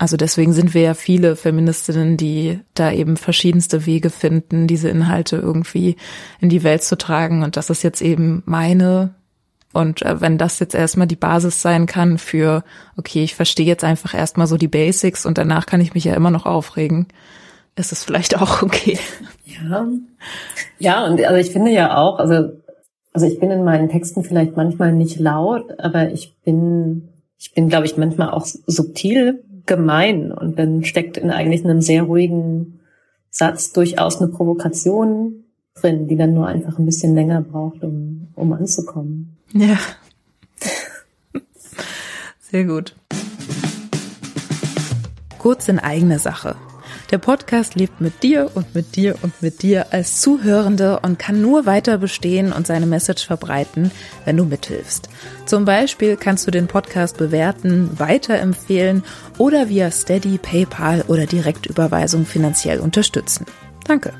also 0.00 0.16
deswegen 0.16 0.54
sind 0.54 0.72
wir 0.72 0.80
ja 0.80 0.94
viele 0.94 1.36
Feministinnen, 1.36 2.16
die 2.16 2.60
da 2.72 2.90
eben 2.90 3.18
verschiedenste 3.18 3.84
Wege 3.84 4.08
finden, 4.08 4.66
diese 4.66 4.88
Inhalte 4.88 5.36
irgendwie 5.36 5.96
in 6.40 6.48
die 6.48 6.62
Welt 6.62 6.82
zu 6.82 6.96
tragen. 6.96 7.42
Und 7.42 7.58
das 7.58 7.68
ist 7.68 7.82
jetzt 7.82 8.00
eben 8.00 8.42
meine. 8.46 9.12
Und 9.74 10.00
äh, 10.00 10.22
wenn 10.22 10.38
das 10.38 10.58
jetzt 10.58 10.74
erstmal 10.74 11.06
die 11.06 11.16
Basis 11.16 11.60
sein 11.60 11.84
kann 11.84 12.16
für, 12.16 12.64
okay, 12.96 13.22
ich 13.22 13.34
verstehe 13.34 13.66
jetzt 13.66 13.84
einfach 13.84 14.14
erstmal 14.14 14.46
so 14.46 14.56
die 14.56 14.68
Basics 14.68 15.26
und 15.26 15.36
danach 15.36 15.66
kann 15.66 15.82
ich 15.82 15.92
mich 15.92 16.04
ja 16.04 16.14
immer 16.14 16.30
noch 16.30 16.46
aufregen, 16.46 17.06
ist 17.76 17.92
es 17.92 18.02
vielleicht 18.02 18.40
auch 18.40 18.62
okay. 18.62 18.98
Ja. 19.44 19.86
Ja, 20.78 21.04
und 21.04 21.22
also 21.22 21.36
ich 21.36 21.52
finde 21.52 21.72
ja 21.72 21.98
auch, 21.98 22.18
also, 22.18 22.52
also 23.12 23.26
ich 23.26 23.40
bin 23.40 23.50
in 23.50 23.64
meinen 23.64 23.88
Texten 23.88 24.22
vielleicht 24.22 24.56
manchmal 24.56 24.92
nicht 24.92 25.18
laut, 25.18 25.78
aber 25.78 26.10
ich 26.10 26.36
bin, 26.44 27.08
ich 27.38 27.52
bin, 27.52 27.68
glaube 27.68 27.86
ich, 27.86 27.96
manchmal 27.96 28.30
auch 28.30 28.46
subtil 28.46 29.42
gemein 29.66 30.32
und 30.32 30.58
dann 30.58 30.84
steckt 30.84 31.16
in 31.16 31.30
eigentlich 31.30 31.64
einem 31.64 31.80
sehr 31.80 32.04
ruhigen 32.04 32.80
Satz 33.30 33.72
durchaus 33.72 34.20
eine 34.20 34.30
Provokation 34.30 35.44
drin, 35.74 36.08
die 36.08 36.16
dann 36.16 36.34
nur 36.34 36.46
einfach 36.46 36.78
ein 36.78 36.86
bisschen 36.86 37.14
länger 37.14 37.40
braucht, 37.40 37.82
um, 37.82 38.28
um 38.34 38.52
anzukommen. 38.52 39.36
Ja. 39.52 39.78
Sehr 42.40 42.64
gut. 42.64 42.96
Kurz 45.38 45.68
in 45.68 45.78
eigener 45.78 46.18
Sache. 46.18 46.56
Der 47.10 47.18
Podcast 47.18 47.74
lebt 47.74 48.00
mit 48.00 48.22
dir 48.22 48.52
und 48.54 48.72
mit 48.72 48.94
dir 48.94 49.16
und 49.22 49.42
mit 49.42 49.62
dir 49.62 49.92
als 49.92 50.20
Zuhörende 50.20 51.00
und 51.00 51.18
kann 51.18 51.42
nur 51.42 51.66
weiter 51.66 51.98
bestehen 51.98 52.52
und 52.52 52.68
seine 52.68 52.86
Message 52.86 53.26
verbreiten, 53.26 53.90
wenn 54.24 54.36
du 54.36 54.44
mithilfst. 54.44 55.08
Zum 55.44 55.64
Beispiel 55.64 56.16
kannst 56.16 56.46
du 56.46 56.52
den 56.52 56.68
Podcast 56.68 57.18
bewerten, 57.18 57.98
weiterempfehlen 57.98 59.02
oder 59.38 59.68
via 59.68 59.90
Steady, 59.90 60.38
PayPal 60.38 61.02
oder 61.08 61.26
Direktüberweisung 61.26 62.26
finanziell 62.26 62.78
unterstützen. 62.78 63.44
Danke. 63.86 64.12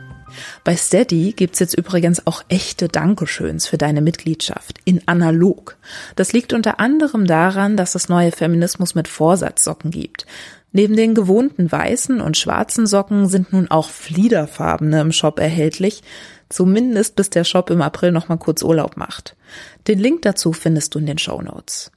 Bei 0.65 0.77
Steady 0.77 1.33
gibt's 1.33 1.59
jetzt 1.59 1.75
übrigens 1.75 2.27
auch 2.27 2.45
echte 2.49 2.89
Dankeschöns 2.89 3.67
für 3.67 3.79
deine 3.79 4.01
Mitgliedschaft 4.01 4.79
in 4.85 5.07
analog. 5.07 5.77
Das 6.17 6.33
liegt 6.33 6.53
unter 6.53 6.81
anderem 6.81 7.27
daran, 7.27 7.77
dass 7.77 7.95
es 7.95 8.09
neue 8.09 8.33
Feminismus 8.33 8.95
mit 8.95 9.09
Vorsatzsocken 9.09 9.91
gibt. 9.91 10.27
Neben 10.73 10.97
den 10.97 11.15
gewohnten 11.15 11.71
weißen 11.71 12.21
und 12.21 12.37
schwarzen 12.37 12.87
Socken 12.87 13.27
sind 13.27 13.53
nun 13.53 13.71
auch 13.71 13.89
fliederfarbene 13.89 15.01
im 15.01 15.13
Shop 15.13 15.41
erhältlich, 15.41 16.03
zumindest 16.49 17.17
bis 17.17 17.31
der 17.31 17.45
Shop 17.45 17.71
im 17.71 17.83
April 17.83 18.13
noch 18.13 18.29
mal 18.29 18.37
kurz 18.37 18.63
Urlaub 18.63 18.97
macht. 18.97 19.37
Den 19.89 19.99
Link 19.99 20.23
dazu 20.23 20.53
findest 20.53 20.95
du 20.95 21.01
in 21.01 21.07
den 21.07 21.19
Show 21.19 21.43
Notes. 21.43 21.91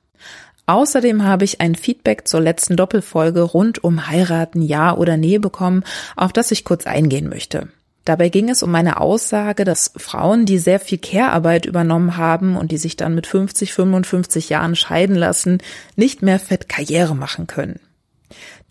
Außerdem 0.65 1.23
habe 1.23 1.43
ich 1.43 1.59
ein 1.61 1.75
Feedback 1.75 2.27
zur 2.27 2.39
letzten 2.39 2.77
Doppelfolge 2.77 3.41
rund 3.41 3.83
um 3.83 4.07
Heiraten, 4.07 4.61
Ja 4.61 4.95
oder 4.95 5.17
Nee 5.17 5.37
bekommen, 5.37 5.83
auf 6.15 6.31
das 6.31 6.51
ich 6.51 6.63
kurz 6.63 6.87
eingehen 6.87 7.29
möchte. 7.29 7.67
Dabei 8.05 8.29
ging 8.29 8.49
es 8.49 8.63
um 8.63 8.71
meine 8.71 8.99
Aussage, 8.99 9.65
dass 9.65 9.91
Frauen, 9.95 10.45
die 10.45 10.57
sehr 10.57 10.79
viel 10.79 10.97
Care-Arbeit 10.97 11.65
übernommen 11.65 12.17
haben 12.17 12.57
und 12.57 12.71
die 12.71 12.77
sich 12.77 12.97
dann 12.97 13.15
mit 13.15 13.27
50, 13.27 13.73
55 13.73 14.49
Jahren 14.49 14.75
scheiden 14.75 15.15
lassen, 15.15 15.59
nicht 15.95 16.21
mehr 16.21 16.39
fett 16.39 16.67
Karriere 16.67 17.15
machen 17.15 17.47
können. 17.47 17.79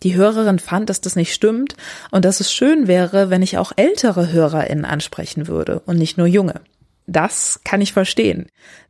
Die 0.03 0.15
Hörerin 0.15 0.59
fand, 0.59 0.91
dass 0.91 1.01
das 1.01 1.17
nicht 1.17 1.33
stimmt 1.33 1.77
und 2.11 2.25
dass 2.25 2.41
es 2.41 2.53
schön 2.53 2.89
wäre, 2.89 3.31
wenn 3.31 3.43
ich 3.43 3.59
auch 3.59 3.73
ältere 3.77 4.33
HörerInnen 4.33 4.85
ansprechen 4.85 5.47
würde 5.47 5.81
und 5.87 5.99
nicht 5.99 6.19
nur 6.19 6.27
junge. 6.27 6.61
Das 7.07 7.61
kann 7.65 7.81
ich 7.81 7.93
verstehen. 7.93 8.47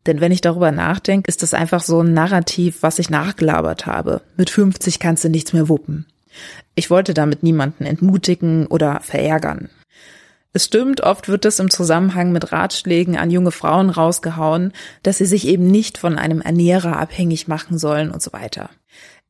Denn 0.06 0.20
wenn 0.20 0.32
ich 0.32 0.40
darüber 0.40 0.70
nachdenke, 0.70 1.28
ist 1.28 1.42
das 1.42 1.54
einfach 1.54 1.82
so 1.82 2.02
ein 2.02 2.12
Narrativ, 2.12 2.82
was 2.82 2.98
ich 2.98 3.10
nachgelabert 3.10 3.86
habe. 3.86 4.22
Mit 4.36 4.50
50 4.50 4.98
kannst 4.98 5.24
du 5.24 5.28
nichts 5.28 5.52
mehr 5.52 5.68
wuppen. 5.68 6.06
Ich 6.74 6.90
wollte 6.90 7.14
damit 7.14 7.42
niemanden 7.42 7.84
entmutigen 7.84 8.66
oder 8.66 9.00
verärgern. 9.00 9.68
Es 10.54 10.66
stimmt, 10.66 11.00
oft 11.00 11.28
wird 11.28 11.46
es 11.46 11.58
im 11.58 11.70
Zusammenhang 11.70 12.32
mit 12.32 12.52
Ratschlägen 12.52 13.16
an 13.16 13.30
junge 13.30 13.52
Frauen 13.52 13.88
rausgehauen, 13.88 14.72
dass 15.02 15.18
sie 15.18 15.24
sich 15.24 15.46
eben 15.46 15.66
nicht 15.66 15.96
von 15.96 16.18
einem 16.18 16.42
Ernährer 16.42 16.98
abhängig 16.98 17.48
machen 17.48 17.78
sollen 17.78 18.10
und 18.10 18.22
so 18.22 18.32
weiter. 18.34 18.68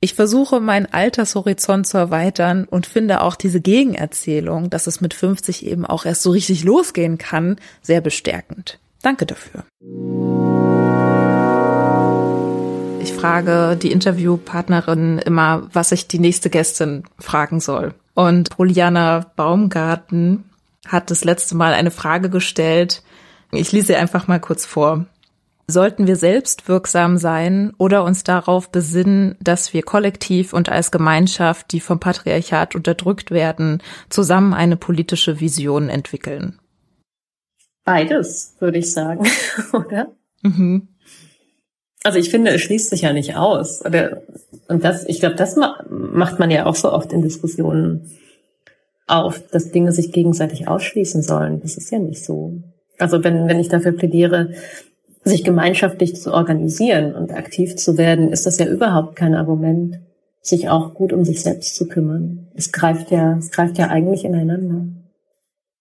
Ich 0.04 0.14
versuche, 0.14 0.58
meinen 0.58 0.92
Altershorizont 0.92 1.86
zu 1.86 1.96
erweitern 1.96 2.64
und 2.68 2.86
finde 2.86 3.20
auch 3.20 3.36
diese 3.36 3.60
Gegenerzählung, 3.60 4.68
dass 4.68 4.88
es 4.88 5.00
mit 5.00 5.14
50 5.14 5.64
eben 5.64 5.86
auch 5.86 6.04
erst 6.04 6.22
so 6.22 6.32
richtig 6.32 6.64
losgehen 6.64 7.18
kann, 7.18 7.54
sehr 7.82 8.00
bestärkend. 8.00 8.80
Danke 9.00 9.26
dafür. 9.26 9.62
Ich 13.00 13.12
frage 13.12 13.78
die 13.80 13.92
Interviewpartnerin 13.92 15.18
immer, 15.20 15.68
was 15.72 15.92
ich 15.92 16.08
die 16.08 16.18
nächste 16.18 16.50
Gästin 16.50 17.04
fragen 17.20 17.60
soll. 17.60 17.94
Und 18.14 18.50
Poliana 18.50 19.30
Baumgarten 19.36 20.42
hat 20.88 21.12
das 21.12 21.22
letzte 21.22 21.54
Mal 21.54 21.74
eine 21.74 21.92
Frage 21.92 22.28
gestellt. 22.28 23.04
Ich 23.52 23.70
lese 23.70 23.86
sie 23.86 23.94
einfach 23.94 24.26
mal 24.26 24.40
kurz 24.40 24.66
vor. 24.66 25.06
Sollten 25.72 26.06
wir 26.06 26.16
selbst 26.16 26.68
wirksam 26.68 27.16
sein 27.16 27.72
oder 27.78 28.04
uns 28.04 28.24
darauf 28.24 28.70
besinnen, 28.70 29.36
dass 29.40 29.72
wir 29.72 29.82
kollektiv 29.82 30.52
und 30.52 30.68
als 30.68 30.90
Gemeinschaft, 30.90 31.72
die 31.72 31.80
vom 31.80 31.98
Patriarchat 31.98 32.74
unterdrückt 32.74 33.30
werden, 33.30 33.82
zusammen 34.10 34.52
eine 34.52 34.76
politische 34.76 35.40
Vision 35.40 35.88
entwickeln? 35.88 36.58
Beides, 37.86 38.54
würde 38.58 38.78
ich 38.78 38.92
sagen, 38.92 39.26
oder? 39.72 40.12
Mhm. 40.42 40.88
Also 42.04 42.18
ich 42.18 42.28
finde, 42.28 42.50
es 42.50 42.60
schließt 42.60 42.90
sich 42.90 43.00
ja 43.00 43.14
nicht 43.14 43.36
aus. 43.36 43.82
Oder, 43.82 44.20
und 44.68 44.84
das, 44.84 45.06
ich 45.06 45.20
glaube, 45.20 45.36
das 45.36 45.56
macht 45.56 46.38
man 46.38 46.50
ja 46.50 46.66
auch 46.66 46.76
so 46.76 46.92
oft 46.92 47.14
in 47.14 47.22
Diskussionen 47.22 48.10
auf, 49.06 49.42
dass 49.50 49.70
Dinge 49.70 49.92
sich 49.92 50.12
gegenseitig 50.12 50.68
ausschließen 50.68 51.22
sollen. 51.22 51.62
Das 51.62 51.78
ist 51.78 51.90
ja 51.90 51.98
nicht 51.98 52.22
so. 52.22 52.60
Also 52.98 53.24
wenn, 53.24 53.48
wenn 53.48 53.58
ich 53.58 53.70
dafür 53.70 53.92
plädiere, 53.92 54.50
sich 55.24 55.44
gemeinschaftlich 55.44 56.16
zu 56.16 56.32
organisieren 56.32 57.14
und 57.14 57.32
aktiv 57.32 57.76
zu 57.76 57.96
werden, 57.96 58.32
ist 58.32 58.46
das 58.46 58.58
ja 58.58 58.66
überhaupt 58.66 59.16
kein 59.16 59.34
Argument, 59.34 60.00
sich 60.40 60.68
auch 60.68 60.94
gut 60.94 61.12
um 61.12 61.24
sich 61.24 61.42
selbst 61.42 61.76
zu 61.76 61.86
kümmern. 61.86 62.48
Es 62.54 62.72
greift 62.72 63.10
ja, 63.10 63.36
es 63.38 63.50
greift 63.50 63.78
ja 63.78 63.88
eigentlich 63.88 64.24
ineinander. 64.24 64.86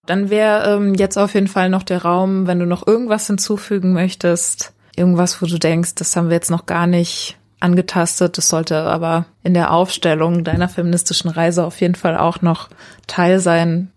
Dann 0.06 0.30
wäre 0.30 0.76
ähm, 0.76 0.94
jetzt 0.94 1.16
auf 1.16 1.34
jeden 1.34 1.48
Fall 1.48 1.68
noch 1.68 1.82
der 1.82 2.02
Raum, 2.02 2.46
wenn 2.46 2.58
du 2.58 2.66
noch 2.66 2.86
irgendwas 2.86 3.26
hinzufügen 3.26 3.92
möchtest, 3.92 4.72
irgendwas, 4.96 5.40
wo 5.40 5.46
du 5.46 5.58
denkst, 5.58 5.94
das 5.96 6.14
haben 6.16 6.28
wir 6.28 6.34
jetzt 6.34 6.50
noch 6.50 6.66
gar 6.66 6.86
nicht 6.86 7.38
angetastet, 7.60 8.36
das 8.38 8.48
sollte 8.48 8.76
aber 8.76 9.26
in 9.44 9.54
der 9.54 9.72
Aufstellung 9.72 10.42
deiner 10.42 10.68
feministischen 10.68 11.30
Reise 11.30 11.64
auf 11.64 11.80
jeden 11.80 11.94
Fall 11.94 12.16
auch 12.16 12.42
noch 12.42 12.68
Teil 13.06 13.38
sein. 13.38 13.92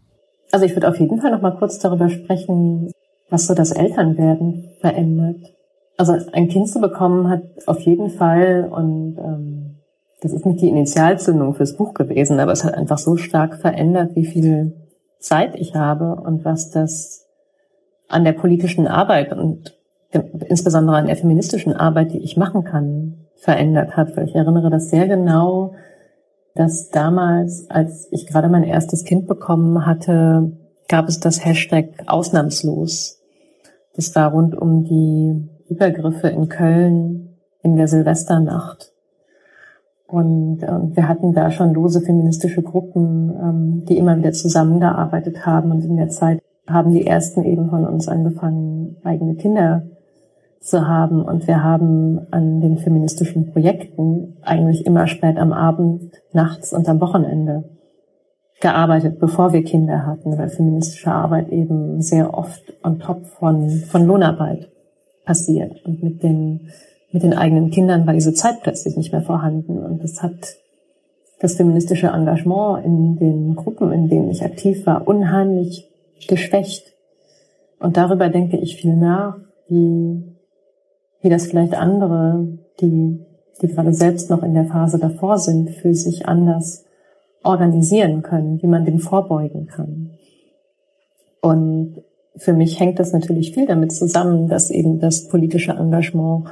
Also 0.51 0.65
ich 0.67 0.75
würde 0.75 0.87
auf 0.87 0.99
jeden 0.99 1.19
Fall 1.19 1.31
noch 1.31 1.41
mal 1.41 1.57
kurz 1.57 1.79
darüber 1.79 2.09
sprechen, 2.09 2.91
was 3.29 3.47
so 3.47 3.53
das 3.53 3.71
Elternwerden 3.71 4.71
verändert. 4.79 5.37
Also 5.97 6.13
ein 6.33 6.49
Kind 6.49 6.69
zu 6.69 6.79
bekommen 6.79 7.29
hat 7.29 7.43
auf 7.65 7.79
jeden 7.81 8.09
Fall 8.09 8.69
und 8.71 9.17
ähm, 9.17 9.75
das 10.21 10.33
ist 10.33 10.45
nicht 10.45 10.61
die 10.61 10.69
Initialzündung 10.69 11.53
fürs 11.53 11.77
Buch 11.77 11.93
gewesen, 11.93 12.39
aber 12.39 12.51
es 12.51 12.63
hat 12.63 12.73
einfach 12.73 12.97
so 12.97 13.15
stark 13.15 13.55
verändert, 13.55 14.15
wie 14.15 14.25
viel 14.25 14.73
Zeit 15.19 15.55
ich 15.55 15.75
habe 15.75 16.15
und 16.15 16.45
was 16.45 16.71
das 16.71 17.27
an 18.07 18.23
der 18.23 18.33
politischen 18.33 18.87
Arbeit 18.87 19.33
und 19.33 19.77
insbesondere 20.47 20.97
an 20.97 21.07
der 21.07 21.15
feministischen 21.15 21.73
Arbeit, 21.73 22.13
die 22.13 22.23
ich 22.23 22.37
machen 22.37 22.63
kann, 22.63 23.27
verändert 23.35 23.97
hat. 23.97 24.15
Weil 24.15 24.27
ich 24.27 24.35
erinnere 24.35 24.69
das 24.69 24.89
sehr 24.89 25.07
genau, 25.07 25.73
dass 26.55 26.89
damals, 26.89 27.69
als 27.69 28.07
ich 28.11 28.27
gerade 28.27 28.49
mein 28.49 28.63
erstes 28.63 29.03
Kind 29.03 29.27
bekommen 29.27 29.85
hatte, 29.85 30.53
gab 30.87 31.07
es 31.07 31.19
das 31.19 31.43
Hashtag 31.43 31.89
ausnahmslos. 32.07 33.14
Das 33.95 34.13
war 34.15 34.31
rund 34.31 34.55
um 34.55 34.83
die 34.83 35.49
Übergriffe 35.69 36.27
in 36.27 36.49
Köln 36.49 37.29
in 37.61 37.75
der 37.75 37.87
Silvesternacht. 37.87 38.91
Und 40.07 40.61
äh, 40.61 40.95
wir 40.95 41.07
hatten 41.07 41.33
da 41.33 41.49
schon 41.49 41.73
lose 41.73 42.01
feministische 42.01 42.61
Gruppen, 42.61 43.33
ähm, 43.41 43.85
die 43.85 43.97
immer 43.97 44.17
wieder 44.17 44.33
zusammengearbeitet 44.33 45.45
haben. 45.45 45.71
Und 45.71 45.83
in 45.83 45.97
der 45.97 46.09
Zeit 46.09 46.41
haben 46.67 46.91
die 46.91 47.07
ersten 47.07 47.43
eben 47.43 47.69
von 47.69 47.85
uns 47.85 48.07
angefangen, 48.07 48.97
eigene 49.03 49.35
Kinder 49.35 49.83
zu 50.59 50.87
haben. 50.87 51.23
Und 51.23 51.47
wir 51.47 51.63
haben 51.63 52.27
an 52.31 52.61
den 52.61 52.77
feministischen 52.77 53.51
Projekten 53.51 54.37
eigentlich 54.43 54.85
immer 54.85 55.07
spät 55.07 55.37
am 55.37 55.53
Abend, 55.53 56.13
nachts 56.33 56.71
und 56.71 56.87
am 56.87 57.01
Wochenende 57.01 57.63
gearbeitet, 58.65 59.19
bevor 59.19 59.53
wir 59.53 59.63
Kinder 59.63 60.07
hatten, 60.07 60.37
weil 60.39 60.49
feministische 60.49 61.11
Arbeit 61.11 61.49
eben 61.49 62.01
sehr 62.01 62.33
oft 62.33 62.73
on 62.83 62.99
top 62.99 63.27
von, 63.27 63.69
von 63.69 64.05
Lohnarbeit 64.05 64.69
passiert. 65.23 65.85
Und 65.85 66.01
mit 66.01 66.23
den 66.23 66.71
mit 67.15 67.23
den 67.23 67.33
eigenen 67.33 67.69
Kindern 67.71 68.05
war 68.05 68.13
diese 68.13 68.33
Zeit 68.33 68.61
plötzlich 68.61 68.97
nicht 68.97 69.13
mehr 69.13 69.21
vorhanden. 69.21 69.77
Und 69.77 70.03
das 70.03 70.21
hat 70.21 70.57
das 71.39 71.55
feministische 71.55 72.07
Engagement 72.07 72.83
in 72.83 73.15
den 73.15 73.55
Gruppen, 73.55 73.93
in 73.93 74.09
denen 74.09 74.29
ich 74.29 74.43
aktiv 74.43 74.85
war, 74.85 75.07
unheimlich 75.07 75.89
geschwächt. 76.27 76.93
Und 77.79 77.95
darüber 77.95 78.29
denke 78.29 78.57
ich 78.57 78.75
viel 78.75 78.95
nach, 78.97 79.37
wie, 79.69 80.25
wie 81.21 81.29
das 81.29 81.47
vielleicht 81.47 81.75
andere, 81.75 82.47
die, 82.81 83.23
die 83.61 83.67
gerade 83.67 83.93
selbst 83.93 84.29
noch 84.29 84.43
in 84.43 84.53
der 84.53 84.65
Phase 84.65 84.99
davor 84.99 85.37
sind, 85.37 85.69
für 85.69 85.93
sich 85.93 86.27
anders 86.27 86.84
organisieren 87.45 88.21
können, 88.21 88.61
wie 88.61 88.67
man 88.67 88.85
dem 88.85 88.99
vorbeugen 88.99 89.67
kann. 89.67 90.11
Und 91.41 92.03
für 92.37 92.53
mich 92.53 92.79
hängt 92.79 92.99
das 92.99 93.13
natürlich 93.13 93.53
viel 93.53 93.65
damit 93.65 93.91
zusammen, 93.91 94.47
dass 94.47 94.71
eben 94.71 94.99
das 94.99 95.27
politische 95.27 95.71
Engagement 95.71 96.45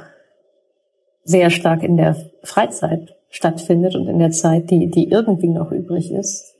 sehr 1.24 1.50
stark 1.50 1.82
in 1.82 1.96
der 1.96 2.16
Freizeit 2.42 3.16
stattfindet 3.30 3.96
und 3.96 4.06
in 4.06 4.18
der 4.18 4.30
Zeit, 4.30 4.70
die, 4.70 4.90
die 4.90 5.10
irgendwie 5.10 5.48
noch 5.48 5.72
übrig 5.72 6.12
ist, 6.12 6.54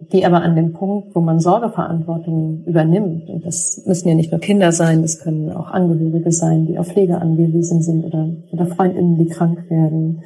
die 0.00 0.24
aber 0.24 0.42
an 0.42 0.54
dem 0.54 0.72
Punkt, 0.72 1.14
wo 1.14 1.20
man 1.20 1.40
Sorgeverantwortung 1.40 2.64
übernimmt, 2.64 3.28
und 3.28 3.44
das 3.44 3.82
müssen 3.84 4.08
ja 4.08 4.14
nicht 4.14 4.30
nur 4.30 4.40
Kinder 4.40 4.72
sein, 4.72 5.02
das 5.02 5.18
können 5.18 5.50
auch 5.50 5.68
Angehörige 5.68 6.32
sein, 6.32 6.66
die 6.66 6.78
auf 6.78 6.88
Pflege 6.88 7.18
angewiesen 7.18 7.82
sind 7.82 8.04
oder, 8.04 8.30
oder 8.52 8.66
Freundinnen, 8.66 9.18
die 9.18 9.26
krank 9.26 9.68
werden, 9.68 10.22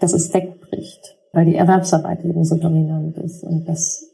dass 0.00 0.14
es 0.14 0.32
wegbricht, 0.32 1.16
weil 1.32 1.46
die 1.46 1.56
Erwerbsarbeit 1.56 2.24
eben 2.24 2.44
so 2.44 2.56
dominant 2.56 3.16
ist. 3.18 3.42
Und 3.42 3.68
das 3.68 4.04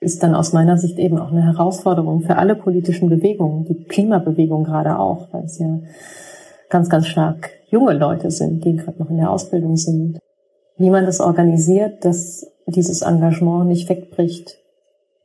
ist 0.00 0.22
dann 0.22 0.34
aus 0.34 0.52
meiner 0.52 0.76
Sicht 0.78 0.98
eben 0.98 1.18
auch 1.18 1.30
eine 1.30 1.44
Herausforderung 1.44 2.22
für 2.22 2.36
alle 2.36 2.54
politischen 2.54 3.08
Bewegungen, 3.08 3.64
die 3.64 3.84
Klimabewegung 3.84 4.64
gerade 4.64 4.98
auch, 4.98 5.28
weil 5.32 5.44
es 5.44 5.58
ja 5.58 5.80
ganz, 6.68 6.88
ganz 6.88 7.06
stark 7.06 7.50
junge 7.68 7.92
Leute 7.92 8.30
sind, 8.30 8.64
die 8.64 8.76
gerade 8.76 8.98
noch 8.98 9.10
in 9.10 9.18
der 9.18 9.30
Ausbildung 9.30 9.76
sind. 9.76 10.18
Wie 10.76 10.90
man 10.90 11.04
das 11.04 11.20
organisiert, 11.20 12.04
dass 12.04 12.46
dieses 12.66 13.02
Engagement 13.02 13.66
nicht 13.66 13.88
wegbricht 13.88 14.56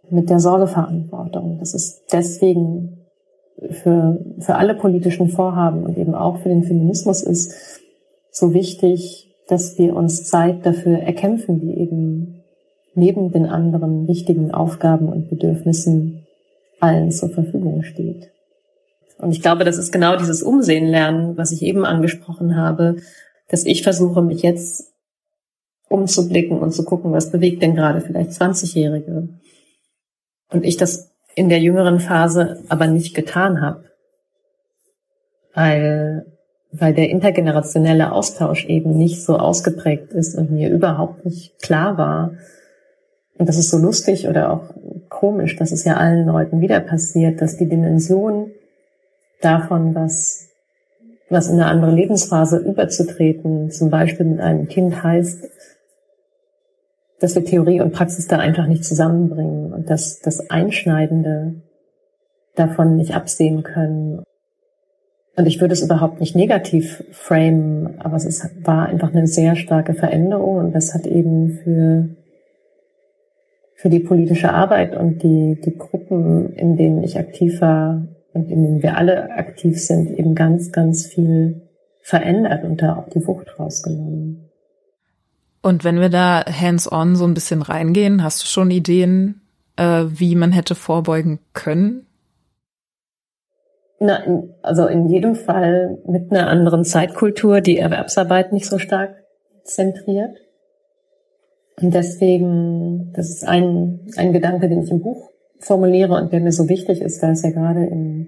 mit 0.10 0.30
der 0.30 0.40
Sorgeverantwortung. 0.40 1.60
Das 1.60 1.74
ist 1.74 2.04
deswegen 2.12 3.06
für, 3.70 4.20
für 4.40 4.56
alle 4.56 4.76
politischen 4.76 5.30
Vorhaben 5.30 5.84
und 5.84 5.98
eben 5.98 6.16
auch 6.16 6.40
für 6.40 6.50
den 6.50 6.64
Feminismus 6.64 7.22
ist 7.24 7.82
so 8.32 8.54
wichtig, 8.54 9.25
dass 9.48 9.78
wir 9.78 9.96
uns 9.96 10.26
Zeit 10.26 10.66
dafür 10.66 11.00
erkämpfen, 11.00 11.60
die 11.60 11.80
eben 11.80 12.44
neben 12.94 13.32
den 13.32 13.46
anderen 13.46 14.08
wichtigen 14.08 14.52
Aufgaben 14.52 15.10
und 15.10 15.30
Bedürfnissen 15.30 16.26
allen 16.80 17.12
zur 17.12 17.30
Verfügung 17.30 17.84
steht. 17.84 18.32
Und 19.18 19.32
ich 19.32 19.42
glaube, 19.42 19.64
das 19.64 19.78
ist 19.78 19.92
genau 19.92 20.18
dieses 20.18 20.44
Umsehen 20.44 20.88
lernen, 20.88 21.38
was 21.38 21.52
ich 21.52 21.62
eben 21.62 21.86
angesprochen 21.86 22.56
habe, 22.56 22.98
dass 23.50 23.66
ich 23.66 23.84
versuche, 23.84 24.22
mich 24.22 24.42
jetzt 24.42 24.94
umzublicken 25.88 26.60
und 26.60 26.72
zu 26.72 26.84
gucken, 26.84 27.12
was 27.12 27.32
bewegt 27.32 27.62
denn 27.62 27.76
gerade 27.76 28.02
vielleicht 28.02 28.32
20-Jährige. 28.32 29.30
Und 30.50 30.66
ich 30.66 30.78
das 30.78 31.12
in 31.36 31.50
der 31.50 31.60
jüngeren 31.60 32.00
Phase 32.00 32.64
aber 32.70 32.88
nicht 32.88 33.14
getan 33.14 33.62
habe, 33.62 33.86
weil, 35.54 36.35
weil 36.80 36.94
der 36.94 37.10
intergenerationelle 37.10 38.12
Austausch 38.12 38.66
eben 38.66 38.98
nicht 38.98 39.24
so 39.24 39.38
ausgeprägt 39.38 40.14
ist 40.14 40.36
und 40.36 40.52
mir 40.52 40.70
überhaupt 40.70 41.26
nicht 41.26 41.62
klar 41.62 41.98
war. 41.98 42.32
Und 43.38 43.50
das 43.50 43.58
ist 43.58 43.70
so 43.70 43.78
lustig 43.78 44.28
oder 44.28 44.52
auch 44.52 44.74
komisch, 45.10 45.56
dass 45.56 45.72
es 45.72 45.84
ja 45.84 45.98
allen 45.98 46.26
Leuten 46.26 46.62
wieder 46.62 46.80
passiert, 46.80 47.42
dass 47.42 47.58
die 47.58 47.68
Dimension 47.68 48.52
davon, 49.42 49.94
was, 49.94 50.50
was 51.30 51.48
in 51.48 51.56
eine 51.56 51.68
andere 51.68 51.92
Lebensphase 51.92 52.58
überzutreten, 52.58 53.70
zum 53.72 53.90
Beispiel 53.90 54.26
mit 54.26 54.40
einem 54.40 54.68
Kind 54.68 55.04
heißt, 55.04 55.44
dass 57.20 57.36
wir 57.36 57.46
Theorie 57.46 57.82
und 57.82 57.94
Praxis 57.94 58.28
da 58.28 58.38
einfach 58.38 58.68
nicht 58.68 58.84
zusammenbringen 58.84 59.74
und 59.74 59.90
dass 59.90 60.20
das 60.20 60.50
Einschneidende 60.50 61.62
davon 62.56 62.96
nicht 62.96 63.16
absehen 63.16 63.64
können. 63.64 64.24
Und 65.38 65.48
ich 65.48 65.60
würde 65.60 65.74
es 65.74 65.84
überhaupt 65.84 66.22
nicht 66.22 66.36
negativ 66.36 67.04
framen, 67.12 68.00
aber 68.00 68.16
es 68.16 68.26
ist, 68.26 68.50
war 68.66 68.88
einfach 68.88 69.12
eine 69.12 69.28
sehr 69.28 69.56
starke 69.56 69.94
Veränderung 69.94 70.58
und 70.58 70.72
das 70.74 70.94
hat 70.94 71.06
eben 71.06 71.60
für, 71.64 72.10
für 73.76 73.90
die 73.90 74.00
politische 74.00 74.54
Arbeit 74.54 74.96
und 74.96 75.24
die, 75.24 75.60
die 75.60 75.78
Gruppen, 75.78 76.54
in 76.54 76.78
denen 76.78 77.04
ich 77.04 77.20
aktiv 77.20 77.60
war, 77.60 78.08
und 78.36 78.52
in 78.52 78.64
denen 78.64 78.84
wir 78.84 78.98
alle 78.98 79.32
aktiv 79.32 79.82
sind, 79.82 80.12
eben 80.12 80.36
ganz, 80.36 80.72
ganz 80.74 81.06
viel 81.06 81.62
verändert 82.02 82.66
und 82.66 82.82
da 82.82 82.98
auch 82.98 83.10
die 83.10 83.26
Wucht 83.26 83.58
rausgenommen. 83.58 84.50
Und 85.62 85.84
wenn 85.84 86.00
wir 86.00 86.10
da 86.10 86.44
hands-on 86.46 87.16
so 87.16 87.26
ein 87.26 87.34
bisschen 87.34 87.62
reingehen, 87.62 88.24
hast 88.24 88.44
du 88.44 88.48
schon 88.48 88.70
Ideen, 88.72 89.42
äh, 89.78 90.04
wie 90.08 90.36
man 90.36 90.52
hätte 90.52 90.76
vorbeugen 90.76 91.40
können? 91.54 92.05
Na, 94.00 94.24
also 94.62 94.88
in 94.88 95.08
jedem 95.08 95.36
Fall 95.36 96.00
mit 96.06 96.32
einer 96.32 96.48
anderen 96.48 96.84
Zeitkultur, 96.84 97.62
die 97.62 97.78
Erwerbsarbeit 97.78 98.52
nicht 98.52 98.66
so 98.66 98.78
stark 98.78 99.24
zentriert. 99.64 100.38
Und 101.82 101.94
deswegen, 101.94 103.12
das 103.14 103.30
ist 103.30 103.48
ein, 103.48 104.00
ein 104.18 104.34
Gedanke, 104.34 104.70
den 104.70 104.84
ich 104.84 104.92
im 104.92 105.02
Buch 105.02 105.30
formuliere 105.60 106.14
und 106.14 106.32
der 106.32 106.40
mir 106.40 106.52
so 106.52 106.70
wichtig 106.70 107.02
ist, 107.02 107.22
weil 107.22 107.32
es 107.32 107.44
ja 107.44 107.52
gerade 107.52 107.86
in, 107.86 108.28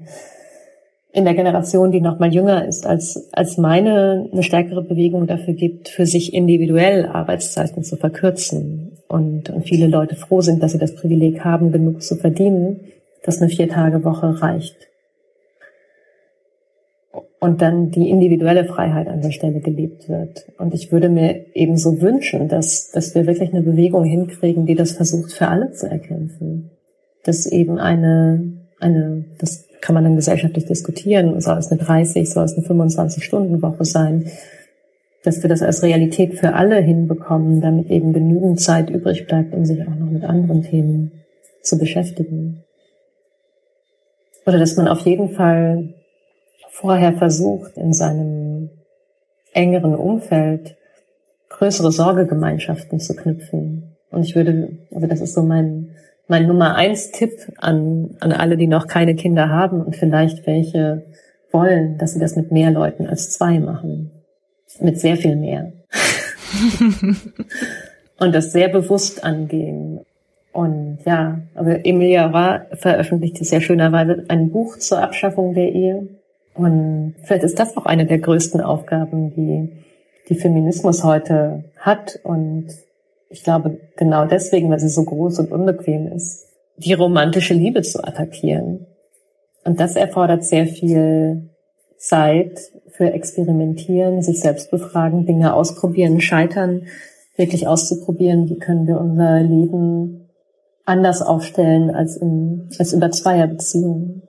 in 1.12 1.26
der 1.26 1.34
Generation, 1.34 1.92
die 1.92 2.02
noch 2.02 2.20
mal 2.20 2.34
jünger 2.34 2.66
ist 2.66 2.86
als, 2.86 3.30
als 3.32 3.58
meine, 3.58 4.30
eine 4.32 4.44
stärkere 4.44 4.84
Bewegung 4.84 5.28
dafür 5.28 5.54
gibt, 5.54 5.90
für 5.90 6.06
sich 6.06 6.34
individuell 6.34 7.06
Arbeitszeiten 7.06 7.84
zu 7.84 7.96
verkürzen. 7.96 8.98
Und, 9.08 9.50
und 9.50 9.64
viele 9.64 9.88
Leute 9.88 10.16
froh 10.16 10.42
sind, 10.42 10.62
dass 10.62 10.74
sie 10.74 10.80
das 10.80 10.96
Privileg 10.96 11.44
haben, 11.44 11.72
genug 11.72 12.02
zu 12.02 12.16
verdienen, 12.16 12.82
dass 13.24 13.42
eine 13.42 13.50
Vier-Tage-Woche 13.50 14.42
reicht. 14.42 14.87
Und 17.40 17.62
dann 17.62 17.92
die 17.92 18.10
individuelle 18.10 18.66
Freiheit 18.66 19.08
an 19.08 19.22
der 19.22 19.32
Stelle 19.32 19.60
gelebt 19.60 20.10
wird. 20.10 20.48
Und 20.58 20.74
ich 20.74 20.92
würde 20.92 21.10
mir 21.10 21.56
eben 21.56 21.78
so 21.78 22.02
wünschen, 22.02 22.48
dass, 22.48 22.90
dass 22.92 23.14
wir 23.14 23.28
wirklich 23.28 23.54
eine 23.54 23.62
Bewegung 23.62 24.04
hinkriegen, 24.04 24.66
die 24.66 24.76
das 24.76 24.94
versucht, 24.94 25.34
für 25.34 25.48
alle 25.48 25.72
zu 25.72 25.88
erkämpfen. 25.88 26.72
Dass 27.24 27.46
eben 27.46 27.78
eine, 27.78 28.54
eine, 28.80 29.26
das 29.38 29.66
kann 29.82 29.94
man 29.94 30.04
dann 30.04 30.16
gesellschaftlich 30.16 30.66
diskutieren, 30.66 31.40
soll 31.40 31.58
es 31.58 31.72
eine 31.72 31.80
30, 31.80 32.30
soll 32.30 32.46
es 32.46 32.58
eine 32.58 32.66
25-Stunden-Woche 32.66 33.86
sein, 33.86 34.26
dass 35.24 35.44
wir 35.44 35.50
das 35.50 35.62
als 35.62 35.84
Realität 35.84 36.36
für 36.36 36.54
alle 36.54 36.78
hinbekommen, 36.78 37.62
damit 37.62 37.90
eben 37.90 38.14
genügend 38.14 38.60
Zeit 38.60 38.90
übrig 38.90 39.28
bleibt, 39.28 39.54
um 39.54 39.66
sich 39.66 39.82
auch 39.82 39.96
noch 39.96 40.10
mit 40.10 40.24
anderen 40.24 40.64
Themen 40.64 41.12
zu 41.62 41.78
beschäftigen. 41.78 42.64
Oder 44.46 44.58
dass 44.58 44.78
man 44.78 44.88
auf 44.88 45.02
jeden 45.02 45.30
Fall 45.30 45.94
vorher 46.80 47.14
versucht, 47.14 47.76
in 47.76 47.92
seinem 47.92 48.70
engeren 49.52 49.96
Umfeld 49.96 50.76
größere 51.50 51.92
Sorgegemeinschaften 51.92 53.00
zu 53.00 53.16
knüpfen. 53.16 53.96
Und 54.12 54.24
ich 54.24 54.36
würde, 54.36 54.78
also 54.94 55.08
das 55.08 55.22
ist 55.22 55.34
so 55.34 55.42
mein, 55.42 55.96
mein 56.28 56.46
Nummer 56.46 56.76
eins 56.76 57.12
Tipp 57.12 57.32
an, 57.58 58.16
an 58.20 58.32
alle, 58.32 58.58
die 58.58 58.68
noch 58.68 58.88
keine 58.88 59.16
Kinder 59.16 59.50
haben 59.50 59.82
und 59.82 59.96
vielleicht 59.96 60.46
welche 60.46 61.06
wollen, 61.52 61.98
dass 61.98 62.14
sie 62.14 62.20
das 62.20 62.36
mit 62.36 62.52
mehr 62.52 62.70
Leuten 62.70 63.08
als 63.08 63.32
zwei 63.32 63.60
machen. 63.60 64.12
Mit 64.80 65.00
sehr 65.00 65.18
viel 65.18 65.36
mehr. 65.36 65.72
und 68.20 68.36
das 68.36 68.52
sehr 68.52 68.68
bewusst 68.68 69.24
angehen. 69.24 70.02
Und 70.52 71.00
ja, 71.06 71.40
aber 71.56 71.86
Emilia 71.86 72.28
Ra 72.28 72.66
veröffentlichte 72.74 73.46
sehr 73.46 73.62
schönerweise 73.62 74.26
ein 74.28 74.52
Buch 74.52 74.78
zur 74.78 75.02
Abschaffung 75.02 75.56
der 75.56 75.72
Ehe. 75.72 76.17
Und 76.58 77.16
vielleicht 77.24 77.44
ist 77.44 77.60
das 77.60 77.78
auch 77.78 77.86
eine 77.86 78.06
der 78.06 78.20
größten 78.20 78.62
Aufgaben, 78.62 79.34
die, 79.34 79.72
die 80.30 80.36
Feminismus 80.36 81.04
heute 81.04 81.66
hat. 81.78 82.20
Und 82.24 82.68
ich 83.30 83.44
glaube, 83.44 83.80
genau 83.96 84.26
deswegen, 84.26 84.70
weil 84.70 84.80
sie 84.80 84.90
so 84.90 85.04
groß 85.04 85.40
und 85.40 85.52
unbequem 85.52 86.08
ist, 86.08 86.48
die 86.78 86.94
romantische 86.94 87.54
Liebe 87.54 87.82
zu 87.82 88.04
attackieren. 88.04 88.88
Und 89.64 89.80
das 89.80 89.96
erfordert 89.96 90.44
sehr 90.44 90.66
viel 90.66 91.50
Zeit 91.98 92.60
für 92.90 93.12
Experimentieren, 93.12 94.22
sich 94.22 94.40
selbst 94.40 94.72
befragen, 94.72 95.26
Dinge 95.26 95.54
ausprobieren, 95.54 96.22
scheitern, 96.22 96.84
wirklich 97.36 97.68
auszuprobieren, 97.68 98.50
wie 98.50 98.58
können 98.58 98.88
wir 98.88 99.00
unser 99.00 99.42
Leben 99.42 100.30
anders 100.86 101.22
aufstellen 101.22 101.92
als 101.94 102.16
in, 102.18 102.70
als 102.80 102.94
über 102.94 103.12
Zweierbeziehungen. 103.12 104.27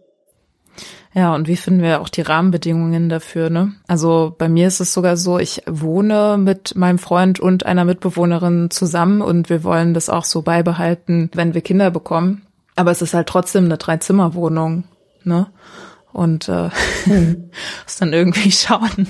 Ja, 1.15 1.35
und 1.35 1.49
wie 1.49 1.57
finden 1.57 1.83
wir 1.83 2.01
auch 2.01 2.09
die 2.09 2.21
Rahmenbedingungen 2.21 3.09
dafür, 3.09 3.49
ne? 3.49 3.73
Also 3.87 4.35
bei 4.37 4.49
mir 4.49 4.69
ist 4.69 4.81
es 4.81 4.93
sogar 4.93 5.17
so, 5.17 5.39
ich 5.39 5.63
wohne 5.67 6.37
mit 6.39 6.77
meinem 6.77 6.99
Freund 6.99 7.41
und 7.41 7.65
einer 7.65 7.85
Mitbewohnerin 7.85 8.71
zusammen 8.71 9.23
und 9.23 9.49
wir 9.49 9.65
wollen 9.65 9.95
das 9.95 10.11
auch 10.11 10.25
so 10.25 10.43
beibehalten, 10.43 11.31
wenn 11.35 11.55
wir 11.55 11.63
Kinder 11.63 11.91
bekommen. 11.91 12.43
Aber 12.77 12.91
es 12.91 13.03
ist 13.03 13.15
halt 13.15 13.27
trotzdem 13.27 13.65
eine 13.65 13.79
Dreizimmerwohnung, 13.79 14.85
ne? 15.25 15.47
Und 16.13 16.49
äh, 16.49 16.69
mhm. 17.07 17.51
muss 17.85 17.97
dann 17.99 18.13
irgendwie 18.13 18.53
schauen, 18.53 19.09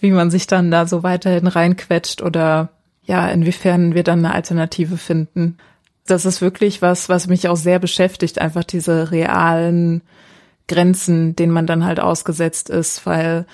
wie 0.00 0.10
man 0.10 0.30
sich 0.30 0.46
dann 0.46 0.70
da 0.70 0.86
so 0.86 1.02
weiterhin 1.02 1.46
reinquetscht 1.46 2.22
oder 2.22 2.70
ja, 3.04 3.28
inwiefern 3.28 3.94
wir 3.94 4.02
dann 4.02 4.24
eine 4.24 4.34
Alternative 4.34 4.96
finden. 4.96 5.58
Das 6.06 6.24
ist 6.24 6.40
wirklich 6.40 6.80
was, 6.82 7.08
was 7.08 7.26
mich 7.26 7.48
auch 7.48 7.56
sehr 7.56 7.78
beschäftigt, 7.78 8.38
einfach 8.38 8.64
diese 8.64 9.10
realen 9.10 10.02
Grenzen, 10.68 11.34
denen 11.34 11.52
man 11.52 11.66
dann 11.66 11.84
halt 11.84 12.00
ausgesetzt 12.00 12.70
ist, 12.70 13.06
weil 13.06 13.46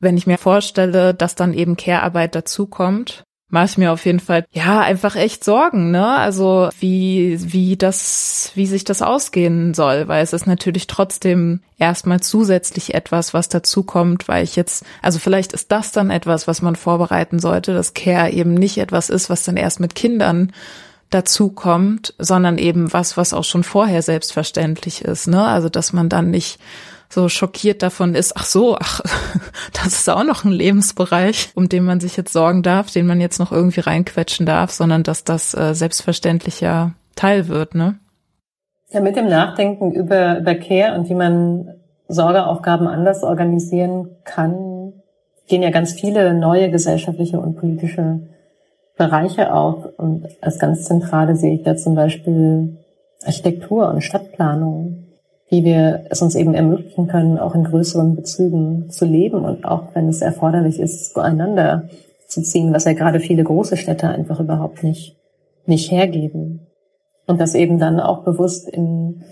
wenn 0.00 0.16
ich 0.16 0.26
mir 0.26 0.38
vorstelle, 0.38 1.14
dass 1.14 1.34
dann 1.34 1.54
eben 1.54 1.76
Care-Arbeit 1.76 2.34
dazukommt, 2.34 3.24
mache 3.52 3.66
ich 3.66 3.78
mir 3.78 3.92
auf 3.92 4.06
jeden 4.06 4.18
Fall 4.18 4.46
ja 4.50 4.80
einfach 4.80 5.14
echt 5.14 5.44
Sorgen, 5.44 5.90
ne? 5.90 6.16
Also 6.16 6.70
wie 6.80 7.38
wie 7.52 7.76
das 7.76 8.50
wie 8.54 8.66
sich 8.66 8.82
das 8.82 9.02
ausgehen 9.02 9.74
soll, 9.74 10.08
weil 10.08 10.24
es 10.24 10.32
ist 10.32 10.46
natürlich 10.46 10.86
trotzdem 10.86 11.60
erstmal 11.78 12.20
zusätzlich 12.20 12.94
etwas, 12.94 13.34
was 13.34 13.50
dazukommt, 13.50 14.26
weil 14.26 14.42
ich 14.42 14.56
jetzt 14.56 14.84
also 15.02 15.18
vielleicht 15.18 15.52
ist 15.52 15.70
das 15.70 15.92
dann 15.92 16.10
etwas, 16.10 16.48
was 16.48 16.62
man 16.62 16.76
vorbereiten 16.76 17.38
sollte, 17.38 17.74
dass 17.74 17.92
Care 17.92 18.30
eben 18.30 18.54
nicht 18.54 18.78
etwas 18.78 19.10
ist, 19.10 19.28
was 19.28 19.44
dann 19.44 19.58
erst 19.58 19.80
mit 19.80 19.94
Kindern 19.94 20.52
dazu 21.14 21.50
kommt, 21.50 22.14
sondern 22.18 22.58
eben 22.58 22.92
was, 22.92 23.16
was 23.16 23.34
auch 23.34 23.44
schon 23.44 23.62
vorher 23.62 24.02
selbstverständlich 24.02 25.02
ist, 25.02 25.28
ne? 25.28 25.44
Also, 25.44 25.68
dass 25.68 25.92
man 25.92 26.08
dann 26.08 26.30
nicht 26.30 26.58
so 27.08 27.28
schockiert 27.28 27.82
davon 27.82 28.14
ist, 28.14 28.36
ach 28.36 28.44
so, 28.44 28.76
ach, 28.78 29.00
das 29.72 29.88
ist 29.88 30.08
auch 30.08 30.24
noch 30.24 30.44
ein 30.44 30.52
Lebensbereich, 30.52 31.50
um 31.54 31.68
den 31.68 31.84
man 31.84 32.00
sich 32.00 32.16
jetzt 32.16 32.32
sorgen 32.32 32.62
darf, 32.62 32.90
den 32.90 33.06
man 33.06 33.20
jetzt 33.20 33.38
noch 33.38 33.52
irgendwie 33.52 33.80
reinquetschen 33.80 34.46
darf, 34.46 34.70
sondern 34.70 35.02
dass 35.02 35.24
das 35.24 35.54
äh, 35.54 35.74
selbstverständlicher 35.74 36.94
Teil 37.14 37.48
wird, 37.48 37.74
ne? 37.74 37.98
Ja, 38.90 39.00
mit 39.00 39.16
dem 39.16 39.28
Nachdenken 39.28 39.92
über, 39.92 40.38
über 40.38 40.54
Care 40.54 40.98
und 40.98 41.08
wie 41.08 41.14
man 41.14 41.74
Sorgeaufgaben 42.08 42.86
anders 42.86 43.22
organisieren 43.22 44.16
kann, 44.24 44.92
gehen 45.48 45.62
ja 45.62 45.70
ganz 45.70 45.92
viele 45.92 46.34
neue 46.34 46.70
gesellschaftliche 46.70 47.38
und 47.38 47.56
politische 47.56 48.20
Bereiche 49.02 49.52
auf. 49.52 49.88
Und 49.96 50.28
als 50.40 50.58
ganz 50.58 50.84
zentrale 50.84 51.34
sehe 51.34 51.54
ich 51.54 51.62
da 51.62 51.76
zum 51.76 51.94
Beispiel 51.94 52.78
Architektur 53.24 53.88
und 53.88 54.02
Stadtplanung, 54.02 55.04
wie 55.48 55.64
wir 55.64 56.04
es 56.10 56.22
uns 56.22 56.34
eben 56.34 56.54
ermöglichen 56.54 57.08
können, 57.08 57.38
auch 57.38 57.54
in 57.54 57.64
größeren 57.64 58.16
Bezügen 58.16 58.90
zu 58.90 59.04
leben 59.04 59.44
und 59.44 59.64
auch 59.64 59.94
wenn 59.94 60.08
es 60.08 60.22
erforderlich 60.22 60.80
ist, 60.80 61.12
zueinander 61.12 61.88
zu 62.26 62.42
ziehen, 62.42 62.72
was 62.72 62.84
ja 62.84 62.94
gerade 62.94 63.20
viele 63.20 63.44
große 63.44 63.76
Städte 63.76 64.08
einfach 64.08 64.40
überhaupt 64.40 64.82
nicht, 64.82 65.16
nicht 65.66 65.90
hergeben. 65.90 66.66
Und 67.26 67.40
das 67.40 67.54
eben 67.54 67.78
dann 67.78 68.00
auch 68.00 68.24
bewusst 68.24 68.68
in, 68.68 69.24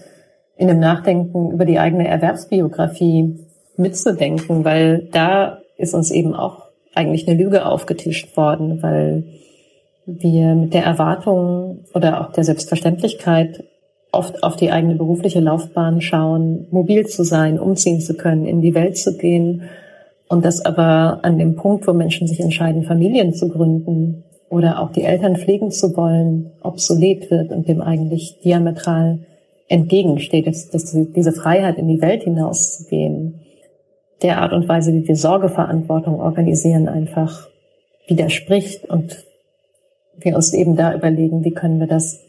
in 0.57 0.68
dem 0.68 0.79
Nachdenken 0.79 1.53
über 1.53 1.64
die 1.64 1.79
eigene 1.79 2.07
Erwerbsbiografie 2.07 3.39
mitzudenken, 3.77 4.64
weil 4.64 5.09
da 5.12 5.59
ist 5.77 5.95
uns 5.95 6.11
eben 6.11 6.35
auch 6.35 6.71
eigentlich 6.95 7.27
eine 7.27 7.43
Lüge 7.43 7.64
aufgetischt 7.64 8.37
worden, 8.37 8.83
weil 8.83 9.25
wir 10.19 10.55
mit 10.55 10.75
der 10.75 10.85
Erwartung 10.85 11.85
oder 11.95 12.21
auch 12.21 12.33
der 12.33 12.45
Selbstverständlichkeit 12.45 13.65
oft 14.13 14.43
auf 14.43 14.57
die 14.57 14.73
eigene 14.73 14.97
berufliche 14.97 15.41
Laufbahn 15.41 16.01
schauen, 16.01 16.67
mobil 16.71 17.07
zu 17.07 17.23
sein, 17.25 17.59
umziehen 17.59 18.01
zu 18.01 18.15
können, 18.15 18.45
in 18.47 18.61
die 18.61 18.75
Welt 18.75 18.97
zu 18.97 19.17
gehen 19.17 19.63
und 20.29 20.45
das 20.45 20.65
aber 20.65 21.21
an 21.23 21.39
dem 21.39 21.57
Punkt, 21.57 21.87
wo 21.87 21.93
Menschen 21.93 22.27
sich 22.27 22.41
entscheiden, 22.41 22.85
Familien 22.85 23.35
zu 23.35 23.49
gründen 23.49 24.25
oder 24.49 24.81
auch 24.81 24.91
die 24.91 25.05
Eltern 25.05 25.37
pflegen 25.37 25.71
zu 25.71 25.97
wollen, 25.97 26.53
obsolet 26.63 27.31
wird 27.31 27.53
und 27.53 27.69
dem 27.69 27.81
eigentlich 27.81 28.39
diametral 28.43 29.21
entgegensteht, 29.69 30.47
dass, 30.47 30.69
dass 30.71 30.93
diese 30.93 31.33
Freiheit 31.33 31.79
in 31.79 31.87
die 31.87 32.01
Welt 32.03 32.25
hinauszugehen, 32.25 33.41
der 34.23 34.43
Art 34.43 34.53
und 34.53 34.69
Weise, 34.69 34.93
wie 34.93 35.07
wir 35.07 35.17
Sorgeverantwortung 35.17 36.21
organisieren, 36.21 36.89
einfach 36.89 37.49
widerspricht 38.07 38.91
und 38.91 39.25
wir 40.21 40.37
uns 40.37 40.53
eben 40.53 40.77
da 40.77 40.95
überlegen, 40.95 41.45
wie 41.45 41.53
können 41.53 41.81
wir 41.81 41.87
das 41.87 42.21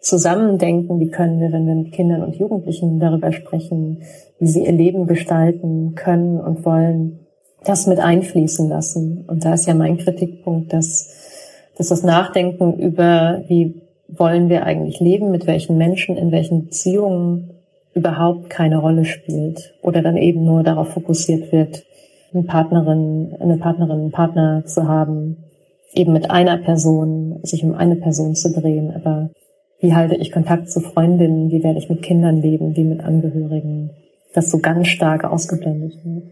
zusammendenken, 0.00 1.00
wie 1.00 1.08
können 1.08 1.40
wir, 1.40 1.52
wenn 1.52 1.66
wir 1.66 1.74
mit 1.74 1.92
Kindern 1.92 2.22
und 2.22 2.36
Jugendlichen 2.36 3.00
darüber 3.00 3.32
sprechen, 3.32 4.02
wie 4.38 4.46
sie 4.46 4.64
ihr 4.64 4.72
Leben 4.72 5.06
gestalten 5.06 5.94
können 5.94 6.40
und 6.40 6.64
wollen, 6.64 7.20
das 7.64 7.86
mit 7.86 7.98
einfließen 7.98 8.68
lassen. 8.68 9.24
Und 9.26 9.44
da 9.44 9.54
ist 9.54 9.66
ja 9.66 9.74
mein 9.74 9.98
Kritikpunkt, 9.98 10.72
dass, 10.72 11.12
dass 11.76 11.88
das 11.88 12.02
Nachdenken 12.04 12.78
über, 12.78 13.42
wie 13.48 13.82
wollen 14.08 14.48
wir 14.48 14.64
eigentlich 14.64 15.00
leben, 15.00 15.30
mit 15.30 15.46
welchen 15.46 15.76
Menschen, 15.76 16.16
in 16.16 16.30
welchen 16.30 16.66
Beziehungen 16.66 17.50
überhaupt 17.94 18.50
keine 18.50 18.78
Rolle 18.78 19.04
spielt 19.04 19.74
oder 19.82 20.02
dann 20.02 20.16
eben 20.16 20.44
nur 20.44 20.62
darauf 20.62 20.90
fokussiert 20.90 21.50
wird, 21.50 21.84
eine 22.32 22.44
Partnerin, 22.44 23.34
eine 23.40 23.56
Partnerin, 23.56 24.00
einen 24.00 24.10
Partner 24.12 24.64
zu 24.66 24.86
haben, 24.86 25.38
eben 25.96 26.12
mit 26.12 26.30
einer 26.30 26.58
Person, 26.58 27.40
sich 27.42 27.64
um 27.64 27.74
eine 27.74 27.96
Person 27.96 28.34
zu 28.34 28.52
drehen. 28.52 28.92
Aber 28.94 29.30
wie 29.80 29.94
halte 29.94 30.14
ich 30.16 30.32
Kontakt 30.32 30.70
zu 30.70 30.80
Freundinnen? 30.80 31.50
Wie 31.50 31.62
werde 31.62 31.78
ich 31.78 31.88
mit 31.88 32.02
Kindern 32.02 32.40
leben? 32.40 32.76
Wie 32.76 32.84
mit 32.84 33.02
Angehörigen? 33.02 33.90
Das 34.34 34.50
so 34.50 34.58
ganz 34.58 34.88
stark 34.88 35.24
ausgeblendet 35.24 35.94
wird. 36.04 36.24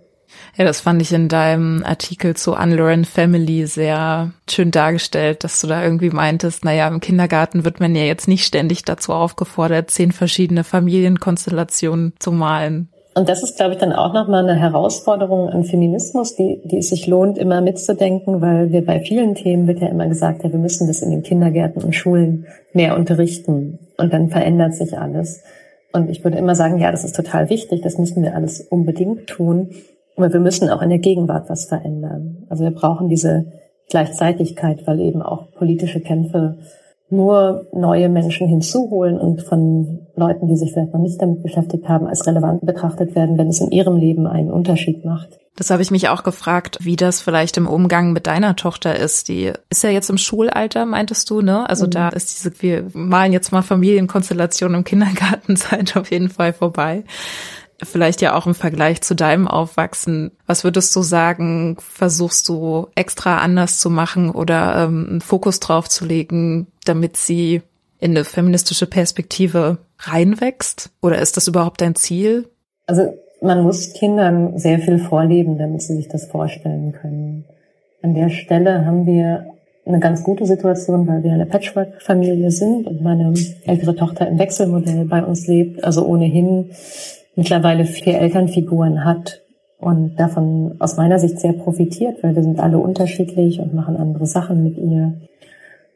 Ja, 0.57 0.65
das 0.65 0.81
fand 0.81 1.03
ich 1.03 1.13
in 1.13 1.29
deinem 1.29 1.85
Artikel 1.85 2.35
zu 2.35 2.55
Unlearn 2.55 3.05
Family 3.05 3.67
sehr 3.67 4.33
schön 4.49 4.71
dargestellt, 4.71 5.45
dass 5.45 5.61
du 5.61 5.67
da 5.67 5.83
irgendwie 5.83 6.11
meintest, 6.11 6.65
naja, 6.65 6.89
im 6.89 7.01
Kindergarten 7.01 7.65
wird 7.65 7.81
man 7.81 7.95
ja 7.95 8.05
jetzt 8.05 8.29
nicht 8.29 8.45
ständig 8.45 8.85
dazu 8.85 9.13
aufgefordert, 9.13 9.91
zehn 9.91 10.13
verschiedene 10.13 10.65
Familienkonstellationen 10.65 12.15
zu 12.19 12.33
malen. 12.33 12.89
Und 13.17 13.29
das 13.29 13.45
ist, 13.45 13.57
glaube 13.57 13.75
ich, 13.75 13.79
dann 13.79 13.93
auch 13.93 14.13
nochmal 14.13 14.43
eine 14.43 14.59
Herausforderung 14.59 15.49
an 15.49 15.65
Feminismus, 15.65 16.35
die, 16.35 16.61
die 16.65 16.79
es 16.79 16.89
sich 16.89 17.07
lohnt, 17.07 17.39
immer 17.39 17.61
mitzudenken, 17.61 18.41
weil 18.41 18.73
wir 18.73 18.85
bei 18.85 19.01
vielen 19.01 19.37
Themen 19.37 19.69
wird 19.69 19.81
ja 19.81 19.89
immer 19.89 20.09
gesagt, 20.09 20.43
ja, 20.43 20.51
wir 20.51 20.59
müssen 20.59 20.89
das 20.89 21.01
in 21.01 21.11
den 21.11 21.23
Kindergärten 21.23 21.83
und 21.83 21.95
Schulen 21.95 22.47
mehr 22.73 22.97
unterrichten. 22.97 23.79
Und 23.97 24.13
dann 24.13 24.31
verändert 24.31 24.75
sich 24.75 24.99
alles. 24.99 25.45
Und 25.93 26.11
ich 26.11 26.25
würde 26.25 26.39
immer 26.39 26.57
sagen, 26.57 26.79
ja, 26.79 26.91
das 26.91 27.05
ist 27.05 27.15
total 27.15 27.51
wichtig, 27.51 27.83
das 27.83 27.99
müssen 27.99 28.21
wir 28.25 28.35
alles 28.35 28.61
unbedingt 28.61 29.29
tun. 29.29 29.71
Aber 30.17 30.33
wir 30.33 30.41
müssen 30.41 30.69
auch 30.69 30.83
in 30.83 30.91
der 30.91 30.99
Gegenwart 30.99 31.49
was 31.49 31.67
verändern. 31.67 32.47
Also 32.49 32.65
wir 32.65 32.73
brauchen 32.73 33.09
diese 33.09 33.47
Gleichzeitigkeit, 33.91 34.87
weil 34.87 34.99
eben 34.99 35.23
auch 35.23 35.53
politische 35.53 36.01
Kämpfe 36.01 36.57
nur 37.11 37.67
neue 37.73 38.09
Menschen 38.09 38.49
hinzuholen 38.49 39.19
und 39.19 39.43
von 39.43 40.07
Leuten, 40.17 40.49
die 40.49 40.57
sich 40.57 40.73
vielleicht 40.73 40.93
noch 40.93 41.01
nicht 41.01 41.21
damit 41.21 41.43
beschäftigt 41.43 41.89
haben, 41.89 42.07
als 42.07 42.27
relevant 42.27 42.65
betrachtet 42.65 43.15
werden, 43.15 43.39
wenn 43.39 43.49
es 43.49 43.61
in 43.61 43.71
ihrem 43.71 43.97
Leben 43.97 44.27
einen 44.27 44.51
Unterschied 44.51 45.05
macht. 45.05 45.39
Das 45.57 45.71
habe 45.71 45.83
ich 45.83 45.93
mich 45.93 46.09
auch 46.09 46.25
gefragt, 46.25 46.79
wie 46.81 46.97
das 46.97 47.21
vielleicht 47.21 47.57
im 47.57 47.69
Umgang 47.69 48.13
mit 48.13 48.27
deiner 48.27 48.57
Tochter 48.57 48.97
ist. 48.97 49.29
Die 49.29 49.53
ist 49.71 49.85
ja 49.85 49.91
jetzt 49.91 50.11
im 50.11 50.19
Schulalter, 50.19 50.85
meintest 50.85 51.31
du, 51.31 51.43
ne? 51.43 51.69
Also 51.69 51.87
mhm. 51.87 51.91
da 51.91 52.09
ist 52.09 52.35
diese, 52.35 52.61
wir 52.61 52.87
malen 52.93 53.33
jetzt 53.33 53.53
mal 53.53 53.63
Familienkonstellation 53.63 54.75
im 54.75 54.83
Kindergartenzeit 54.83 55.97
auf 55.97 56.11
jeden 56.11 56.29
Fall 56.29 56.53
vorbei 56.53 57.05
vielleicht 57.83 58.21
ja 58.21 58.37
auch 58.37 58.47
im 58.47 58.55
Vergleich 58.55 59.01
zu 59.03 59.15
deinem 59.15 59.49
Aufwachsen. 59.49 60.33
Was 60.47 60.65
würdest 60.65 60.95
du 60.95 61.03
sagen, 61.03 61.77
versuchst 61.81 62.49
du 62.49 62.89
extra 62.95 63.39
anders 63.39 63.79
zu 63.79 63.91
machen 63.91 64.31
oder 64.31 64.85
ähm, 64.85 65.07
einen 65.09 65.21
Fokus 65.21 65.61
drauf 65.61 65.89
zu 65.89 66.05
legen, 66.05 66.67
damit 66.85 67.17
sie 67.17 67.63
in 67.99 68.13
eine 68.13 68.25
feministische 68.25 68.87
Perspektive 68.87 69.79
reinwächst? 69.99 70.91
Oder 71.03 71.19
ist 71.19 71.37
das 71.37 71.49
überhaupt 71.49 71.81
dein 71.81 71.95
Ziel? 71.95 72.49
Also 72.87 73.15
man 73.41 73.63
muss 73.63 73.93
Kindern 73.93 74.59
sehr 74.59 74.79
viel 74.79 74.99
vorleben, 74.99 75.59
damit 75.59 75.83
sie 75.83 75.97
sich 75.97 76.09
das 76.09 76.27
vorstellen 76.27 76.93
können. 76.93 77.45
An 78.03 78.15
der 78.15 78.29
Stelle 78.29 78.85
haben 78.85 79.07
wir 79.07 79.47
eine 79.87 80.01
ganz 80.01 80.25
gute 80.25 80.47
Situation, 80.47 81.07
weil 81.07 81.23
wir 81.23 81.33
eine 81.33 81.47
Patchwork-Familie 81.47 82.51
sind 82.51 82.87
und 82.87 83.03
meine 83.03 83.35
ältere 83.67 83.95
Tochter 83.95 84.29
im 84.29 84.39
Wechselmodell 84.39 85.05
bei 85.05 85.23
uns 85.23 85.47
lebt, 85.47 85.85
also 85.85 86.07
ohnehin 86.07 86.71
mittlerweile 87.37 87.85
vier 87.85 88.19
Elternfiguren 88.21 89.05
hat 89.05 89.43
und 89.79 90.17
davon 90.17 90.77
aus 90.79 90.97
meiner 90.97 91.19
Sicht 91.19 91.39
sehr 91.39 91.53
profitiert, 91.53 92.23
weil 92.23 92.35
wir 92.35 92.43
sind 92.43 92.61
alle 92.61 92.79
unterschiedlich 92.79 93.61
und 93.61 93.75
machen 93.75 93.97
andere 93.97 94.27
Sachen 94.27 94.63
mit 94.63 94.79
ihr 94.79 95.15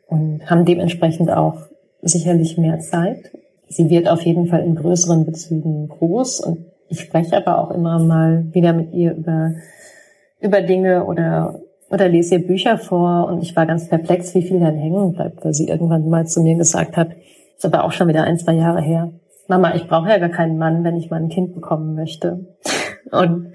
und 0.07 0.49
haben 0.51 0.65
dementsprechend 0.65 1.31
auch 1.31 1.63
sicherlich 2.03 2.59
mehr 2.59 2.79
Zeit. 2.81 3.31
Sie 3.69 3.91
wird 3.91 4.09
auf 4.09 4.23
jeden 4.23 4.47
Fall 4.47 4.61
in 4.61 4.75
größeren 4.75 5.27
Bezügen 5.27 5.89
groß 5.89 6.41
und 6.41 6.67
ich 6.89 7.01
spreche 7.01 7.37
aber 7.37 7.59
auch 7.59 7.71
immer 7.71 7.99
mal 7.99 8.47
wieder 8.53 8.73
mit 8.73 8.93
ihr 8.95 9.15
über, 9.15 9.53
über 10.41 10.63
Dinge 10.63 11.05
oder, 11.05 11.61
oder 11.91 12.09
lese 12.09 12.37
ihr 12.37 12.47
Bücher 12.47 12.79
vor 12.79 13.27
und 13.29 13.43
ich 13.43 13.55
war 13.57 13.67
ganz 13.67 13.89
perplex, 13.89 14.35
wie 14.35 14.43
viel 14.43 14.61
dann 14.61 14.77
hängen 14.77 15.13
bleibt, 15.13 15.45
weil 15.45 15.53
sie 15.53 15.69
irgendwann 15.69 16.09
mal 16.09 16.27
zu 16.27 16.43
mir 16.43 16.57
gesagt 16.57 16.97
hat, 16.97 17.11
ist 17.57 17.67
aber 17.67 17.85
auch 17.85 17.93
schon 17.93 18.09
wieder 18.09 18.25
ein, 18.25 18.39
zwei 18.39 18.55
Jahre 18.55 18.81
her, 18.81 19.11
Mama, 19.49 19.75
ich 19.75 19.89
brauche 19.89 20.11
ja 20.11 20.19
gar 20.19 20.29
keinen 20.29 20.59
Mann, 20.59 20.85
wenn 20.85 20.97
ich 20.97 21.11
mal 21.11 21.21
ein 21.21 21.31
Kind 21.31 21.55
bekommen 21.55 21.95
möchte. 21.95 22.47
Und, 23.11 23.53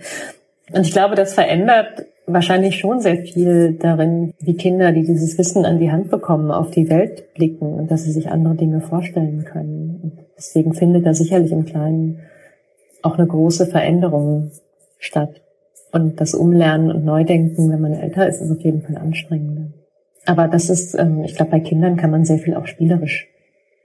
und 0.74 0.82
ich 0.82 0.92
glaube, 0.92 1.16
das 1.16 1.34
verändert 1.34 2.06
wahrscheinlich 2.26 2.80
schon 2.80 3.00
sehr 3.00 3.18
viel 3.18 3.78
darin, 3.80 4.34
wie 4.40 4.56
Kinder, 4.56 4.92
die 4.92 5.04
dieses 5.04 5.38
Wissen 5.38 5.66
an 5.66 5.80
die 5.80 5.92
Hand 5.92 6.10
bekommen, 6.10 6.52
auf 6.52 6.72
die 6.72 6.90
Welt 6.90 7.34
blicken 7.36 7.74
und 7.74 7.92
dass 7.92 8.04
sie 8.04 8.12
sich 8.12 8.30
andere 8.30 8.56
Dinge 8.56 8.82
vorstellen 8.82 9.46
können. 9.46 10.00
Und 10.02 10.26
deswegen 10.38 10.74
findet 10.74 11.06
da 11.06 11.14
sicherlich 11.14 11.52
im 11.52 11.66
Kleinen 11.66 12.22
auch 13.02 13.18
eine 13.18 13.28
große 13.28 13.68
Veränderung 13.68 14.52
statt. 14.98 15.42
Und 15.92 16.20
das 16.20 16.34
Umlernen 16.34 16.92
und 16.92 17.06
Neudenken, 17.06 17.72
wenn 17.72 17.82
man 17.82 17.94
älter 17.94 18.28
ist, 18.28 18.42
ist 18.42 18.52
auf 18.52 18.62
jeden 18.62 18.82
Fall 18.82 18.98
anstrengender. 18.98 19.74
Aber 20.26 20.48
das 20.48 20.70
ist, 20.70 20.98
ähm, 20.98 21.24
ich 21.24 21.36
glaube, 21.36 21.52
bei 21.52 21.60
Kindern 21.60 21.98
kann 21.98 22.10
man 22.10 22.26
sehr 22.26 22.40
viel 22.40 22.56
auch 22.56 22.66
spielerisch 22.66 23.28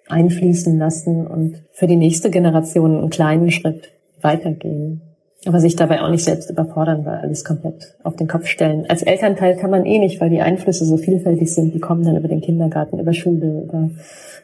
einfließen 0.08 0.78
lassen 0.78 1.26
und 1.26 1.62
für 1.72 1.86
die 1.86 1.96
nächste 1.96 2.30
Generation 2.30 2.98
einen 2.98 3.10
kleinen 3.10 3.50
Schritt 3.50 3.92
weitergehen. 4.20 5.02
Aber 5.46 5.60
sich 5.60 5.76
dabei 5.76 6.02
auch 6.02 6.10
nicht 6.10 6.24
selbst 6.24 6.50
überfordern, 6.50 7.04
weil 7.04 7.18
alles 7.18 7.44
komplett 7.44 7.96
auf 8.02 8.16
den 8.16 8.26
Kopf 8.26 8.46
stellen. 8.46 8.86
Als 8.88 9.02
Elternteil 9.02 9.56
kann 9.56 9.70
man 9.70 9.86
eh 9.86 9.98
nicht, 9.98 10.20
weil 10.20 10.30
die 10.30 10.40
Einflüsse 10.40 10.84
so 10.84 10.96
vielfältig 10.96 11.54
sind. 11.54 11.74
Die 11.74 11.78
kommen 11.78 12.04
dann 12.04 12.16
über 12.16 12.26
den 12.26 12.40
Kindergarten, 12.40 12.98
über 12.98 13.12
Schule, 13.12 13.62
über 13.62 13.88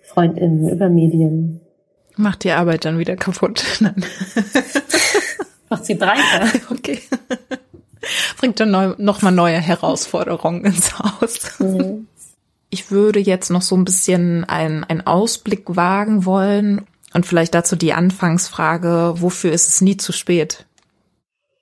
FreundInnen, 0.03 0.69
über 0.69 0.89
Medien. 0.89 1.61
Macht 2.17 2.45
die 2.45 2.53
Arbeit 2.53 2.85
dann 2.85 2.99
wieder 2.99 3.17
kaputt. 3.17 3.65
Nein. 3.81 3.97
Macht 5.69 5.85
sie 5.85 5.95
breiter. 5.95 6.61
Okay. 6.71 7.01
Bringt 8.39 8.61
dann 8.61 8.71
neu, 8.71 8.95
nochmal 8.99 9.33
neue 9.33 9.59
Herausforderungen 9.59 10.65
ins 10.65 10.99
Haus. 10.99 11.59
Mhm. 11.59 12.07
Ich 12.75 12.91
würde 12.91 13.20
jetzt 13.20 13.53
noch 13.53 13.62
so 13.62 13.77
ein 13.77 13.85
bisschen 13.85 14.43
einen, 14.43 14.83
einen 14.83 15.07
Ausblick 15.07 15.77
wagen 15.77 16.25
wollen 16.25 16.81
und 17.14 17.25
vielleicht 17.25 17.55
dazu 17.55 17.77
die 17.77 17.93
Anfangsfrage, 17.93 19.14
wofür 19.18 19.53
ist 19.53 19.68
es 19.68 19.81
nie 19.81 19.97
zu 19.97 20.11
spät? 20.11 20.66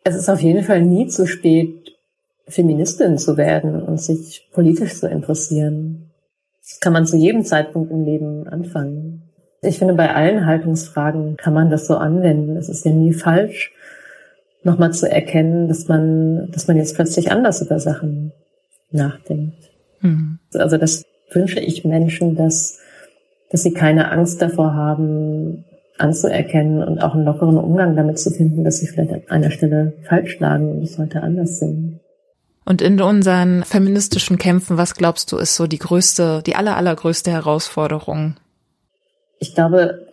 Es 0.04 0.16
ist 0.16 0.30
auf 0.30 0.40
jeden 0.40 0.64
Fall 0.64 0.80
nie 0.80 1.08
zu 1.08 1.26
spät, 1.26 1.98
Feministin 2.48 3.18
zu 3.18 3.36
werden 3.36 3.82
und 3.82 4.00
sich 4.00 4.48
politisch 4.54 4.98
zu 5.00 5.06
interessieren. 5.06 6.10
Das 6.62 6.80
kann 6.80 6.94
man 6.94 7.04
zu 7.04 7.18
jedem 7.18 7.44
Zeitpunkt 7.44 7.90
im 7.90 8.06
Leben 8.06 8.48
anfangen. 8.48 9.24
Ich 9.60 9.80
finde, 9.80 9.92
bei 9.92 10.14
allen 10.14 10.46
Haltungsfragen 10.46 11.36
kann 11.36 11.52
man 11.52 11.68
das 11.68 11.86
so 11.86 11.98
anwenden. 11.98 12.56
Es 12.56 12.70
ist 12.70 12.86
ja 12.86 12.90
nie 12.90 13.12
falsch, 13.12 13.70
nochmal 14.62 14.94
zu 14.94 15.10
erkennen, 15.10 15.68
dass 15.68 15.88
man, 15.88 16.50
dass 16.52 16.68
man 16.68 16.78
jetzt 16.78 16.94
plötzlich 16.94 17.30
anders 17.30 17.60
über 17.60 17.78
Sachen 17.78 18.32
nachdenkt. 18.90 19.71
Mhm. 20.02 20.38
Also 20.54 20.76
das 20.76 21.04
wünsche 21.32 21.60
ich 21.60 21.84
Menschen, 21.84 22.36
dass, 22.36 22.78
dass 23.50 23.62
sie 23.62 23.72
keine 23.72 24.10
Angst 24.10 24.42
davor 24.42 24.74
haben, 24.74 25.64
anzuerkennen 25.98 26.82
und 26.82 26.98
auch 27.00 27.14
einen 27.14 27.24
lockeren 27.24 27.56
Umgang 27.56 27.96
damit 27.96 28.18
zu 28.18 28.30
finden, 28.30 28.64
dass 28.64 28.78
sie 28.78 28.86
vielleicht 28.86 29.12
an 29.12 29.22
einer 29.28 29.50
Stelle 29.50 29.94
falsch 30.08 30.38
lagen 30.40 30.70
und 30.70 30.82
es 30.82 30.98
heute 30.98 31.22
anders 31.22 31.58
sehen. 31.58 32.00
Und 32.64 32.80
in 32.80 33.00
unseren 33.00 33.64
feministischen 33.64 34.38
Kämpfen, 34.38 34.78
was 34.78 34.94
glaubst 34.94 35.32
du, 35.32 35.36
ist 35.36 35.56
so 35.56 35.66
die 35.66 35.78
größte, 35.78 36.42
die 36.44 36.54
aller, 36.54 36.76
allergrößte 36.76 37.30
Herausforderung? 37.30 38.36
Ich 39.38 39.54
glaube, 39.54 40.06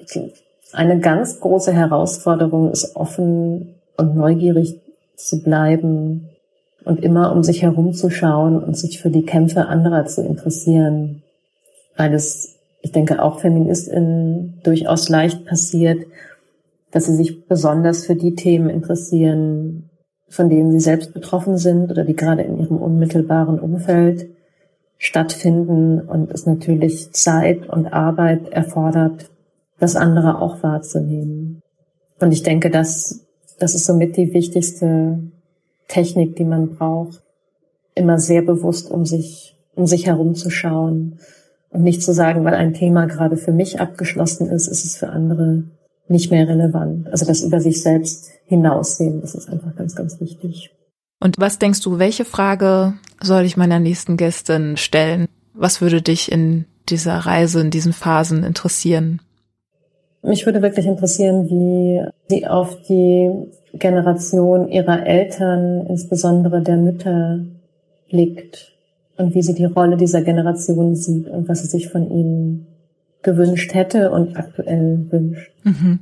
eine 0.73 0.99
ganz 0.99 1.39
große 1.39 1.71
Herausforderung 1.71 2.71
ist 2.71 2.95
offen 2.95 3.75
und 3.97 4.15
neugierig 4.15 4.79
zu 5.15 5.43
bleiben 5.43 6.29
und 6.85 7.03
immer 7.03 7.31
um 7.31 7.43
sich 7.43 7.61
herumzuschauen 7.61 8.61
und 8.61 8.77
sich 8.77 9.01
für 9.01 9.09
die 9.09 9.25
Kämpfe 9.25 9.67
anderer 9.67 10.05
zu 10.05 10.21
interessieren, 10.21 11.23
weil 11.97 12.13
es, 12.13 12.55
ich 12.81 12.91
denke, 12.91 13.21
auch 13.21 13.39
Feministinnen 13.39 14.59
durchaus 14.63 15.09
leicht 15.09 15.45
passiert, 15.45 16.05
dass 16.91 17.05
sie 17.05 17.15
sich 17.15 17.45
besonders 17.47 18.05
für 18.05 18.15
die 18.15 18.35
Themen 18.35 18.69
interessieren, 18.69 19.89
von 20.27 20.49
denen 20.49 20.71
sie 20.71 20.79
selbst 20.79 21.13
betroffen 21.13 21.57
sind 21.57 21.91
oder 21.91 22.05
die 22.05 22.15
gerade 22.15 22.43
in 22.43 22.59
ihrem 22.59 22.77
unmittelbaren 22.77 23.59
Umfeld 23.59 24.29
stattfinden 24.97 26.01
und 26.01 26.31
es 26.31 26.45
natürlich 26.45 27.11
Zeit 27.13 27.67
und 27.69 27.87
Arbeit 27.87 28.49
erfordert, 28.49 29.29
das 29.79 29.95
andere 29.95 30.41
auch 30.41 30.61
wahrzunehmen. 30.61 31.61
Und 32.19 32.31
ich 32.31 32.43
denke, 32.43 32.69
dass 32.69 33.25
das 33.59 33.75
ist 33.75 33.85
somit 33.85 34.15
die 34.17 34.33
wichtigste 34.33 35.19
Technik, 35.89 36.37
die 36.37 36.45
man 36.45 36.69
braucht, 36.75 37.21
immer 37.95 38.17
sehr 38.17 38.41
bewusst 38.41 38.89
um 38.89 39.05
sich, 39.05 39.57
um 39.75 39.85
sich 39.85 40.05
herumzuschauen 40.05 41.19
und 41.71 41.83
nicht 41.83 42.01
zu 42.01 42.13
sagen, 42.13 42.45
weil 42.45 42.53
ein 42.53 42.73
Thema 42.73 43.05
gerade 43.07 43.35
für 43.35 43.51
mich 43.51 43.81
abgeschlossen 43.81 44.49
ist, 44.49 44.67
ist 44.67 44.85
es 44.85 44.95
für 44.95 45.09
andere 45.09 45.63
nicht 46.07 46.31
mehr 46.31 46.47
relevant. 46.47 47.07
Also 47.09 47.25
das 47.25 47.41
über 47.41 47.59
sich 47.59 47.83
selbst 47.83 48.29
hinaussehen, 48.45 49.21
das 49.21 49.35
ist 49.35 49.49
einfach 49.49 49.75
ganz, 49.75 49.95
ganz 49.95 50.19
wichtig. 50.21 50.71
Und 51.19 51.37
was 51.37 51.59
denkst 51.59 51.81
du, 51.81 51.99
welche 51.99 52.25
Frage 52.25 52.93
soll 53.21 53.43
ich 53.43 53.57
meiner 53.57 53.79
nächsten 53.79 54.15
Gästin 54.17 54.77
stellen? 54.77 55.27
Was 55.53 55.81
würde 55.81 56.01
dich 56.01 56.31
in 56.31 56.65
dieser 56.87 57.17
Reise, 57.17 57.61
in 57.61 57.71
diesen 57.71 57.93
Phasen 57.93 58.43
interessieren? 58.43 59.21
Mich 60.21 60.45
würde 60.45 60.61
wirklich 60.61 60.85
interessieren, 60.85 61.49
wie 61.49 62.01
sie 62.27 62.47
auf 62.47 62.81
die 62.87 63.31
Generation 63.73 64.67
ihrer 64.67 65.05
Eltern, 65.05 65.85
insbesondere 65.87 66.61
der 66.61 66.77
Mütter, 66.77 67.39
blickt 68.09 68.73
und 69.17 69.35
wie 69.35 69.41
sie 69.41 69.53
die 69.53 69.65
Rolle 69.65 69.97
dieser 69.97 70.21
Generation 70.21 70.95
sieht 70.95 71.27
und 71.27 71.47
was 71.47 71.61
sie 71.61 71.67
sich 71.67 71.89
von 71.89 72.09
ihnen 72.09 72.67
gewünscht 73.21 73.73
hätte 73.73 74.11
und 74.11 74.37
aktuell 74.37 75.05
wünscht. 75.09 75.51
Mhm. 75.63 75.99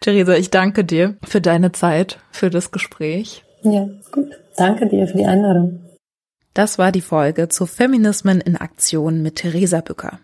Theresa, 0.00 0.34
ich 0.34 0.50
danke 0.50 0.84
dir 0.84 1.16
für 1.22 1.40
deine 1.40 1.72
Zeit, 1.72 2.18
für 2.32 2.50
das 2.50 2.72
Gespräch. 2.72 3.44
Ja, 3.62 3.88
gut. 4.10 4.38
Danke 4.56 4.88
dir 4.88 5.06
für 5.06 5.16
die 5.16 5.24
Einladung. 5.24 5.80
Das 6.54 6.76
war 6.78 6.92
die 6.92 7.00
Folge 7.00 7.48
zu 7.48 7.66
Feminismen 7.66 8.40
in 8.40 8.56
Aktion 8.56 9.22
mit 9.22 9.36
Theresa 9.36 9.80
Bücker. 9.80 10.18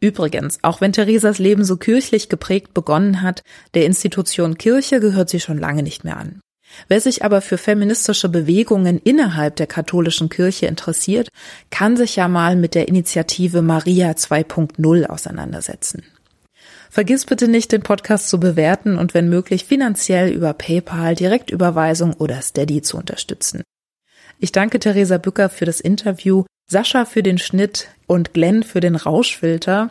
Übrigens, 0.00 0.58
auch 0.62 0.80
wenn 0.80 0.92
Theresas 0.92 1.38
Leben 1.38 1.64
so 1.64 1.76
kirchlich 1.76 2.28
geprägt 2.28 2.74
begonnen 2.74 3.22
hat, 3.22 3.42
der 3.74 3.86
Institution 3.86 4.58
Kirche 4.58 5.00
gehört 5.00 5.30
sie 5.30 5.40
schon 5.40 5.58
lange 5.58 5.82
nicht 5.82 6.04
mehr 6.04 6.18
an. 6.18 6.40
Wer 6.88 7.00
sich 7.00 7.24
aber 7.24 7.40
für 7.40 7.58
feministische 7.58 8.28
Bewegungen 8.28 8.98
innerhalb 8.98 9.56
der 9.56 9.66
katholischen 9.66 10.28
Kirche 10.28 10.66
interessiert, 10.66 11.28
kann 11.70 11.96
sich 11.96 12.16
ja 12.16 12.28
mal 12.28 12.56
mit 12.56 12.74
der 12.74 12.88
Initiative 12.88 13.62
Maria 13.62 14.10
2.0 14.10 15.06
auseinandersetzen. 15.06 16.02
Vergiss 16.90 17.24
bitte 17.24 17.48
nicht, 17.48 17.72
den 17.72 17.82
Podcast 17.82 18.28
zu 18.28 18.38
bewerten 18.40 18.96
und 18.96 19.14
wenn 19.14 19.28
möglich 19.28 19.64
finanziell 19.64 20.30
über 20.30 20.52
PayPal, 20.52 21.14
Direktüberweisung 21.14 22.14
oder 22.14 22.40
Steady 22.42 22.82
zu 22.82 22.96
unterstützen. 22.96 23.62
Ich 24.38 24.52
danke 24.52 24.78
Theresa 24.78 25.18
Bücker 25.18 25.48
für 25.48 25.64
das 25.64 25.80
Interview, 25.80 26.44
Sascha 26.68 27.04
für 27.04 27.22
den 27.22 27.38
Schnitt 27.38 27.88
und 28.06 28.34
Glenn 28.34 28.62
für 28.62 28.80
den 28.80 28.96
Rauschfilter 28.96 29.90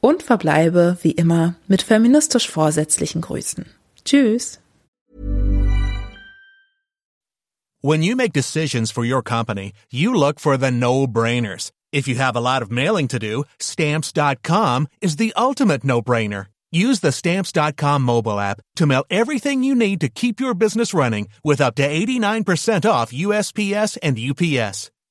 und 0.00 0.22
verbleibe 0.22 0.96
wie 1.02 1.12
immer 1.12 1.54
mit 1.66 1.82
feministisch 1.82 2.48
vorsätzlichen 2.48 3.20
Grüßen. 3.20 3.66
Tschüss. 4.04 4.58
When 7.84 8.02
you 8.02 8.14
make 8.14 8.32
decisions 8.32 8.92
for 8.92 9.04
your 9.04 9.22
company, 9.22 9.72
you 9.90 10.14
look 10.14 10.38
for 10.38 10.56
the 10.56 10.70
no-brainers. 10.70 11.72
If 11.92 12.06
you 12.06 12.14
have 12.16 12.36
a 12.36 12.40
lot 12.40 12.62
of 12.62 12.70
mailing 12.70 13.08
to 13.08 13.18
do, 13.18 13.44
stamps.com 13.58 14.86
is 15.00 15.16
the 15.16 15.32
ultimate 15.36 15.82
no-brainer. 15.82 16.46
Use 16.70 17.00
the 17.00 17.10
stamps.com 17.10 18.02
mobile 18.02 18.38
app 18.38 18.60
to 18.76 18.86
mail 18.86 19.04
everything 19.10 19.64
you 19.64 19.74
need 19.74 20.00
to 20.00 20.08
keep 20.08 20.40
your 20.40 20.54
business 20.54 20.94
running 20.94 21.28
with 21.44 21.60
up 21.60 21.74
to 21.74 21.82
89% 21.82 22.88
off 22.88 23.12
USPS 23.12 23.98
and 24.00 24.16
UPS. 24.16 24.92